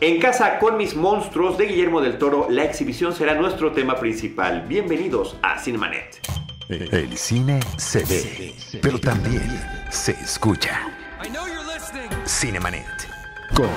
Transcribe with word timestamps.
En 0.00 0.20
casa 0.20 0.58
con 0.58 0.76
mis 0.76 0.94
monstruos 0.94 1.56
de 1.56 1.66
Guillermo 1.66 2.00
del 2.02 2.18
Toro, 2.18 2.48
la 2.50 2.64
exhibición 2.64 3.14
será 3.14 3.34
nuestro 3.34 3.72
tema 3.72 3.96
principal. 3.98 4.64
Bienvenidos 4.68 5.36
a 5.42 5.58
Cinemanet. 5.58 6.20
El 6.68 7.16
cine 7.16 7.60
se 7.78 8.04
ve, 8.04 8.54
pero 8.82 8.98
también 9.00 9.42
se 9.90 10.12
escucha. 10.12 10.80
Cinemanet. 12.26 12.84
Con 13.54 13.70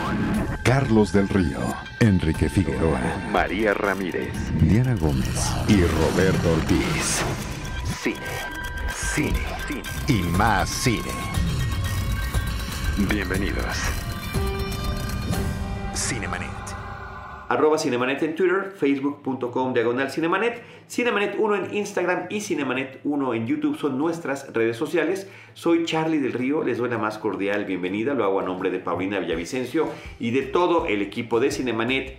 Carlos 0.64 1.14
del 1.14 1.30
Río, 1.30 1.60
Enrique 2.00 2.50
Figueroa, 2.50 3.00
María 3.32 3.74
Ramírez, 3.74 4.34
Diana 4.60 4.96
Gómez 4.96 5.52
y 5.68 5.84
Roberto 5.84 6.52
Ortiz. 6.54 7.22
cine, 8.02 8.18
Cine, 8.94 9.40
cine 9.68 9.84
y 10.08 10.24
más 10.24 10.70
cine. 10.70 11.12
bienvenidos. 12.98 13.78
Cinemanet. 16.00 16.50
Arroba 17.50 17.78
Cinemanet 17.78 18.24
en 18.24 18.34
Twitter, 18.34 18.74
facebook.com 18.74 19.74
diagonal 19.74 20.10
Cinemanet, 20.10 20.64
Cinemanet 20.88 21.36
1 21.38 21.56
en 21.56 21.76
Instagram 21.76 22.28
y 22.30 22.40
Cinemanet 22.40 23.02
1 23.04 23.34
en 23.34 23.46
YouTube 23.46 23.78
son 23.78 23.98
nuestras 23.98 24.54
redes 24.54 24.78
sociales. 24.78 25.30
Soy 25.56 25.84
Charlie 25.84 26.20
del 26.20 26.32
Río, 26.32 26.64
les 26.64 26.78
doy 26.78 26.90
la 26.90 26.98
más 26.98 27.18
cordial 27.18 27.66
bienvenida, 27.66 28.14
lo 28.14 28.24
hago 28.24 28.40
a 28.40 28.44
nombre 28.44 28.72
de 28.72 28.80
Paulina 28.80 29.20
Villavicencio 29.20 29.90
y 30.22 30.32
de 30.32 30.44
todo 30.44 30.86
el 30.86 31.02
equipo 31.02 31.42
de 31.42 31.52
Cinemanet. 31.52 32.18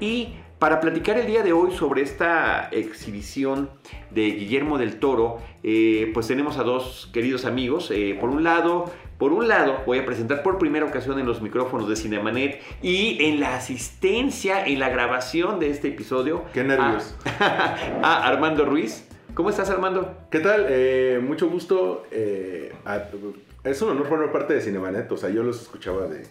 Y 0.00 0.30
para 0.58 0.80
platicar 0.80 1.18
el 1.18 1.26
día 1.26 1.42
de 1.42 1.52
hoy 1.52 1.72
sobre 1.72 2.02
esta 2.02 2.68
exhibición 2.72 3.68
de 4.10 4.30
Guillermo 4.30 4.78
del 4.78 4.98
Toro, 4.98 5.38
eh, 5.62 6.10
pues 6.14 6.26
tenemos 6.28 6.56
a 6.56 6.62
dos 6.62 7.10
queridos 7.12 7.44
amigos. 7.44 7.90
Eh, 7.90 8.16
por 8.18 8.30
un 8.30 8.42
lado, 8.42 8.90
por 9.18 9.32
un 9.32 9.48
lado, 9.48 9.82
voy 9.84 9.98
a 9.98 10.06
presentar 10.06 10.42
por 10.42 10.58
primera 10.58 10.86
ocasión 10.86 11.18
en 11.18 11.26
los 11.26 11.42
micrófonos 11.42 11.88
de 11.88 11.96
Cinemanet 11.96 12.60
y 12.82 13.24
en 13.24 13.40
la 13.40 13.56
asistencia, 13.56 14.64
en 14.64 14.78
la 14.78 14.88
grabación 14.90 15.58
de 15.58 15.70
este 15.70 15.88
episodio. 15.88 16.44
Qué 16.54 16.62
nervios. 16.64 17.14
A, 17.40 17.76
a 18.02 18.28
Armando 18.28 18.64
Ruiz. 18.64 19.04
¿Cómo 19.34 19.50
estás, 19.50 19.70
Armando? 19.70 20.16
¿Qué 20.30 20.40
tal? 20.40 20.66
Eh, 20.68 21.20
mucho 21.22 21.48
gusto. 21.48 22.04
eh, 22.10 22.72
a- 22.84 23.04
es 23.64 23.82
un 23.82 23.90
honor 23.90 24.06
formar 24.06 24.32
parte 24.32 24.54
de 24.54 24.60
Cinemanet. 24.60 25.10
O 25.12 25.16
sea, 25.16 25.30
yo 25.30 25.42
los 25.42 25.60
escuchaba 25.62 26.06
de, 26.06 26.22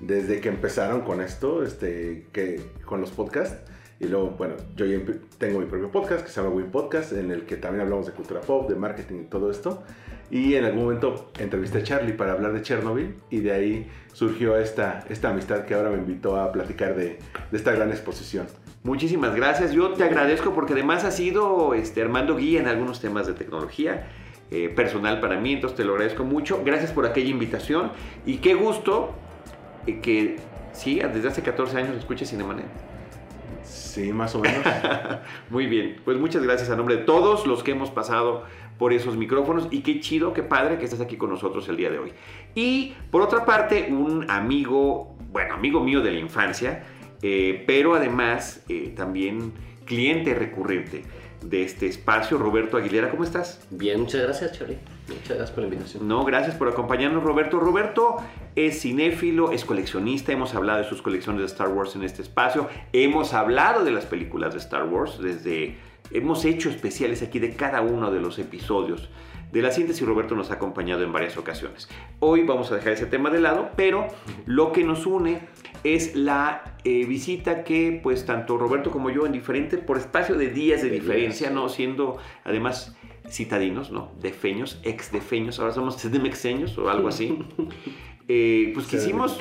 desde 0.00 0.40
que 0.40 0.48
empezaron 0.48 1.02
con 1.02 1.20
esto, 1.20 1.62
este, 1.62 2.26
que, 2.32 2.60
con 2.84 3.00
los 3.00 3.10
podcasts. 3.10 3.56
Y 4.00 4.06
luego, 4.08 4.30
bueno, 4.30 4.54
yo 4.76 4.86
ya 4.86 4.98
tengo 5.38 5.60
mi 5.60 5.66
propio 5.66 5.90
podcast 5.90 6.24
que 6.24 6.30
se 6.30 6.40
llama 6.42 6.54
Win 6.54 6.70
Podcast, 6.70 7.12
en 7.12 7.30
el 7.30 7.42
que 7.44 7.56
también 7.56 7.82
hablamos 7.82 8.06
de 8.06 8.12
cultura 8.12 8.40
pop, 8.40 8.68
de 8.68 8.74
marketing 8.76 9.24
y 9.24 9.24
todo 9.26 9.50
esto. 9.50 9.82
Y 10.30 10.54
en 10.54 10.64
algún 10.64 10.84
momento 10.84 11.30
entrevisté 11.38 11.78
a 11.78 11.82
Charlie 11.82 12.12
para 12.12 12.32
hablar 12.32 12.52
de 12.52 12.62
Chernobyl 12.62 13.16
y 13.30 13.40
de 13.40 13.52
ahí 13.52 13.90
surgió 14.12 14.56
esta, 14.56 15.04
esta 15.08 15.30
amistad 15.30 15.64
que 15.64 15.74
ahora 15.74 15.90
me 15.90 15.98
invitó 15.98 16.36
a 16.40 16.52
platicar 16.52 16.94
de, 16.94 17.18
de 17.50 17.56
esta 17.56 17.72
gran 17.72 17.90
exposición. 17.90 18.46
Muchísimas 18.82 19.34
gracias. 19.34 19.72
Yo 19.72 19.92
te 19.92 20.04
agradezco 20.04 20.54
porque 20.54 20.72
además 20.72 21.04
has 21.04 21.16
sido 21.16 21.74
este, 21.74 22.00
Armando 22.00 22.36
Guía 22.36 22.60
en 22.60 22.68
algunos 22.68 23.00
temas 23.00 23.26
de 23.26 23.34
tecnología 23.34 24.06
eh, 24.50 24.68
personal 24.68 25.20
para 25.20 25.38
mí, 25.38 25.52
entonces 25.52 25.76
te 25.76 25.84
lo 25.84 25.92
agradezco 25.92 26.24
mucho. 26.24 26.62
Gracias 26.64 26.90
por 26.90 27.06
aquella 27.06 27.28
invitación 27.28 27.92
y 28.24 28.38
qué 28.38 28.54
gusto 28.54 29.14
eh, 29.86 30.00
que 30.00 30.38
sí, 30.72 30.98
desde 30.98 31.28
hace 31.28 31.42
14 31.42 31.76
años 31.76 31.96
escuches 31.96 32.30
Cinemanet. 32.30 32.66
Sí, 33.62 34.12
más 34.12 34.34
o 34.34 34.40
menos. 34.40 34.64
Muy 35.50 35.66
bien, 35.66 36.00
pues 36.04 36.18
muchas 36.18 36.42
gracias 36.42 36.70
a 36.70 36.76
nombre 36.76 36.96
de 36.96 37.02
todos 37.04 37.46
los 37.46 37.62
que 37.62 37.72
hemos 37.72 37.90
pasado 37.90 38.44
por 38.80 38.94
esos 38.94 39.14
micrófonos 39.18 39.68
y 39.70 39.82
qué 39.82 40.00
chido, 40.00 40.32
qué 40.32 40.42
padre 40.42 40.78
que 40.78 40.86
estés 40.86 41.02
aquí 41.02 41.18
con 41.18 41.28
nosotros 41.28 41.68
el 41.68 41.76
día 41.76 41.90
de 41.90 41.98
hoy. 41.98 42.12
Y 42.54 42.94
por 43.10 43.20
otra 43.20 43.44
parte, 43.44 43.88
un 43.92 44.24
amigo, 44.30 45.14
bueno, 45.30 45.52
amigo 45.52 45.84
mío 45.84 46.00
de 46.00 46.12
la 46.12 46.18
infancia, 46.18 46.84
eh, 47.20 47.62
pero 47.66 47.94
además 47.94 48.64
eh, 48.70 48.94
también 48.96 49.52
cliente 49.84 50.32
recurrente 50.32 51.04
de 51.44 51.62
este 51.62 51.88
espacio, 51.88 52.38
Roberto 52.38 52.78
Aguilera, 52.78 53.10
¿cómo 53.10 53.22
estás? 53.22 53.66
Bien, 53.70 54.00
muchas 54.00 54.22
gracias, 54.22 54.58
Charlie. 54.58 54.78
Muchas 55.08 55.28
gracias 55.28 55.50
por 55.50 55.58
la 55.58 55.68
invitación. 55.68 56.08
No, 56.08 56.24
gracias 56.24 56.54
por 56.54 56.68
acompañarnos, 56.68 57.22
Roberto. 57.22 57.60
Roberto 57.60 58.16
es 58.56 58.80
cinéfilo, 58.80 59.52
es 59.52 59.66
coleccionista. 59.66 60.32
Hemos 60.32 60.54
hablado 60.54 60.78
de 60.78 60.88
sus 60.88 61.02
colecciones 61.02 61.40
de 61.40 61.46
Star 61.48 61.68
Wars 61.68 61.96
en 61.96 62.02
este 62.02 62.22
espacio. 62.22 62.66
Hemos 62.94 63.34
hablado 63.34 63.84
de 63.84 63.90
las 63.90 64.06
películas 64.06 64.54
de 64.54 64.60
Star 64.60 64.84
Wars 64.84 65.20
desde. 65.20 65.89
Hemos 66.10 66.44
hecho 66.44 66.70
especiales 66.70 67.22
aquí 67.22 67.38
de 67.38 67.54
cada 67.54 67.80
uno 67.82 68.10
de 68.10 68.20
los 68.20 68.38
episodios 68.38 69.08
de 69.52 69.62
la 69.62 69.70
síntesis. 69.70 70.06
Roberto 70.06 70.34
nos 70.34 70.50
ha 70.50 70.54
acompañado 70.54 71.02
en 71.02 71.12
varias 71.12 71.36
ocasiones. 71.36 71.88
Hoy 72.18 72.42
vamos 72.42 72.72
a 72.72 72.76
dejar 72.76 72.92
ese 72.92 73.06
tema 73.06 73.30
de 73.30 73.40
lado, 73.40 73.70
pero 73.76 74.08
lo 74.46 74.72
que 74.72 74.84
nos 74.84 75.06
une 75.06 75.40
es 75.84 76.14
la 76.14 76.76
eh, 76.84 77.04
visita 77.06 77.64
que, 77.64 78.00
pues, 78.02 78.26
tanto 78.26 78.58
Roberto 78.58 78.90
como 78.90 79.10
yo, 79.10 79.24
en 79.24 79.32
diferente, 79.32 79.78
por 79.78 79.98
espacio 79.98 80.34
de 80.34 80.48
días 80.48 80.82
de 80.82 80.90
De 80.90 80.96
diferencia, 80.96 81.48
días, 81.48 81.60
¿no? 81.60 81.68
Siendo 81.68 82.18
además 82.44 82.96
citadinos, 83.28 83.90
¿no? 83.92 84.10
Defeños, 84.20 84.80
ex 84.82 85.12
defeños, 85.12 85.60
ahora 85.60 85.72
somos 85.72 85.94
sedemexeños 86.00 86.76
o 86.78 86.90
algo 86.90 87.08
así. 87.08 87.38
Eh, 88.32 88.70
pues 88.74 88.86
quisimos, 88.86 89.36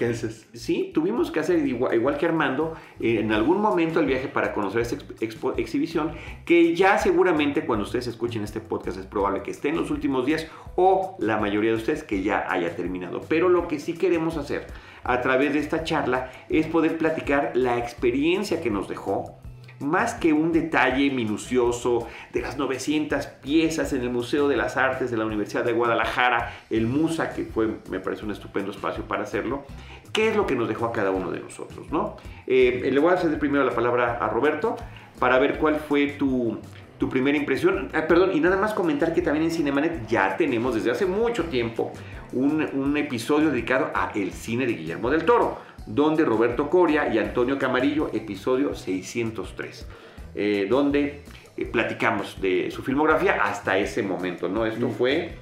sí, 0.54 0.90
tuvimos 0.96 1.30
que 1.30 1.40
hacer 1.40 1.64
igual, 1.68 1.94
igual 1.94 2.18
que 2.18 2.26
Armando, 2.26 2.74
eh, 3.00 3.20
en 3.20 3.32
algún 3.32 3.62
momento 3.62 4.00
el 4.00 4.08
viaje 4.08 4.28
para 4.28 4.52
conocer 4.52 4.82
esta 4.82 4.96
exp- 4.96 5.16
expo- 5.20 5.54
exhibición, 5.58 6.14
que 6.44 6.76
ya 6.76 6.98
seguramente 6.98 7.68
cuando 7.68 7.86
ustedes 7.86 8.08
escuchen 8.08 8.44
este 8.44 8.62
podcast 8.62 8.98
es 8.98 9.06
probable 9.06 9.44
que 9.44 9.52
esté 9.52 9.70
en 9.70 9.76
los 9.76 9.92
últimos 9.92 10.26
días 10.26 10.48
o 10.76 11.16
la 11.20 11.38
mayoría 11.38 11.70
de 11.70 11.78
ustedes 11.78 12.04
que 12.04 12.24
ya 12.24 12.52
haya 12.52 12.76
terminado. 12.76 13.22
Pero 13.30 13.48
lo 13.48 13.68
que 13.68 13.78
sí 13.80 13.94
queremos 13.94 14.38
hacer 14.38 14.66
a 15.04 15.22
través 15.22 15.54
de 15.54 15.60
esta 15.60 15.84
charla 15.84 16.32
es 16.50 16.66
poder 16.66 16.98
platicar 16.98 17.52
la 17.54 17.78
experiencia 17.78 18.60
que 18.60 18.72
nos 18.72 18.88
dejó, 18.90 19.39
más 19.80 20.14
que 20.14 20.34
un 20.34 20.52
detalle 20.52 21.10
minucioso 21.10 22.08
de 22.34 22.42
las 22.42 22.58
900 22.58 23.26
piezas 23.28 23.94
en 23.94 24.02
el 24.02 24.10
Museo 24.10 24.48
de 24.48 24.58
las 24.58 24.78
Artes 24.78 25.12
de 25.12 25.18
la 25.18 25.26
Universidad 25.26 25.64
de 25.64 25.74
Guadalajara, 25.74 26.54
el 26.70 26.88
MUSA, 26.88 27.34
que 27.34 27.46
fue, 27.46 27.80
me 27.90 28.00
parece 28.00 28.26
un 28.26 28.32
estupendo 28.32 28.72
espacio 28.72 29.04
para 29.06 29.24
hacerlo, 29.24 29.64
¿qué 30.12 30.30
es 30.30 30.36
lo 30.36 30.46
que 30.46 30.56
nos 30.56 30.68
dejó 30.68 30.86
a 30.86 30.92
cada 30.92 31.12
uno 31.12 31.32
de 31.32 31.40
nosotros? 31.40 31.92
¿no? 31.92 32.18
Eh, 32.48 32.90
le 32.92 33.00
voy 33.00 33.14
a 33.14 33.18
ceder 33.18 33.40
primero 33.40 33.64
la 33.64 33.74
palabra 33.74 34.18
a 34.20 34.28
Roberto 34.30 34.76
para 35.20 35.40
ver 35.40 35.58
cuál 35.58 35.76
fue 35.76 36.08
tu, 36.08 36.60
tu 37.00 37.10
primera 37.10 37.38
impresión. 37.38 37.90
Ah, 37.94 38.06
perdón, 38.08 38.32
y 38.34 38.40
nada 38.40 38.58
más 38.58 38.74
comentar 38.74 39.14
que 39.14 39.24
también 39.24 39.46
en 39.46 39.52
Cinemanet 39.52 40.08
ya 40.08 40.38
tenemos 40.38 40.76
desde 40.76 40.92
hace 40.92 41.08
mucho 41.08 41.46
tiempo 41.46 41.92
un, 42.34 42.62
un 42.74 42.96
episodio 42.98 43.50
dedicado 43.50 43.90
a 43.96 44.12
el 44.14 44.34
cine 44.34 44.68
de 44.68 44.74
Guillermo 44.74 45.10
del 45.10 45.26
Toro 45.26 45.70
donde 45.90 46.24
Roberto 46.24 46.70
Coria 46.70 47.12
y 47.14 47.18
Antonio 47.18 47.58
Camarillo, 47.58 48.12
episodio 48.14 48.76
603, 48.76 49.88
eh, 50.36 50.68
donde 50.70 51.24
eh, 51.58 51.66
platicamos 51.66 52.40
de 52.40 52.70
su 52.72 52.84
filmografía 52.84 53.44
hasta 53.44 53.78
ese 53.78 54.04
momento, 54.04 54.48
¿no? 54.48 54.66
Esto 54.66 54.90
fue 54.90 55.34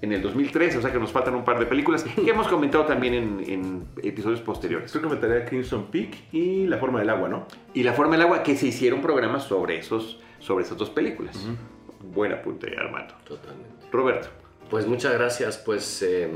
en 0.00 0.12
el 0.12 0.20
2013, 0.20 0.78
o 0.78 0.82
sea 0.82 0.90
que 0.90 0.98
nos 0.98 1.12
faltan 1.12 1.36
un 1.36 1.44
par 1.44 1.60
de 1.60 1.66
películas 1.66 2.02
que 2.02 2.28
hemos 2.28 2.48
comentado 2.48 2.84
también 2.84 3.14
en, 3.14 3.44
en 3.46 3.84
episodios 4.02 4.40
posteriores. 4.40 4.90
Creo 4.90 5.02
que 5.02 5.08
comentaría 5.08 5.44
Crimson 5.44 5.86
Peak 5.86 6.16
y 6.32 6.66
La 6.66 6.78
Forma 6.78 6.98
del 6.98 7.10
Agua, 7.10 7.28
¿no? 7.28 7.46
Y 7.72 7.84
La 7.84 7.92
Forma 7.92 8.16
del 8.16 8.22
Agua, 8.22 8.42
que 8.42 8.56
se 8.56 8.66
hicieron 8.66 9.00
programas 9.00 9.44
sobre, 9.44 9.78
esos, 9.78 10.18
sobre 10.42 10.64
esas 10.64 10.76
dos 10.76 10.90
películas. 10.90 11.38
Buena 12.14 12.42
punta, 12.42 12.66
Armando. 12.76 13.14
Totalmente. 13.24 13.86
Roberto. 13.90 14.28
Pues 14.68 14.86
muchas 14.86 15.14
gracias, 15.14 15.56
pues... 15.58 16.02
eh, 16.02 16.28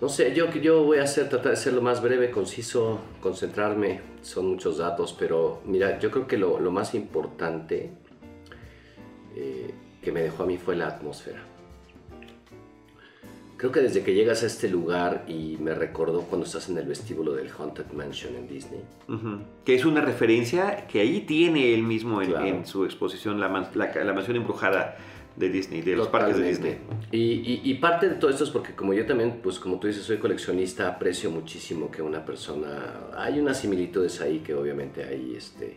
no 0.00 0.08
sé, 0.08 0.34
yo, 0.34 0.50
yo 0.50 0.82
voy 0.82 0.98
a 0.98 1.04
hacer, 1.04 1.28
tratar 1.28 1.52
de 1.52 1.56
ser 1.56 1.74
lo 1.74 1.80
más 1.80 2.02
breve, 2.02 2.32
conciso, 2.32 2.98
concentrarme. 3.20 4.00
Son 4.22 4.48
muchos 4.48 4.78
datos, 4.78 5.14
pero 5.16 5.62
mira, 5.64 6.00
yo 6.00 6.10
creo 6.10 6.26
que 6.26 6.36
lo, 6.36 6.58
lo 6.58 6.72
más 6.72 6.94
importante 6.96 7.92
eh, 9.36 9.72
que 10.02 10.10
me 10.10 10.22
dejó 10.22 10.42
a 10.42 10.46
mí 10.46 10.58
fue 10.58 10.74
la 10.74 10.88
atmósfera. 10.88 11.44
Creo 13.62 13.70
que 13.70 13.78
desde 13.80 14.02
que 14.02 14.12
llegas 14.12 14.42
a 14.42 14.46
este 14.46 14.68
lugar 14.68 15.24
y 15.28 15.56
me 15.60 15.72
recordó 15.72 16.22
cuando 16.22 16.44
estás 16.48 16.68
en 16.68 16.78
el 16.78 16.84
vestíbulo 16.88 17.34
del 17.34 17.48
Haunted 17.48 17.92
Mansion 17.92 18.34
en 18.34 18.48
Disney. 18.48 18.80
Que 19.64 19.76
es 19.76 19.84
una 19.84 20.00
referencia 20.00 20.88
que 20.88 20.98
ahí 20.98 21.20
tiene 21.20 21.72
él 21.72 21.84
mismo 21.84 22.20
en, 22.22 22.30
Claro. 22.30 22.44
en 22.46 22.66
su 22.66 22.84
exposición, 22.84 23.38
la, 23.38 23.48
man- 23.48 23.68
la, 23.74 23.94
la 24.04 24.12
mansión 24.12 24.34
embrujada 24.36 24.96
de 25.36 25.48
Disney, 25.48 25.80
de 25.80 25.94
los 25.94 26.08
parques 26.08 26.38
de 26.38 26.48
Disney. 26.48 26.72
Totalmente. 26.72 27.16
Y, 27.16 27.20
y- 27.20 27.60
y 27.62 27.74
parte 27.74 28.08
de 28.08 28.16
todo 28.16 28.30
esto 28.32 28.42
es 28.42 28.50
porque 28.50 28.74
como 28.74 28.94
yo 28.94 29.06
también, 29.06 29.38
pues 29.40 29.60
como 29.60 29.78
tú 29.78 29.86
dices, 29.86 30.02
soy 30.02 30.16
coleccionista, 30.18 30.88
aprecio 30.88 31.30
muchísimo 31.30 31.88
que 31.88 32.02
una 32.02 32.24
persona... 32.24 32.94
Hay 33.16 33.38
unas 33.38 33.60
similitudes 33.60 34.20
ahí 34.22 34.40
que 34.40 34.54
obviamente 34.54 35.04
ahí 35.04 35.34
este, 35.36 35.76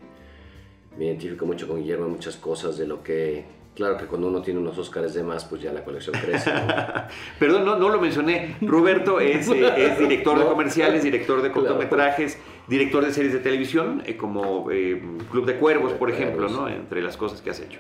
me 0.98 1.06
identifico 1.06 1.46
mucho 1.46 1.68
con 1.68 1.78
Guillermo 1.78 2.08
en 2.08 2.14
muchas 2.14 2.36
cosas 2.38 2.80
de 2.80 2.88
lo 2.88 3.04
que... 3.04 3.46
Claro 3.76 3.98
que 3.98 4.06
cuando 4.06 4.30
uno 4.30 4.42
tiene 4.42 4.62
unos 4.62 4.78
Óscares 4.78 5.14
de 5.14 5.22
más, 5.22 5.44
pues 5.44 5.62
ya 5.62 5.74
la 5.74 5.84
colección 5.84 6.16
crece. 6.18 6.52
¿no? 6.54 6.60
Perdón, 7.40 7.66
no, 7.66 7.76
no 7.78 7.90
lo 7.90 8.00
mencioné. 8.00 8.56
Roberto 8.62 9.20
es, 9.20 9.50
eh, 9.50 9.74
es 9.76 10.00
director 10.00 10.40
de 10.40 10.46
comerciales, 10.46 11.04
director 11.04 11.42
de 11.42 11.52
cortometrajes, 11.52 12.38
director 12.68 13.06
de 13.06 13.12
series 13.12 13.34
de 13.34 13.40
televisión, 13.40 14.02
eh, 14.06 14.16
como 14.16 14.72
eh, 14.72 15.02
Club 15.30 15.46
de 15.46 15.58
Cuervos, 15.58 15.92
por 15.94 16.10
ejemplo. 16.10 16.48
¿no? 16.48 16.70
Entre 16.70 17.02
las 17.02 17.18
cosas 17.18 17.42
que 17.42 17.50
has 17.50 17.60
hecho. 17.60 17.80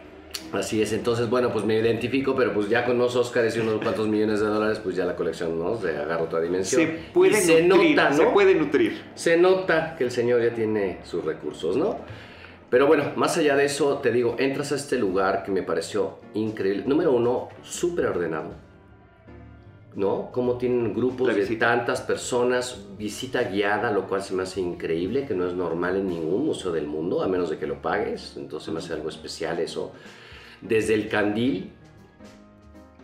Así 0.51 0.81
es, 0.81 0.93
entonces, 0.93 1.29
bueno, 1.29 1.51
pues 1.51 1.65
me 1.65 1.79
identifico, 1.79 2.35
pero 2.35 2.53
pues 2.53 2.69
ya 2.69 2.85
con 2.85 2.97
unos 2.97 3.15
Oscars 3.15 3.55
y 3.57 3.59
unos 3.61 3.81
cuantos 3.81 4.07
millones 4.07 4.39
de 4.41 4.47
dólares, 4.47 4.79
pues 4.83 4.95
ya 4.95 5.05
la 5.05 5.15
colección, 5.15 5.57
¿no? 5.57 5.75
Se 5.77 5.89
agarra 5.97 6.23
otra 6.23 6.39
dimensión. 6.39 6.81
Se 6.81 6.87
puede 7.13 7.39
Y 7.39 7.41
se 7.41 7.63
nutrir, 7.63 7.95
nota, 7.95 8.09
¿no? 8.09 8.15
se 8.17 8.25
puede 8.27 8.55
nutrir. 8.55 9.01
Se 9.15 9.37
nota 9.37 9.95
que 9.97 10.03
el 10.03 10.11
señor 10.11 10.41
ya 10.41 10.53
tiene 10.53 10.99
sus 11.03 11.23
recursos, 11.23 11.75
¿no? 11.75 11.99
Pero 12.75 12.87
bueno, 12.87 13.13
más 13.15 13.37
allá 13.37 13.55
de 13.55 13.63
eso, 13.63 13.99
te 13.99 14.11
digo, 14.11 14.35
entras 14.37 14.73
a 14.73 14.75
este 14.75 14.99
lugar 14.99 15.43
que 15.45 15.51
me 15.53 15.63
pareció 15.63 16.19
increíble. 16.33 16.83
Número 16.85 17.13
uno, 17.13 17.47
súper 17.63 18.07
ordenado. 18.07 18.49
¿No? 19.95 20.29
Como 20.33 20.57
tienen 20.57 20.93
grupos 20.93 21.33
de 21.33 21.55
tantas 21.55 22.01
personas, 22.01 22.85
visita 22.97 23.43
guiada, 23.43 23.91
lo 23.91 24.09
cual 24.09 24.23
se 24.23 24.33
me 24.33 24.43
hace 24.43 24.59
increíble, 24.59 25.25
que 25.25 25.33
no 25.33 25.47
es 25.47 25.53
normal 25.53 25.95
en 25.95 26.09
ningún 26.09 26.47
museo 26.47 26.73
del 26.73 26.85
mundo, 26.85 27.23
a 27.23 27.29
menos 27.29 27.49
de 27.49 27.57
que 27.57 27.65
lo 27.65 27.81
pagues. 27.81 28.35
Entonces 28.35 28.73
me 28.73 28.79
hace 28.79 28.91
algo 28.91 29.07
especial 29.07 29.57
eso. 29.59 29.93
Desde 30.59 30.95
el 30.95 31.07
candil, 31.07 31.71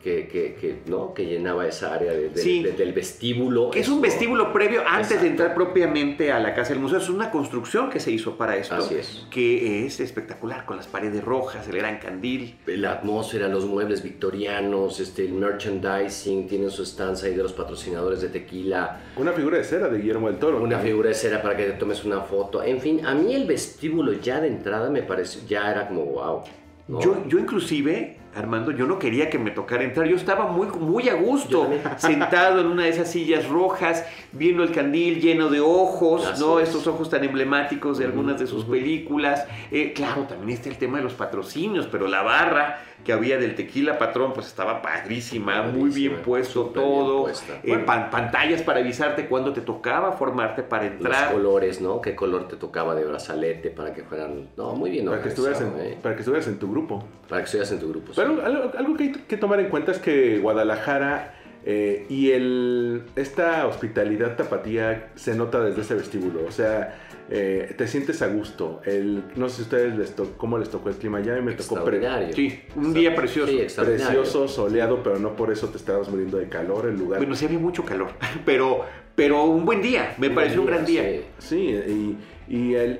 que, 0.03 0.27
que, 0.27 0.56
que, 0.59 0.75
¿no? 0.88 1.13
que 1.13 1.25
llenaba 1.25 1.68
esa 1.68 1.94
área 1.94 2.12
de- 2.12 2.30
de- 2.30 2.42
Sí. 2.42 2.63
de- 2.63 2.71
del 2.71 2.94
vestíbulo. 2.94 3.69
Que 3.71 3.81
es 3.81 3.89
un 3.89 4.01
vestíbulo 4.01 4.51
previo 4.51 4.81
antes 4.81 5.07
Exacto. 5.12 5.24
de 5.24 5.30
entrar 5.30 5.53
propiamente 5.53 6.31
a 6.31 6.39
la 6.39 6.53
casa 6.56 6.69
del 6.74 6.80
museo. 6.80 6.98
Es 6.98 7.09
una 7.09 7.30
construcción 7.31 7.89
que 7.89 8.00
se 8.00 8.12
hizo 8.12 8.36
para 8.38 8.57
esto. 8.57 8.75
Así 8.75 8.95
es. 8.95 9.25
Que 9.30 9.86
es 9.86 10.00
espectacular, 10.00 10.65
con 10.65 10.77
las 10.77 10.88
paredes 10.88 11.24
rojas, 11.24 11.68
el 11.68 11.77
gran 11.77 12.00
candil. 12.00 12.56
la 12.65 12.94
atmósfera, 12.94 13.48
los 13.48 13.65
muebles 13.65 14.01
victorianos, 14.01 15.00
este, 15.00 15.25
el 15.25 15.33
merchandising, 15.33 16.47
tienen 16.47 16.71
su 16.71 16.83
estancia 16.83 17.27
ahí 17.27 17.36
de 17.36 17.44
los 17.44 17.54
patrocinadores 17.54 18.21
de 18.21 18.30
tequila, 18.30 19.01
Una 19.18 19.31
figura 19.33 19.57
de 19.57 19.63
cera 19.63 19.88
de 19.89 19.97
Guillermo 20.00 20.27
del 20.27 20.38
Toro. 20.39 20.62
una 20.63 20.80
figura 20.80 21.09
de 21.09 21.15
cera 21.15 21.42
para 21.42 21.56
que 21.56 21.63
te 21.65 21.71
tomes 21.74 22.04
una 22.06 22.21
foto. 22.21 22.63
En 22.63 22.80
fin, 22.80 23.06
a 23.06 23.13
mí 23.13 23.33
el 23.36 23.45
vestíbulo 23.45 24.13
ya 24.13 24.39
de 24.42 24.47
entrada 24.47 24.89
me 24.89 25.04
pareció, 25.04 25.42
ya 25.47 25.69
era 25.71 25.88
como 25.88 26.06
wow. 26.06 26.42
¿no? 26.88 27.01
Yo, 27.01 27.24
yo 27.27 27.38
inclusive, 27.39 28.18
Armando, 28.36 28.72
yo 28.72 28.86
no 28.86 28.98
quería 28.98 29.30
que 29.30 29.38
me 29.38 29.51
tocara 29.51 29.83
entrar. 29.83 30.07
Yo 30.07 30.16
estaba 30.16 30.48
muy, 30.48 30.68
muy 30.68 31.10
a 31.10 31.16
gusto, 31.16 31.69
sentado 31.98 32.62
en 32.62 32.68
una 32.68 32.83
de 32.83 32.89
esas 32.89 33.12
sillas 33.12 33.48
rojas, 33.48 34.06
viendo 34.31 34.63
el 34.63 34.72
candil 34.72 35.19
lleno 35.19 35.50
de 35.50 35.60
ojos, 35.60 36.39
¿no? 36.39 36.60
es. 36.60 36.69
Estos 36.69 36.88
ojos 36.88 37.10
tan 37.10 37.24
emblemáticos 37.24 37.98
de 37.98 38.06
algunas 38.06 38.39
de 38.39 38.48
sus 38.48 38.66
películas. 38.66 39.45
Eh, 39.72 39.92
claro, 39.94 40.24
también 40.24 40.57
está 40.57 40.69
el 40.69 40.78
tema 40.78 40.98
de 40.98 41.04
los 41.04 41.13
patrocinios, 41.13 41.88
pero 41.88 42.07
la 42.07 42.22
barra 42.22 42.80
que 43.03 43.13
había 43.13 43.38
del 43.38 43.56
tequila 43.56 43.98
patrón, 43.98 44.33
pues 44.33 44.48
estaba 44.48 44.81
padrísima, 44.81 45.63
muy 45.63 45.89
bien 45.89 46.18
puesto 46.24 46.63
bien 46.65 46.74
todo. 46.74 47.30
Eh, 47.63 47.77
pan- 47.86 48.09
pantallas 48.09 48.62
para 48.62 48.80
avisarte 48.80 49.27
cuándo 49.27 49.53
te 49.53 49.62
tocaba 49.62 50.12
formarte 50.13 50.63
para 50.63 50.83
los 50.86 50.94
entrar. 50.94 51.33
colores, 51.33 51.81
¿no? 51.81 52.01
¿Qué 52.01 52.15
color 52.15 52.48
te 52.48 52.56
tocaba 52.56 52.94
de 52.95 53.06
brazalete 53.06 53.69
para 53.71 53.94
que 53.94 54.03
fueran, 54.03 54.50
no, 54.57 54.74
muy 54.74 54.89
bien 54.92 55.06
Para 55.06 55.21
que, 55.21 55.30
estuvieras 55.30 55.62
en, 55.62 55.74
¿eh? 55.80 55.98
para 56.01 56.15
que 56.15 56.21
estuvieras 56.21 56.48
en 56.48 56.57
tu 56.59 56.69
grupo. 56.71 57.03
Para 57.27 57.42
que 57.42 57.45
estuvieras 57.45 57.71
en 57.71 57.80
tu 57.80 57.89
grupo. 57.89 58.13
sí. 58.13 58.21
Pero 58.21 58.45
algo, 58.45 58.71
algo 58.77 58.95
que 58.98 59.04
hay 59.04 59.12
que 59.12 59.38
tomar 59.38 59.59
en 59.59 59.69
cuenta 59.69 59.92
es 59.92 60.00
que 60.00 60.39
Guadalajara 60.39 61.33
eh, 61.66 62.06
y 62.10 62.31
el, 62.31 63.04
esta 63.16 63.68
hospitalidad 63.68 64.36
tapatía 64.36 65.12
se 65.16 65.36
nota 65.36 65.62
desde 65.63 65.81
ese 65.81 65.94
vestíbulo. 65.96 66.46
O 66.48 66.52
sea, 66.52 66.98
eh, 67.30 67.74
te 67.78 67.88
sientes 67.88 68.22
a 68.22 68.28
gusto. 68.28 68.81
El, 68.86 69.24
no 69.36 69.48
sé 69.48 69.56
si 69.58 69.62
a 69.62 69.63
ustedes 69.66 69.98
les 69.98 70.16
tocó, 70.16 70.31
cómo 70.38 70.58
les 70.58 70.69
tocó 70.69 70.90
el 70.90 70.96
clima 70.96 71.19
allá. 71.19 71.38
y 71.38 71.42
me 71.42 71.54
tocó 71.54 71.84
pre- 71.84 71.98
Extraordinario. 71.98 72.36
Sí, 72.36 72.60
un 72.75 72.94
día 72.94 73.16
precioso. 73.16 73.52
Sí, 73.52 73.60
extraordinario. 73.62 74.22
precioso, 74.22 74.48
soleado, 74.48 75.02
pero 75.04 75.19
no 75.19 75.36
por 75.36 75.52
eso 75.52 75.69
te 75.69 75.78
estabas 75.78 76.10
muriendo 76.10 76.38
de 76.38 76.50
calor. 76.50 76.88
El 76.88 76.98
lugar. 76.98 77.19
Bueno, 77.19 77.36
sí 77.36 77.46
había 77.46 77.60
mucho 77.60 77.84
calor, 77.86 78.10
pero, 78.46 78.81
pero 79.16 79.44
un 79.44 79.64
buen 79.66 79.81
día, 79.81 80.16
me 80.18 80.30
pareció 80.30 80.62
un 80.62 80.68
gran 80.68 80.86
día. 80.86 81.04
sí. 81.04 81.22
Sí, 81.38 81.57
y, 81.68 82.18
y 82.50 82.74
el, 82.75 83.00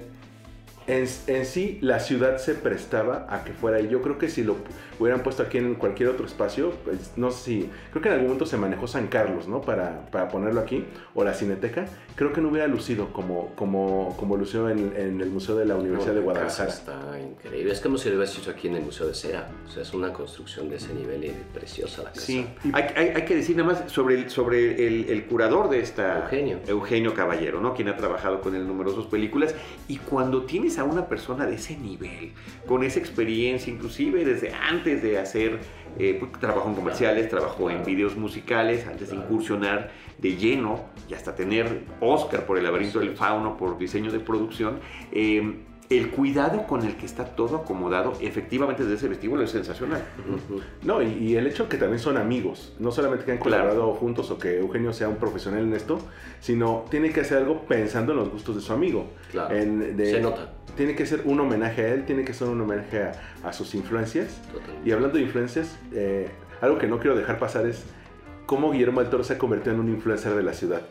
en, 0.88 1.06
en 1.28 1.46
sí 1.46 1.78
la 1.82 2.00
ciudad 2.00 2.38
se 2.38 2.54
prestaba 2.54 3.28
a 3.30 3.44
que 3.44 3.54
fuera. 3.54 3.80
Y 3.82 3.90
yo 3.90 4.02
creo 4.02 4.18
que 4.18 4.30
si 4.30 4.44
lo 4.44 4.56
hubieran 5.02 5.24
puesto 5.24 5.44
aquí 5.44 5.58
en 5.58 5.76
cualquier 5.76 6.10
otro 6.10 6.26
espacio, 6.26 6.72
pues 6.86 7.12
no 7.18 7.32
sé 7.32 7.44
si. 7.44 7.70
Creo 7.92 8.02
que 8.02 8.08
en 8.10 8.14
algún 8.14 8.28
momento 8.28 8.46
se 8.46 8.58
manejó 8.58 8.88
San 8.88 9.08
Carlos, 9.08 9.48
¿no? 9.48 9.62
Para, 9.62 10.06
para 10.12 10.30
ponerlo 10.30 10.62
aquí, 10.62 10.86
o 11.14 11.24
la 11.24 11.34
Cineteca. 11.34 11.86
Creo 12.16 12.34
que 12.34 12.42
no 12.42 12.50
hubiera 12.50 12.68
lucido 12.68 13.12
como, 13.14 13.54
como, 13.56 14.16
como 14.20 14.38
lució 14.38 14.70
en, 14.70 14.94
en 14.96 15.22
el 15.22 15.30
Museo 15.30 15.56
de 15.56 15.66
la 15.66 15.76
Universidad 15.76 16.14
de 16.14 16.22
No, 16.22 16.28
casa 16.34 16.66
Guadalajara. 16.66 16.70
Está 16.70 17.20
increíble. 17.20 17.72
Es 17.72 17.80
como 17.82 17.98
si 17.98 18.10
lo 18.10 18.16
hubieras 18.16 18.38
hecho 18.38 18.52
aquí 18.52 18.68
en 18.68 18.76
el 18.76 18.84
Museo 18.84 19.08
de 19.08 19.14
Cera. 19.14 19.48
O 19.66 19.70
sea, 19.72 19.84
es 19.84 19.94
una 19.94 20.12
construcción 20.14 20.70
de 20.70 20.76
ese 20.76 20.94
nivel 20.94 21.24
y 21.26 21.34
preciosa 21.54 22.04
la 22.04 22.10
casa. 22.10 22.22
Sí, 22.26 22.46
hay, 22.74 22.84
hay- 22.96 23.08
hay 23.16 23.26
que 23.26 23.36
decir 23.36 23.56
nada 23.56 23.70
más 23.70 23.92
sobre 23.92 24.16
el, 24.16 24.30
sobre 24.30 24.86
el, 24.88 25.10
el 25.10 25.26
curador 25.26 25.70
de 25.70 25.80
esta, 25.80 26.20
Eugenio. 26.24 26.60
Eugenio 26.68 27.14
Caballero, 27.14 27.62
¿no? 27.62 27.74
Quien 27.74 27.88
ha 27.88 27.96
trabajado 27.96 28.42
con 28.42 28.54
él 28.56 28.62
en 28.62 28.68
numerosas 28.68 29.06
películas. 29.06 29.56
Y 29.88 29.98
cuando 29.98 30.44
tienes 30.44 30.78
a 30.78 30.84
una 30.84 31.08
persona 31.08 31.46
de 31.46 31.56
ese 31.56 31.78
nivel, 31.78 32.34
con 32.68 32.84
esa 32.84 33.00
experiencia, 33.00 33.72
inclusive 33.74 34.26
desde 34.26 34.54
antes 34.54 34.91
de 34.98 35.20
hacer, 35.20 35.60
eh, 35.98 36.18
pues, 36.20 36.32
trabajó 36.34 36.70
en 36.70 36.76
comerciales, 36.76 37.30
trabajó 37.30 37.70
en 37.70 37.84
videos 37.84 38.16
musicales, 38.16 38.88
antes 38.88 39.10
de 39.10 39.16
incursionar 39.16 39.92
de 40.18 40.36
lleno 40.36 40.86
y 41.10 41.14
hasta 41.14 41.36
tener 41.36 41.84
Oscar 42.00 42.46
por 42.46 42.58
el 42.58 42.64
laberinto 42.64 43.00
del 43.00 43.16
fauno, 43.16 43.58
por 43.58 43.78
diseño 43.78 44.12
de 44.12 44.20
producción, 44.20 44.80
eh, 45.12 45.60
el 45.98 46.10
cuidado 46.12 46.66
con 46.68 46.84
el 46.86 46.96
que 46.96 47.06
está 47.06 47.26
todo 47.26 47.58
acomodado, 47.58 48.14
efectivamente 48.22 48.84
desde 48.84 48.96
ese 48.96 49.08
vestíbulo 49.10 49.44
es 49.44 49.52
sensacional. 49.52 50.02
No, 50.84 51.02
y, 51.02 51.08
y 51.14 51.36
el 51.36 51.48
hecho 51.48 51.68
que 51.70 51.78
también 51.78 52.00
son 52.00 52.18
amigos, 52.18 52.74
no 52.80 52.92
solamente 52.92 53.26
que 53.26 53.32
han 53.34 53.38
Claro. 53.40 53.64
colaborado 53.70 53.94
juntos 53.96 54.32
o 54.32 54.38
que 54.40 54.60
Eugenio 54.60 54.94
sea 54.94 55.10
un 55.10 55.18
profesional 55.18 55.62
en 55.64 55.74
esto, 55.74 56.00
sino 56.40 56.86
tiene 56.90 57.12
que 57.12 57.22
hacer 57.22 57.40
algo 57.40 57.62
pensando 57.64 58.14
en 58.14 58.20
los 58.20 58.30
gustos 58.30 58.56
de 58.56 58.62
su 58.62 58.72
amigo. 58.74 59.08
Claro. 59.32 59.54
En- 59.56 59.98
de- 59.98 60.12
Se 60.12 60.22
nota. 60.22 60.54
Tiene 60.78 60.96
que 60.96 61.06
ser 61.06 61.24
un 61.26 61.40
homenaje 61.40 61.84
a 61.84 61.94
él, 61.94 62.06
tiene 62.06 62.24
que 62.24 62.34
ser 62.34 62.48
un 62.48 62.62
homenaje 62.62 63.04
a, 63.04 63.12
a 63.44 63.52
sus 63.52 63.76
influencias. 63.76 64.42
Totalmente. 64.54 64.90
Y 64.90 64.94
hablando 64.94 65.18
de 65.18 65.24
influencias, 65.24 65.78
eh, 65.94 66.30
algo 66.62 66.78
que 66.78 66.88
no 66.88 67.00
quiero 67.00 67.18
dejar 67.18 67.40
pasar 67.40 67.66
es 67.66 67.84
cómo 68.46 68.72
Guillermo 68.72 69.02
del 69.02 69.10
Toro 69.10 69.24
se 69.26 69.34
ha 69.34 69.38
convertido 69.38 69.74
en 69.76 69.82
un 69.82 69.90
influencer 69.90 70.34
de 70.34 70.44
la 70.44 70.54
ciudad. 70.54 70.82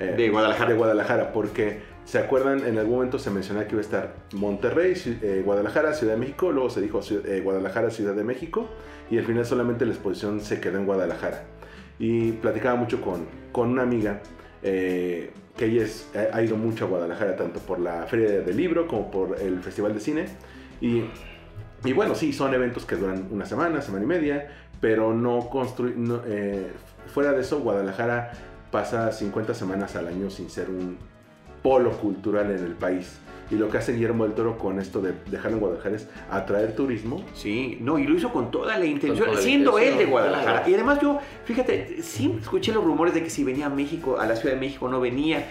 Eh, 0.00 0.14
De 0.16 0.30
Guadalajara. 0.30 0.70
De 0.70 0.76
Guadalajara, 0.76 1.32
porque 1.32 1.80
se 2.06 2.20
acuerdan, 2.20 2.64
en 2.64 2.78
algún 2.78 2.94
momento 2.94 3.18
se 3.18 3.30
mencionaba 3.30 3.66
que 3.66 3.72
iba 3.72 3.80
a 3.80 3.84
estar 3.84 4.14
Monterrey, 4.32 4.94
eh, 5.22 5.42
Guadalajara, 5.44 5.92
Ciudad 5.92 6.12
de 6.12 6.20
México, 6.20 6.52
luego 6.52 6.70
se 6.70 6.80
dijo 6.80 7.00
eh, 7.10 7.40
Guadalajara, 7.42 7.90
Ciudad 7.90 8.14
de 8.14 8.22
México, 8.22 8.68
y 9.10 9.18
al 9.18 9.24
final 9.24 9.44
solamente 9.44 9.84
la 9.84 9.92
exposición 9.92 10.40
se 10.40 10.60
quedó 10.60 10.78
en 10.78 10.86
Guadalajara. 10.86 11.42
Y 11.98 12.30
platicaba 12.32 12.76
mucho 12.76 13.00
con, 13.00 13.26
con 13.50 13.70
una 13.70 13.82
amiga 13.82 14.20
eh, 14.62 15.32
que 15.56 15.64
ella 15.64 15.84
ha 16.32 16.40
ido 16.42 16.56
mucho 16.56 16.84
a 16.84 16.88
Guadalajara, 16.88 17.34
tanto 17.34 17.58
por 17.58 17.80
la 17.80 18.06
Feria 18.06 18.40
del 18.40 18.56
Libro 18.56 18.86
como 18.86 19.10
por 19.10 19.40
el 19.40 19.58
Festival 19.60 19.92
de 19.92 19.98
Cine. 19.98 20.26
Y, 20.80 21.02
y 21.84 21.92
bueno, 21.92 22.14
sí, 22.14 22.32
son 22.32 22.54
eventos 22.54 22.86
que 22.86 22.94
duran 22.94 23.26
una 23.32 23.46
semana, 23.46 23.82
semana 23.82 24.04
y 24.04 24.06
media, 24.06 24.48
pero 24.80 25.12
no 25.12 25.50
construyen... 25.50 26.20
fuera 27.12 27.32
de 27.32 27.40
eso, 27.40 27.58
Guadalajara 27.58 28.30
pasa 28.70 29.10
50 29.10 29.54
semanas 29.54 29.96
al 29.96 30.06
año 30.06 30.30
sin 30.30 30.50
ser 30.50 30.70
un 30.70 30.98
polo 31.66 31.90
cultural 31.90 32.52
en 32.52 32.64
el 32.64 32.74
país. 32.74 33.18
Y 33.50 33.56
lo 33.56 33.68
que 33.68 33.78
hace 33.78 33.92
Guillermo 33.92 34.22
del 34.22 34.34
Toro 34.34 34.56
con 34.56 34.78
esto 34.78 35.00
de 35.00 35.14
dejarlo 35.28 35.56
en 35.56 35.60
Guadalajara 35.60 35.96
es 35.96 36.08
atraer 36.30 36.76
turismo. 36.76 37.24
Sí, 37.34 37.78
no, 37.80 37.98
y 37.98 38.06
lo 38.06 38.14
hizo 38.14 38.32
con 38.32 38.52
toda 38.52 38.78
la 38.78 38.84
intención, 38.84 39.26
toda 39.26 39.36
la 39.36 39.42
siendo 39.42 39.72
intención, 39.72 39.98
él 40.00 40.06
de 40.06 40.10
Guadalajara. 40.12 40.52
claro. 40.52 40.70
Y 40.70 40.74
además 40.74 41.00
yo, 41.02 41.18
fíjate, 41.44 42.02
siempre 42.02 42.42
escuché 42.42 42.72
los 42.72 42.84
rumores 42.84 43.14
de 43.14 43.24
que 43.24 43.30
si 43.30 43.42
venía 43.42 43.66
a 43.66 43.68
México, 43.68 44.16
a 44.20 44.26
la 44.26 44.36
Ciudad 44.36 44.54
de 44.54 44.60
México 44.60 44.88
no 44.88 45.00
venía, 45.00 45.44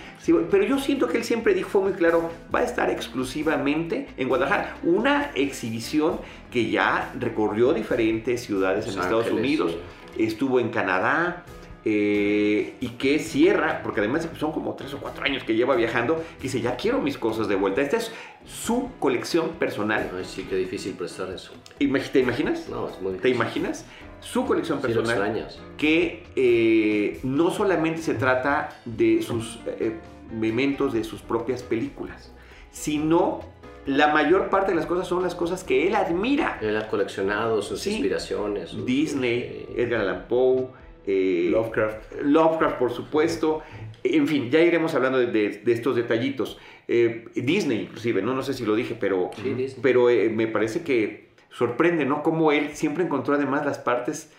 pero 0.50 0.64
yo 0.64 0.80
siento 0.80 1.10
que 1.10 1.18
él 1.18 1.26
siempre 1.26 1.54
dijo, 1.54 1.70
fue 1.70 1.82
muy 1.82 1.94
claro, 1.94 2.30
va 2.54 2.60
a 2.60 2.64
estar 2.64 2.90
exclusivamente 2.90 4.08
en 4.16 4.30
Guadalajara. 4.30 4.78
Una 4.84 5.32
exhibición 5.36 6.20
que 6.50 6.70
ya 6.70 7.12
recorrió 7.20 7.74
diferentes 7.74 8.42
ciudades 8.42 8.88
en 8.88 8.96
Los 8.96 9.04
Estados 9.04 9.26
Ángeles, 9.26 9.42
Unidos, 9.42 9.78
estuvo 10.18 10.62
en 10.62 10.70
Canadá. 10.70 11.44
Eh, 11.88 12.74
y 12.82 12.90
que 12.90 13.20
cierra, 13.20 13.82
porque 13.84 14.00
además 14.02 14.28
son 14.40 14.52
como 14.52 14.74
tres 14.74 14.94
o 14.96 14.98
cuatro 14.98 15.24
años 15.24 15.44
que 15.44 15.56
lleva 15.56 15.76
viajando, 15.76 16.16
que 16.38 16.44
dice, 16.44 16.60
ya 16.60 16.76
quiero 16.76 17.00
mis 17.00 17.18
cosas 17.18 17.48
de 17.48 17.56
vuelta. 17.56 17.82
Esta 17.82 17.98
es 17.98 18.12
su 18.46 18.90
colección 19.00 19.50
personal. 19.60 20.10
Ay, 20.18 20.26
sí, 20.26 20.46
qué 20.50 20.56
difícil 20.56 20.94
prestar 20.94 21.30
eso. 21.32 21.54
¿Te 21.78 22.20
imaginas? 22.20 22.68
No, 22.70 22.90
es 22.90 23.00
muy 23.02 23.12
¿Te 23.14 23.28
difícil. 23.28 23.36
imaginas? 23.36 23.86
Su 24.20 24.46
colección 24.46 24.80
Sí 24.82 24.88
personal 24.88 25.48
que 25.78 26.24
eh, 26.36 27.20
no 27.24 27.52
solamente 27.52 28.02
se 28.02 28.16
trata 28.16 28.76
de 28.86 29.22
sus 29.22 29.60
eh, 29.68 29.98
mementos 30.34 30.94
de 30.94 31.04
sus 31.04 31.22
propias 31.22 31.62
películas, 31.62 32.32
sino 32.72 33.42
la 33.86 34.08
mayor 34.08 34.50
parte 34.50 34.72
de 34.72 34.76
las 34.78 34.88
cosas 34.88 35.08
son 35.08 35.22
las 35.22 35.36
cosas 35.36 35.64
que 35.64 35.88
él 35.88 35.94
admira. 35.96 36.58
Él 36.62 36.76
ha 36.76 36.88
coleccionado 36.88 37.62
sus 37.62 37.82
Sí. 37.82 37.92
inspiraciones. 37.92 38.70
sus- 38.70 38.84
Disney, 38.86 39.38
eh, 39.42 39.74
Edgar 39.78 40.02
Allan 40.02 40.26
Poe, 40.28 40.70
eh, 41.08 41.50
Lovecraft. 41.52 42.22
Lovecraft, 42.24 42.78
por 42.78 42.92
supuesto. 42.92 43.62
En 44.04 44.28
fin, 44.28 44.50
ya 44.52 44.62
iremos 44.62 44.94
hablando 44.96 45.18
de, 45.20 45.28
de- 45.28 45.50
de 45.64 45.72
estos 45.72 45.96
detallitos. 45.96 46.60
Eh, 46.88 47.26
Disney, 47.36 47.82
inclusive, 47.82 48.22
¿no? 48.22 48.34
no 48.36 48.44
sé 48.44 48.54
si 48.54 48.66
lo 48.66 48.76
dije, 48.76 48.96
pero, 49.00 49.32
Sí, 49.42 49.76
pero 49.82 50.10
eh, 50.10 50.30
me 50.30 50.46
parece 50.48 50.84
que 50.84 51.30
sorprende, 51.50 52.06
¿no? 52.06 52.22
Cómo 52.22 52.52
él 52.52 52.70
siempre 52.74 53.04
encontró 53.04 53.34
además 53.36 53.66
las 53.66 53.80
partes 53.80 54.32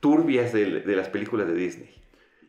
turbias 0.00 0.52
de, 0.52 0.80
de 0.80 0.96
las 0.96 1.08
películas 1.08 1.46
de 1.46 1.54
Disney. 1.54 1.90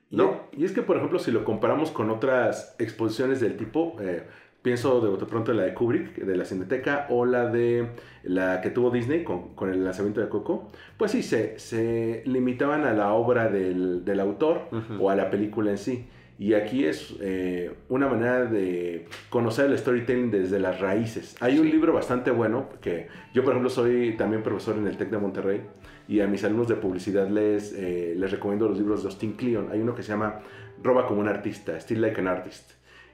Y- 0.09 0.15
¿No? 0.17 0.43
Y, 0.57 0.65
es 0.65 0.71
que, 0.71 0.81
por 0.81 0.97
ejemplo, 0.97 1.19
si 1.19 1.31
lo 1.31 1.43
comparamos 1.43 1.91
con 1.91 2.09
otras 2.09 2.75
exposiciones 2.79 3.39
del 3.41 3.57
tipo, 3.57 3.97
eh, 4.01 4.23
pienso 4.65 4.99
de 4.99 5.09
bote 5.09 5.25
pronto 5.27 5.51
en 5.51 5.57
la 5.57 5.63
de 5.63 5.73
Kubrick, 5.75 6.15
de 6.17 6.35
la 6.35 6.43
Cineteca, 6.43 7.05
o 7.09 7.23
la 7.25 7.45
de 7.45 7.87
la 8.23 8.61
que 8.61 8.71
tuvo 8.71 8.89
Disney 8.89 9.23
con, 9.23 9.53
con 9.55 9.69
el 9.71 9.83
lanzamiento 9.83 10.21
de 10.21 10.27
Coco, 10.27 10.71
pues 10.97 11.11
sí, 11.11 11.21
se, 11.21 11.59
se 11.59 12.23
limitaban 12.25 12.83
a 12.83 12.93
la 12.93 13.13
obra 13.13 13.47
del, 13.49 14.03
del 14.03 14.19
autor 14.19 14.63
Ujú. 14.71 15.03
o 15.05 15.09
a 15.11 15.15
la 15.15 15.29
película 15.29 15.69
en 15.69 15.77
sí. 15.77 16.07
Y 16.39 16.53
aquí 16.55 16.83
es 16.83 17.15
eh, 17.21 17.73
una 17.89 18.07
manera 18.07 18.43
de 18.45 19.05
conocer 19.29 19.69
el 19.69 19.77
storytelling 19.77 20.31
desde 20.31 20.59
las 20.59 20.81
raíces. 20.81 21.35
Hay 21.39 21.59
un 21.59 21.65
Sí. 21.67 21.71
libro 21.71 21.93
bastante 21.93 22.31
bueno 22.31 22.67
que 22.81 23.07
yo, 23.35 23.43
por 23.43 23.51
ejemplo, 23.53 23.69
soy 23.69 24.15
también 24.17 24.41
profesor 24.43 24.75
en 24.77 24.87
el 24.87 24.97
TEC 24.97 25.11
de 25.11 25.17
Monterrey 25.19 25.61
y 26.07 26.19
a 26.21 26.27
mis 26.27 26.43
alumnos 26.43 26.67
de 26.67 26.75
publicidad 26.75 27.29
les, 27.29 27.71
eh, 27.77 28.15
les 28.17 28.31
recomiendo 28.31 28.67
los 28.67 28.77
libros 28.79 29.03
de 29.03 29.09
Austin 29.09 29.33
Kleon. 29.33 29.69
Hay 29.71 29.79
uno 29.79 29.93
que 29.95 30.01
se 30.03 30.09
llama 30.09 30.39
Roba 30.83 31.05
como 31.07 31.21
un 31.21 31.27
artista, 31.29 31.79
Still 31.79 32.01
Like 32.01 32.19
an 32.19 32.27
Artist. 32.27 32.71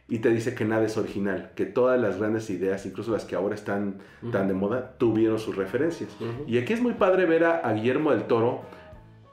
Y 0.10 0.20
te 0.20 0.30
dice 0.30 0.54
que 0.56 0.66
nada 0.66 0.84
es 0.86 0.98
original, 0.98 1.52
que 1.56 1.66
todas 1.66 2.00
las 2.00 2.18
grandes 2.20 2.50
ideas, 2.50 2.86
incluso 2.86 3.12
las 3.14 3.24
que 3.24 3.36
ahora 3.36 3.56
están 3.56 4.00
tan 4.32 4.48
de 4.50 4.54
moda, 4.54 4.96
tuvieron 4.98 5.40
sus 5.40 5.56
referencias. 5.56 6.10
Y 6.48 6.58
aquí 6.58 6.74
es 6.74 6.82
muy 6.82 6.94
padre 6.96 7.26
ver 7.26 7.46
a, 7.46 7.60
a 7.60 7.74
Guillermo 7.74 8.12
del 8.12 8.24
Toro 8.24 8.62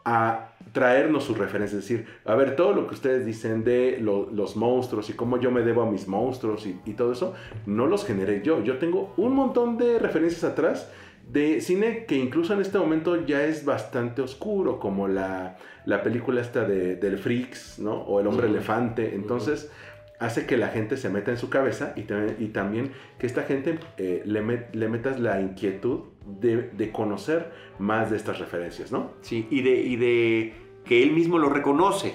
a 0.04 0.52
traernos 0.72 1.24
sus 1.24 1.36
referencias. 1.36 1.82
Es 1.82 1.88
decir, 1.88 2.06
a 2.24 2.34
ver, 2.36 2.54
todo 2.54 2.72
lo 2.74 2.86
que 2.86 2.94
ustedes 2.94 3.26
dicen 3.26 3.64
de 3.64 3.98
lo- 4.00 4.30
los 4.30 4.54
monstruos 4.56 5.10
y 5.10 5.14
cómo 5.14 5.40
yo 5.40 5.50
me 5.50 5.62
debo 5.62 5.82
a 5.82 5.90
mis 5.90 6.06
monstruos 6.06 6.64
y, 6.66 6.78
y 6.86 6.92
todo 6.92 7.10
eso, 7.12 7.34
no 7.66 7.86
los 7.86 8.04
generé 8.06 8.42
yo. 8.42 8.62
Yo 8.62 8.78
tengo 8.78 9.12
un 9.16 9.34
montón 9.34 9.78
de 9.78 9.98
referencias 9.98 10.44
atrás 10.44 10.88
de 11.28 11.60
cine 11.60 12.04
que 12.06 12.14
incluso 12.16 12.54
en 12.54 12.60
este 12.60 12.78
momento 12.78 13.26
ya 13.26 13.42
es 13.44 13.64
bastante 13.64 14.22
oscuro, 14.22 14.78
como 14.78 15.08
la, 15.08 15.56
la 15.86 16.02
película 16.02 16.40
esta 16.40 16.64
de, 16.64 16.94
del 16.96 17.18
Freaks, 17.18 17.80
¿no? 17.80 17.94
O 18.02 18.20
El 18.20 18.28
Hombre. 18.28 18.46
Elefante. 18.46 19.14
Entonces... 19.16 19.72
hace 20.20 20.46
que 20.46 20.56
la 20.56 20.68
gente 20.68 20.96
se 20.96 21.08
meta 21.10 21.30
en 21.30 21.36
su 21.36 21.48
cabeza 21.48 21.92
y, 21.96 22.02
también- 22.02 22.36
y 22.40 22.46
también 22.48 22.92
que 23.18 23.26
esta 23.26 23.42
gente 23.44 23.78
eh, 23.98 24.22
le, 24.24 24.42
met- 24.42 24.72
le 24.72 24.88
metas 24.88 25.20
la 25.20 25.40
inquietud 25.40 26.00
de, 26.40 26.70
de 26.72 26.90
conocer 26.92 27.52
más 27.78 28.10
de 28.10 28.16
estas 28.16 28.38
referencias, 28.38 28.90
¿no? 28.92 29.12
Sí, 29.20 29.46
y 29.50 29.62
de, 29.62 29.70
y 29.80 29.96
de 29.96 30.52
que 30.84 31.02
él 31.02 31.12
mismo 31.12 31.38
lo 31.38 31.48
reconoce. 31.48 32.14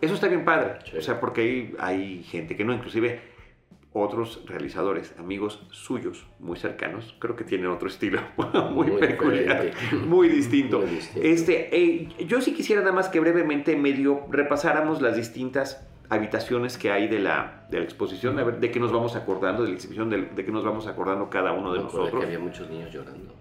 Eso 0.00 0.14
está 0.14 0.28
bien 0.28 0.44
padre. 0.44 0.74
Sí. 0.90 0.96
O 0.96 1.02
sea, 1.02 1.20
porque 1.20 1.40
hay, 1.42 1.74
hay 1.78 2.22
gente 2.24 2.56
que 2.56 2.64
no, 2.64 2.72
inclusive 2.72 3.20
otros 3.92 4.42
realizadores, 4.46 5.14
amigos 5.18 5.64
suyos, 5.70 6.26
muy 6.40 6.58
cercanos, 6.58 7.14
creo 7.20 7.36
que 7.36 7.44
tienen 7.44 7.68
otro 7.68 7.86
estilo 7.86 8.20
muy, 8.72 8.88
Muy 8.90 9.00
peculiar, 9.00 9.62
diferente. 9.66 9.96
muy 10.06 10.28
distinto. 10.28 10.80
Muy 10.80 10.90
distinto. 10.90 11.28
Este, 11.28 11.76
eh, 11.76 12.08
yo 12.26 12.40
sí 12.40 12.54
quisiera 12.54 12.80
nada 12.82 12.92
más 12.92 13.08
que 13.08 13.20
brevemente 13.20 13.76
medio 13.76 14.26
repasáramos 14.30 15.00
las 15.00 15.14
distintas 15.16 15.86
habitaciones 16.10 16.76
que 16.78 16.90
hay 16.92 17.08
de 17.08 17.18
la, 17.18 17.66
de 17.70 17.78
la 17.78 17.84
exposición, 17.84 18.38
a 18.38 18.44
ver 18.44 18.60
de 18.60 18.70
qué 18.70 18.78
nos 18.80 18.92
vamos 18.92 19.16
acordando, 19.16 19.62
de 19.62 19.70
la 19.70 19.74
exhibición, 19.74 20.10
de, 20.10 20.22
de 20.26 20.44
qué 20.44 20.52
nos 20.52 20.64
vamos 20.64 20.86
acordando 20.86 21.28
cada 21.30 21.52
uno 21.52 21.72
de 21.72 21.78
acuerdo 21.80 21.98
nosotros. 21.98 22.20
que 22.20 22.26
había 22.26 22.38
muchos 22.38 22.68
niños 22.70 22.92
llorando. 22.92 23.32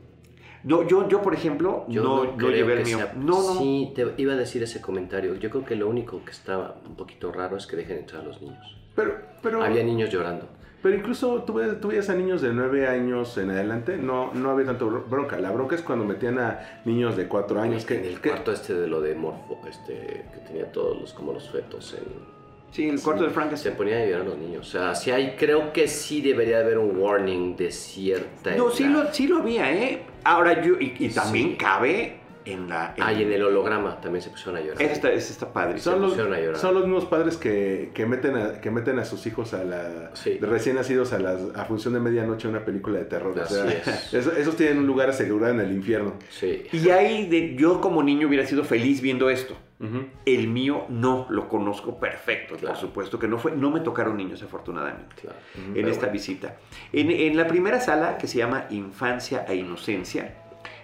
No, 0.63 0.87
yo, 0.87 1.09
yo, 1.09 1.21
por 1.21 1.33
ejemplo, 1.33 1.83
Yo 1.89 2.03
no, 2.03 2.23
no, 2.23 2.31
no 2.37 2.49
llevé 2.49 2.79
el 2.79 2.85
mío. 2.85 2.97
sea- 2.97 3.13
No, 3.17 3.33
no. 3.53 3.59
Sí, 3.59 3.91
te 3.95 4.13
iba 4.17 4.31
a 4.31 4.37
decir 4.37 4.63
ese 4.63 4.79
comentario. 4.79 5.35
Yo 5.35 5.49
creo 5.49 5.65
que 5.65 5.75
lo 5.75 5.89
único 5.89 6.23
que 6.23 6.31
estaba 6.31 6.75
un 6.87 6.95
poquito 6.95 7.33
raro 7.33 7.57
es 7.57 7.67
que 7.67 7.75
dejen 7.75 7.97
entrar 7.97 8.21
a 8.21 8.25
los 8.25 8.41
niños. 8.41 8.77
Pero, 8.95 9.13
pero, 9.41 9.61
Había 9.61 9.83
niños 9.83 10.09
llorando. 10.09 10.47
pero 10.81 10.95
incluso 10.95 11.43
tú, 11.43 11.55
ves- 11.55 11.81
tú 11.81 11.89
veías 11.89 12.09
a 12.09 12.15
niños 12.15 12.41
de 12.41 12.53
9 12.53 12.87
años 12.87 13.37
en 13.37 13.49
adelante, 13.51 13.97
no, 13.97 14.33
no 14.33 14.51
había 14.51 14.67
tanto 14.67 14.89
bro- 14.89 15.03
bronca. 15.09 15.37
La 15.37 15.51
bronca 15.51 15.75
es 15.75 15.81
cuando 15.81 16.05
metían 16.05 16.39
a 16.39 16.81
niños 16.85 17.17
de 17.17 17.27
4 17.27 17.59
años 17.59 17.85
que... 17.85 17.97
en 17.99 18.05
el 18.05 18.21
que- 18.21 18.29
cuarto 18.29 18.53
este 18.53 18.73
de 18.73 18.87
lo 18.87 19.01
de 19.01 19.15
Morfo, 19.15 19.59
este, 19.69 19.93
que 20.33 20.39
tenía 20.47 20.71
todos 20.71 20.97
los, 21.01 21.11
como 21.13 21.33
los 21.33 21.49
fetos 21.49 21.93
en... 21.95 22.03
Sí, 22.73 22.89
el 22.89 22.99
cuarto 22.99 23.21
de 23.23 23.29
Se 23.29 23.33
Frankenstein. 23.35 23.75
ponían 23.75 24.01
a 24.01 24.05
llorar 24.05 24.25
los 24.25 24.37
niños. 24.37 24.67
O 24.67 24.71
sea, 24.71 24.95
sí 24.95 25.11
hay, 25.11 25.35
creo 25.37 25.71
que 25.71 25.87
sí 25.87 26.21
debería 26.21 26.57
haber 26.59 26.79
un 26.79 26.97
warning 26.97 27.55
de 27.55 27.71
cierta 27.71 28.55
No, 28.55 28.71
sí 28.71 28.83
edad. 28.83 28.91
lo, 28.91 29.13
sí 29.13 29.27
lo 29.27 29.37
había, 29.37 29.71
¿eh? 29.71 30.01
Ahora 30.23 30.61
yo, 30.61 30.73
y, 30.79 30.95
y 30.99 31.09
también 31.09 31.51
Sí. 31.51 31.55
cabe 31.57 32.15
en 32.45 32.67
la... 32.69 32.93
Ah, 32.99 33.13
y 33.13 33.23
en 33.23 33.31
el 33.31 33.43
holograma 33.43 33.99
también 34.01 34.21
se 34.21 34.29
pusieron 34.29 34.57
a 34.57 34.61
llorar. 34.61 34.81
Ese 34.81 34.93
está, 34.93 35.11
ese 35.11 35.31
está 35.33 35.51
padre. 35.53 35.79
Son 35.79 36.01
los, 36.01 36.11
pusieron 36.11 36.33
a 36.33 36.39
llorar. 36.39 36.57
son 36.57 36.73
los 36.73 36.83
mismos 36.83 37.05
padres 37.05 37.37
que, 37.37 37.91
que 37.93 38.05
meten 38.05 38.35
a, 38.35 38.59
que 38.61 38.71
meten 38.71 38.99
a 38.99 39.05
sus 39.05 39.25
hijos 39.27 39.53
a 39.53 39.63
la 39.63 40.11
Sí. 40.13 40.37
de 40.39 40.47
recién 40.47 40.75
nacidos 40.75 41.13
a 41.13 41.19
la 41.19 41.37
a 41.55 41.65
función 41.65 41.93
de 41.93 41.99
medianoche 41.99 42.47
a 42.47 42.51
una 42.51 42.63
película 42.65 42.99
de 42.99 43.05
terror. 43.05 43.37
O 43.37 43.41
Así 43.41 43.53
sea, 43.55 43.71
es. 43.71 44.13
eso- 44.13 44.33
esos 44.33 44.55
tienen 44.55 44.79
un 44.79 44.87
lugar 44.87 45.09
asegurado 45.09 45.53
en 45.53 45.59
el 45.61 45.71
infierno. 45.71 46.13
Sí. 46.29 46.63
Y 46.71 46.89
ahí, 46.89 47.27
de, 47.27 47.55
yo 47.55 47.79
como 47.81 48.03
niño 48.03 48.27
hubiera 48.27 48.45
sido 48.45 48.63
feliz 48.63 49.01
viendo 49.01 49.29
esto. 49.29 49.55
El 50.25 50.47
mío 50.47 50.85
no, 50.87 51.27
lo 51.29 51.49
conozco 51.49 51.99
perfecto, 51.99 52.55
Claro. 52.55 52.73
por 52.73 52.79
supuesto, 52.81 53.19
que 53.19 53.27
no 53.27 53.37
fue, 53.37 53.51
no 53.51 53.69
me 53.69 53.81
tocaron 53.81 54.15
niños 54.15 54.41
afortunadamente 54.41 55.13
Claro. 55.19 55.35
en 55.75 55.85
esta 55.89 56.05
bueno. 56.05 56.13
visita. 56.13 56.55
En, 56.93 57.11
en 57.11 57.35
la 57.35 57.47
primera 57.47 57.81
sala, 57.81 58.17
que 58.17 58.27
se 58.27 58.37
llama 58.37 58.67
Infancia 58.69 59.43
e 59.45 59.55
Inocencia, 59.55 60.35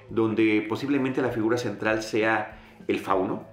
donde 0.10 0.66
posiblemente 0.68 1.22
la 1.22 1.30
figura 1.30 1.58
central 1.58 2.02
sea 2.04 2.60
el 2.88 3.00
fauno, 3.00 3.46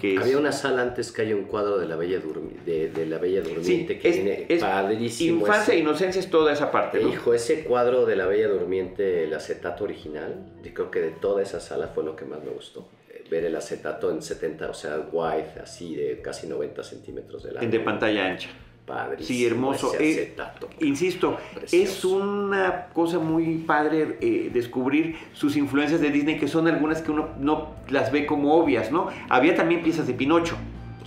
que 0.00 0.14
es... 0.14 0.20
Había 0.20 0.38
una 0.38 0.50
sala 0.52 0.80
antes 0.80 1.12
que 1.12 1.20
hay 1.22 1.34
un 1.34 1.44
cuadro 1.44 1.76
de 1.76 1.86
la 1.86 1.96
Bella, 1.96 2.18
Durmi- 2.22 2.62
de, 2.64 2.88
de 2.90 3.04
la 3.04 3.18
Bella 3.18 3.42
Durmiente 3.42 3.94
Sí, 3.94 4.00
que 4.00 4.08
es- 4.08 4.16
viene 4.16 4.46
es 4.48 4.60
padrísimo. 4.62 5.40
Infancia 5.40 5.74
e 5.74 5.78
Inocencia 5.80 6.20
es 6.20 6.30
toda 6.30 6.52
esa 6.54 6.70
parte, 6.70 7.00
¿no? 7.00 7.08
Hijo, 7.10 7.34
ese 7.34 7.64
cuadro 7.64 8.06
de 8.06 8.16
la 8.16 8.26
Bella 8.26 8.48
Durmiente, 8.48 9.24
el 9.24 9.34
acetato 9.34 9.84
original, 9.84 10.46
yo 10.64 10.72
creo 10.72 10.90
que 10.90 11.00
de 11.00 11.10
toda 11.10 11.42
esa 11.42 11.60
sala 11.60 11.88
fue 11.88 12.02
lo 12.04 12.16
que 12.16 12.24
más 12.24 12.42
me 12.42 12.50
gustó. 12.50 12.88
Eh, 13.10 13.24
Ver 13.30 13.44
el 13.44 13.56
acetato 13.56 14.10
en 14.10 14.22
70, 14.22 14.70
o 14.70 14.74
sea, 14.74 15.06
wide, 15.12 15.60
así 15.62 15.94
de 15.94 16.22
casi 16.22 16.46
90 16.46 16.82
centímetros 16.82 17.42
de 17.42 17.52
largo. 17.52 17.64
En 17.66 17.70
de 17.70 17.80
pantalla 17.80 18.24
ancha. 18.26 18.48
Padrísimo. 18.88 19.26
Sí, 19.38 19.46
hermoso. 19.46 19.94
ese 19.94 20.22
Eh. 20.22 20.34
Insisto, 20.80 21.36
es 21.54 21.70
Precioso. 21.70 22.16
una 22.16 22.86
cosa 22.94 23.18
muy 23.18 23.58
padre 23.58 24.16
eh, 24.22 24.50
descubrir 24.52 25.16
sus 25.34 25.56
influencias 25.56 26.00
de 26.00 26.10
Disney, 26.10 26.38
que 26.38 26.48
son 26.48 26.66
algunas 26.66 27.02
que 27.02 27.10
uno 27.10 27.28
no 27.38 27.74
las 27.90 28.10
ve 28.10 28.24
como 28.24 28.54
obvias, 28.54 28.90
¿no? 28.90 29.08
Había 29.28 29.54
también 29.54 29.82
piezas 29.82 30.06
de 30.06 30.14
Pinocho, 30.14 30.56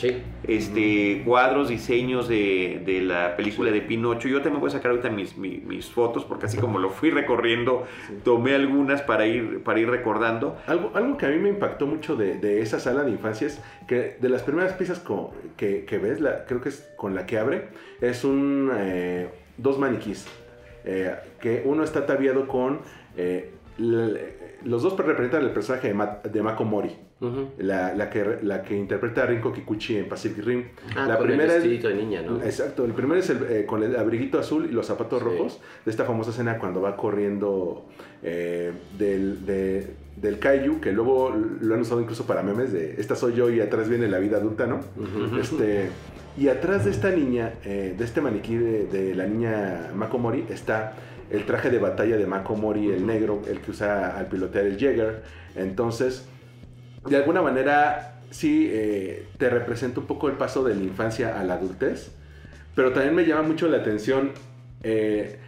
Sí. 0.02 0.22
este, 0.48 1.22
cuadros, 1.24 1.70
diseños 1.70 2.28
de, 2.28 2.82
de 2.86 3.02
la 3.02 3.36
película 3.38 3.70
de 3.72 3.82
Pinocho. 3.82 4.28
Yo 4.28 4.42
también 4.42 4.60
voy 4.60 4.70
a 4.70 4.72
sacar 4.74 4.92
ahorita 4.92 5.10
mis, 5.12 5.38
mi- 5.38 5.60
mis 5.60 5.92
fotos, 5.92 6.26
porque 6.26 6.48
así 6.48 6.58
como 6.58 6.80
lo 6.80 6.90
fui 6.90 7.12
recorriendo, 7.12 7.86
tomé 8.24 8.56
algunas 8.56 9.04
para 9.04 9.28
ir, 9.28 9.62
para 9.64 9.80
ir 9.80 9.90
recordando. 9.90 10.58
Algo, 10.66 10.92
algo 10.96 11.18
que 11.18 11.28
a 11.28 11.30
mí 11.30 11.38
me 11.38 11.50
impactó 11.50 11.86
mucho 11.86 12.16
de, 12.16 12.36
de 12.40 12.62
esa 12.62 12.80
sala 12.80 13.04
de 13.04 13.12
infancia 13.12 13.46
es 13.48 13.62
que 13.88 14.18
de 14.20 14.30
las 14.30 14.42
primeras 14.42 14.74
piezas 14.74 15.04
que, 15.56 15.86
que 15.86 15.98
ves, 16.00 16.20
la, 16.20 16.46
creo 16.46 16.62
que 16.62 16.70
es 16.70 16.92
con 16.98 17.14
la 17.14 17.26
que 17.28 17.38
abre, 17.38 17.68
es 18.02 18.24
un 18.24 18.72
eh, 18.76 19.30
dos 19.58 19.78
maniquís. 19.78 20.26
eh, 20.84 21.16
que 21.40 21.62
uno 21.64 21.84
está 21.84 22.00
ataviado 22.00 22.48
con... 22.48 22.80
eh, 23.16 23.52
los 23.78 24.84
dos 24.84 24.98
representan 24.98 25.44
el 25.44 25.52
personaje 25.52 25.88
de, 25.90 25.94
Ma- 25.94 26.20
de 26.24 26.42
Mako 26.42 26.66
Mori. 26.66 26.96
La, 27.60 27.94
la 27.94 28.10
que, 28.10 28.40
la 28.42 28.64
que 28.64 28.76
interpreta 28.76 29.24
a 29.24 29.26
Rinko 29.28 29.54
Kikuchi 29.54 29.98
en 29.98 30.10
Pacific 30.10 30.44
Rim. 30.44 30.64
Ah, 30.96 31.06
la 31.08 31.18
con 31.18 31.28
primera 31.28 31.56
el 31.56 31.72
es, 31.72 31.84
de 31.84 31.94
niña, 31.94 32.24
¿no? 32.24 32.42
Exacto, 32.42 32.84
el 32.84 32.94
primero 32.94 33.20
es 33.20 33.30
el, 33.30 33.44
eh, 33.48 33.66
con 33.68 33.84
el 33.84 33.96
abriguito 33.96 34.40
azul 34.40 34.66
y 34.66 34.72
los 34.74 34.88
zapatos 34.88 35.20
Sí. 35.20 35.26
rojos 35.26 35.60
de 35.86 35.92
esta 35.92 36.06
famosa 36.06 36.32
escena 36.32 36.58
cuando 36.58 36.82
va 36.82 36.96
corriendo 36.98 37.86
eh, 38.24 38.72
del, 38.98 39.46
de- 39.46 39.88
del 40.16 40.40
Kaiju, 40.40 40.80
que 40.82 40.92
luego 40.92 41.36
lo 41.62 41.76
han 41.76 41.82
usado 41.82 42.02
incluso 42.02 42.26
para 42.26 42.42
memes 42.44 42.74
de 42.74 42.96
esta 43.00 43.16
soy 43.16 43.34
yo 43.34 43.50
y 43.52 43.60
atrás 43.62 43.88
viene 43.88 44.08
la 44.08 44.18
vida 44.20 44.38
adulta, 44.38 44.66
¿no? 44.68 44.80
Este, 45.40 45.90
y 46.38 46.48
atrás 46.48 46.86
de 46.86 46.92
esta 46.92 47.12
niña, 47.12 47.54
eh, 47.66 47.94
de 47.98 48.04
este 48.04 48.20
maniquí 48.22 48.56
de, 48.56 48.86
de 48.88 49.14
la 49.16 49.28
niña 49.28 49.92
Mako 49.96 50.18
Mori, 50.18 50.46
está 50.50 50.94
el 51.30 51.46
traje 51.46 51.70
de 51.70 51.78
batalla 51.80 52.18
de 52.18 52.26
Mako 52.26 52.56
Mori, 52.56 52.90
el 52.90 53.06
negro, 53.06 53.42
el 53.48 53.60
que 53.62 53.72
usa 53.72 54.18
al 54.18 54.28
pilotear 54.28 54.66
el 54.66 54.78
Jäger. 54.78 55.22
Entonces, 55.56 56.28
de 57.06 57.18
alguna 57.18 57.42
manera, 57.42 58.20
sí 58.30 58.70
eh, 58.72 59.28
te 59.38 59.50
representa 59.50 60.00
un 60.00 60.08
poco 60.08 60.30
el 60.30 60.36
paso 60.36 60.64
de 60.64 60.76
la 60.76 60.84
infancia 60.84 61.40
a 61.40 61.44
la 61.44 61.56
adultez, 61.56 62.12
pero 62.76 62.94
también 62.94 63.16
me 63.16 63.26
llama 63.26 63.44
mucho 63.44 63.68
la 63.68 63.78
atención 63.78 64.32
eh, 64.84 65.40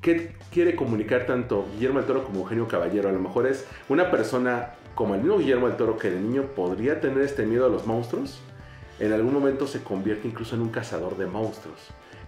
qué 0.00 0.32
quiere 0.52 0.76
comunicar 0.76 1.26
tanto 1.26 1.66
Guillermo 1.74 1.98
del 1.98 2.06
Toro 2.06 2.24
como 2.24 2.40
Eugenio 2.40 2.68
Caballero. 2.68 3.08
A 3.08 3.12
lo 3.12 3.20
mejor 3.20 3.46
es 3.46 3.66
una 3.88 4.10
persona 4.10 4.74
como 4.94 5.14
el 5.14 5.22
mismo 5.22 5.38
Guillermo 5.38 5.68
del 5.68 5.76
Toro 5.76 5.98
que 5.98 6.10
de 6.10 6.20
niño 6.20 6.42
podría 6.54 7.00
tener 7.00 7.22
este 7.22 7.46
miedo 7.46 7.66
a 7.66 7.68
los 7.68 7.86
monstruos, 7.86 8.40
en 8.98 9.12
algún 9.12 9.32
momento 9.32 9.66
se 9.66 9.82
convierte 9.82 10.28
incluso 10.28 10.54
en 10.54 10.62
un 10.62 10.68
cazador 10.68 11.16
de 11.16 11.26
monstruos. 11.26 11.80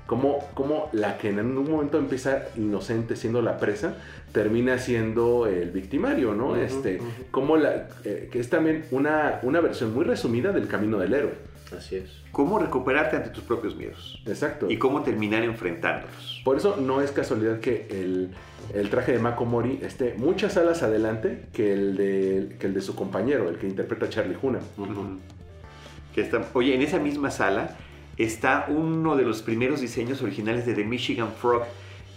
Como, 0.07 0.41
como 0.53 0.91
la 0.93 1.17
que 1.17 1.31
en 1.31 1.39
un 1.41 1.71
momento 1.71 1.97
empieza 1.99 2.45
inocente 2.57 3.17
siendo 3.17 3.41
la 3.41 3.57
presa, 3.59 3.97
termina 4.33 4.77
siendo 4.79 5.47
el 5.47 5.71
victimario, 5.71 6.35
¿no? 6.35 6.57
Este, 6.57 6.97
ujú. 6.99 7.07
como 7.31 7.57
la, 7.57 7.89
eh, 8.05 8.29
que 8.31 8.39
es 8.39 8.51
también 8.51 8.85
una, 8.91 9.39
una 9.43 9.61
versión 9.61 9.95
muy 9.95 10.05
resumida 10.05 10.53
del 10.53 10.69
camino 10.69 10.99
del 10.99 11.15
héroe. 11.15 11.33
Así 11.75 11.97
es. 11.97 12.11
Cómo 12.33 12.59
recuperarte 12.59 13.17
ante 13.17 13.31
tus 13.31 13.43
propios 13.45 13.75
miedos 13.77 14.23
Exacto. 14.27 14.71
y 14.71 14.77
cómo 14.77 15.03
terminar 15.03 15.43
enfrentándolos. 15.43 16.43
Por 16.45 16.59
eso 16.59 16.77
no 16.77 17.01
es 17.01 17.11
casualidad 17.11 17.61
que 17.61 17.87
el, 17.91 18.29
el 18.75 18.91
traje 18.91 19.13
de 19.13 19.19
Mako 19.19 19.47
Mori 19.47 19.81
esté 19.83 20.15
muchas 20.19 20.59
alas 20.59 20.83
adelante 20.83 21.47
que 21.55 21.73
el, 21.73 21.97
de, 21.97 22.57
que 22.59 22.67
el 22.67 22.75
de 22.75 22.83
su 22.83 22.95
compañero, 22.95 23.49
el 23.49 23.57
que 23.57 23.67
interpreta 23.67 24.05
a 24.07 24.11
Charlie 24.11 24.37
Hunnam. 24.41 24.63
Que 26.15 26.21
está- 26.21 26.47
oye, 26.53 26.75
en 26.75 26.83
esa 26.83 26.99
misma 26.99 27.31
sala 27.31 27.77
está 28.16 28.66
uno 28.68 29.16
de 29.16 29.25
los 29.25 29.42
primeros 29.42 29.80
diseños 29.80 30.23
originales 30.23 30.66
de 30.66 30.75
The 30.75 30.85
Michigan 30.85 31.33
Frog, 31.40 31.62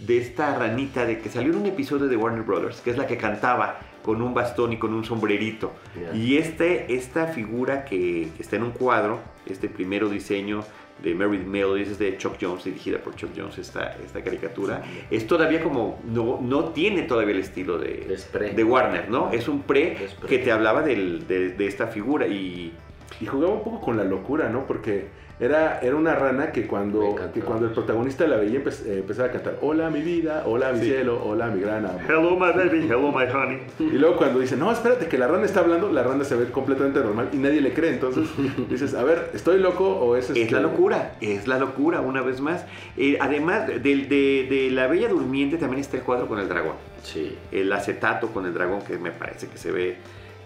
de 0.05 0.19
esta 0.19 0.55
ranita 0.55 1.05
de 1.05 1.19
que 1.19 1.29
salió 1.29 1.51
en 1.53 1.59
un 1.59 1.65
episodio 1.65 2.07
de 2.07 2.15
Warner 2.15 2.43
Brothers, 2.43 2.81
que 2.81 2.91
es 2.91 2.97
la 2.97 3.07
que 3.07 3.17
cantaba 3.17 3.79
con 4.03 4.21
un 4.21 4.33
bastón 4.33 4.71
y 4.73 4.77
con 4.77 4.93
un 4.93 5.03
sombrerito. 5.03 5.73
Y 6.13 6.37
este, 6.37 6.93
esta 6.93 7.27
figura 7.27 7.83
que, 7.83 8.29
está 8.39 8.55
en 8.57 8.63
un 8.63 8.71
cuadro, 8.71 9.19
este 9.47 9.67
primero 9.69 10.07
diseño 10.07 10.63
de 11.01 11.13
Meredith 11.13 11.45
Melodies, 11.47 11.89
es 11.89 11.99
de 11.99 12.15
Chuck 12.17 12.35
Jones, 12.39 12.63
dirigida 12.63 12.99
por 12.99 13.15
Chuck 13.15 13.31
Jones, 13.35 13.57
esta, 13.57 13.97
esta 14.05 14.23
caricatura, 14.23 14.83
es 15.11 15.25
todavía 15.27 15.61
como, 15.63 15.99
no, 16.05 16.39
no 16.41 16.65
tiene 16.69 17.03
todavía 17.03 17.33
el 17.33 17.41
estilo 17.41 17.77
de, 17.79 18.07
Es 18.13 18.31
de 18.31 18.63
Warner, 18.63 19.09
¿no? 19.09 19.31
Es 19.31 19.47
un 19.47 19.61
pre, 19.63 20.05
Es 20.05 20.13
pre. 20.13 20.29
que 20.29 20.37
te 20.39 20.51
hablaba 20.51 20.81
del- 20.83 21.27
de, 21.27 21.49
de 21.49 21.67
esta 21.67 21.87
figura 21.87 22.27
y... 22.27 22.71
Y 23.19 23.25
jugaba 23.25 23.53
un 23.53 23.63
poco 23.63 23.81
con 23.81 23.97
la 23.97 24.03
locura, 24.03 24.47
¿no? 24.49 24.67
Porque 24.67 25.07
era, 25.39 25.79
era 25.81 25.95
una 25.95 26.15
rana 26.15 26.51
que 26.51 26.65
cuando, 26.65 27.15
que 27.33 27.41
cuando 27.41 27.67
el 27.67 27.71
protagonista 27.71 28.25
la 28.25 28.37
veía 28.37 28.59
empe- 28.59 28.85
eh, 28.87 28.99
empezaba 28.99 29.27
a 29.27 29.31
cantar 29.31 29.59
Hola 29.61 29.89
mi 29.91 30.01
vida, 30.01 30.43
hola 30.47 30.71
mi 30.73 30.79
Sí. 30.79 30.85
cielo, 30.87 31.21
hola 31.23 31.47
mi 31.47 31.61
gran 31.61 31.85
amor. 31.85 32.01
Hello 32.07 32.31
my 32.31 32.51
baby, 32.53 32.79
hello 32.89 33.11
my 33.11 33.25
honey. 33.31 33.59
Y 33.79 33.97
luego 33.99 34.17
cuando 34.17 34.39
dice, 34.39 34.57
no, 34.57 34.71
espérate, 34.71 35.07
que 35.07 35.17
la 35.19 35.27
rana 35.27 35.45
está 35.45 35.59
hablando, 35.59 35.91
la 35.91 36.01
rana 36.01 36.23
se 36.23 36.35
ve 36.35 36.45
completamente 36.45 36.99
normal 37.01 37.29
y 37.33 37.37
nadie 37.37 37.61
le 37.61 37.71
cree. 37.73 37.91
Entonces 37.91 38.27
dices, 38.69 38.95
a 38.95 39.03
ver, 39.03 39.29
¿estoy 39.35 39.59
loco 39.59 39.87
o 39.87 40.15
es 40.15 40.29
Es 40.31 40.37
este- 40.37 40.55
la 40.55 40.61
locura, 40.61 41.13
es 41.21 41.47
la 41.47 41.59
locura 41.59 42.01
una 42.01 42.23
vez 42.23 42.41
más. 42.41 42.65
Eh, 42.97 43.17
además 43.21 43.67
del- 43.67 44.09
de, 44.09 44.47
de 44.49 44.71
La 44.71 44.87
Bella 44.87 45.07
Durmiente 45.09 45.57
también 45.57 45.81
está 45.81 45.97
el 45.97 46.03
cuadro 46.03 46.27
con 46.27 46.39
el 46.39 46.49
dragón. 46.49 46.75
Sí. 47.03 47.37
El 47.51 47.71
acetato 47.71 48.29
con 48.29 48.47
el 48.47 48.53
dragón 48.55 48.81
que 48.81 48.97
me 48.97 49.11
parece 49.11 49.47
que 49.47 49.57
se 49.59 49.71
ve 49.71 49.97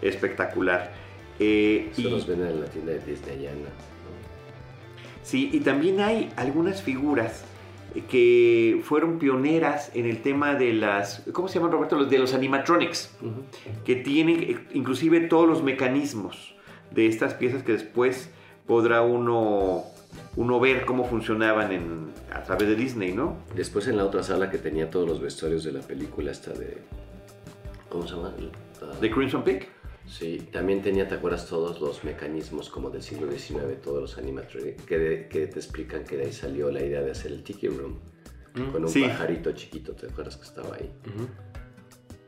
espectacular. 0.02 0.92
Eh, 1.40 1.90
Se 1.94 2.02
y, 2.02 2.10
los 2.10 2.28
venden 2.28 2.50
en 2.50 2.60
la 2.62 2.68
tienda 2.68 2.92
de 2.92 3.00
Disney 3.00 3.38
¿no? 3.64 3.91
Sí, 5.24 5.50
y 5.52 5.60
también 5.60 6.00
hay 6.00 6.30
algunas 6.36 6.82
figuras 6.82 7.44
eh, 7.96 8.04
que 8.10 8.82
fueron 8.84 9.20
pioneras 9.20 9.92
en 9.94 10.06
el 10.06 10.22
tema 10.22 10.56
de 10.56 10.74
las, 10.74 11.24
¿cómo 11.34 11.48
se 11.48 11.56
llaman 11.56 11.72
Roberto? 11.72 11.98
Los 11.98 12.10
de 12.10 12.20
los 12.20 12.34
animatronics, 12.34 13.12
que 13.86 13.96
tienen 13.96 14.44
eh, 14.44 14.60
inclusive 14.74 15.22
todos 15.22 15.48
los 15.48 15.64
mecanismos 15.64 16.56
de 16.92 17.08
estas 17.08 17.34
piezas 17.34 17.64
que 17.64 17.74
después 17.74 18.30
podrá 18.66 19.02
uno, 19.02 19.84
uno 20.36 20.60
ver 20.60 20.86
cómo 20.86 21.06
funcionaban 21.06 21.72
en, 21.72 22.12
a 22.34 22.44
través 22.44 22.68
de 22.68 22.76
Disney, 22.76 23.14
¿no? 23.14 23.38
Después 23.56 23.88
en 23.88 23.98
la 23.98 24.06
otra 24.06 24.24
sala 24.24 24.50
que 24.50 24.58
tenía 24.58 24.90
todos 24.90 25.08
los 25.08 25.22
vestuarios 25.22 25.64
de 25.64 25.74
la 25.74 25.82
película 25.82 26.32
esta 26.32 26.52
de... 26.52 26.78
¿Cómo 27.90 28.08
se 28.08 28.16
llama? 28.16 28.34
De 29.02 29.12
Crimson 29.12 29.44
Peak. 29.44 29.68
Sí, 30.08 30.48
también 30.52 30.82
tenía, 30.82 31.08
¿te 31.08 31.16
acuerdas? 31.16 31.48
Todos 31.48 31.80
los 31.80 32.04
mecanismos 32.04 32.70
como 32.70 32.90
del 32.90 33.02
siglo 33.02 33.32
XIX, 33.32 33.80
todos 33.82 34.02
los 34.02 34.18
animatronics, 34.18 34.84
que, 34.84 34.98
de- 34.98 35.28
que 35.28 35.48
te 35.48 35.60
explican 35.60 36.04
que 36.04 36.18
de 36.18 36.24
ahí 36.26 36.34
salió 36.34 36.70
la 36.72 36.82
idea 36.84 37.02
de 37.02 37.12
hacer 37.12 37.32
el 37.32 37.44
Tiki 37.44 37.68
Room. 37.68 38.00
Con 38.74 38.84
un 38.84 38.90
Sí. 38.90 39.02
pajarito 39.04 39.54
chiquito, 39.54 39.94
¿te 39.94 40.08
acuerdas 40.08 40.36
que 40.36 40.44
estaba 40.44 40.76
ahí? 40.76 40.92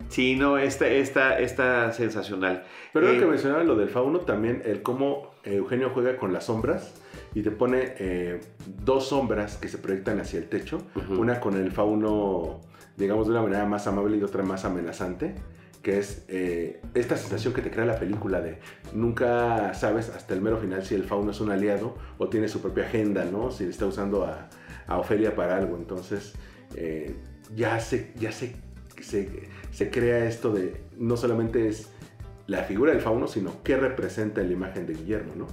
Sí, 0.09 0.35
no, 0.35 0.57
esta, 0.57 0.87
esta, 0.87 1.39
esta 1.39 1.91
sensacional. 1.91 2.63
Pero 2.93 3.09
Eh, 3.09 3.13
lo 3.15 3.19
que 3.19 3.25
mencionaba 3.25 3.63
lo 3.63 3.75
del 3.75 3.89
fauno, 3.89 4.19
también 4.19 4.61
el 4.65 4.81
cómo 4.83 5.31
eh, 5.43 5.55
Eugenio 5.55 5.89
juega 5.93 6.15
con 6.17 6.31
las 6.31 6.45
sombras 6.45 6.93
y 7.33 7.41
te 7.41 7.51
pone 7.51 7.95
eh, 7.97 8.39
dos 8.85 9.07
sombras 9.07 9.57
que 9.57 9.67
se 9.67 9.77
proyectan 9.79 10.19
hacia 10.21 10.39
el 10.39 10.47
techo. 10.47 10.83
Una 11.09 11.39
con 11.39 11.55
el 11.57 11.71
fauno, 11.71 12.61
digamos, 12.95 13.25
de 13.27 13.31
una 13.33 13.41
manera 13.41 13.65
más 13.65 13.87
amable 13.87 14.15
y 14.17 14.23
otra 14.23 14.43
más 14.43 14.63
amenazante. 14.65 15.35
Que 15.83 15.99
es 15.99 16.25
eh, 16.29 16.81
esta 16.95 17.17
sensación 17.17 17.53
que 17.53 17.61
te 17.61 17.69
crea 17.69 17.85
la 17.85 17.99
película 17.99 18.41
de 18.41 18.57
nunca 18.93 19.75
sabes 19.75 20.09
hasta 20.09 20.33
el 20.33 20.41
mero 20.41 20.57
final 20.57 20.83
si 20.83 20.95
el 20.95 21.03
fauno 21.03 21.29
es 21.29 21.41
un 21.41 21.51
aliado 21.51 21.95
o 22.17 22.29
tiene 22.29 22.47
su 22.47 22.61
propia 22.61 22.85
agenda, 22.85 23.25
¿no? 23.25 23.51
Si 23.51 23.65
está 23.65 23.85
usando 23.85 24.25
a, 24.25 24.49
a 24.87 24.97
Ofelia 24.97 25.35
para 25.35 25.57
algo. 25.57 25.77
Entonces, 25.77 26.33
eh, 26.75 27.15
ya, 27.55 27.79
se, 27.79 28.13
ya 28.17 28.31
se, 28.31 28.55
se, 29.01 29.49
se 29.71 29.91
crea 29.91 30.25
esto 30.25 30.51
de 30.51 30.81
no 30.97 31.17
solamente 31.17 31.67
es 31.67 31.89
la 32.47 32.63
figura 32.63 32.91
del 32.91 33.01
fauno, 33.01 33.27
sino 33.27 33.61
qué 33.63 33.77
representa 33.77 34.41
la 34.41 34.51
imagen 34.51 34.87
de 34.87 34.93
Guillermo, 34.93 35.33
¿no? 35.35 35.47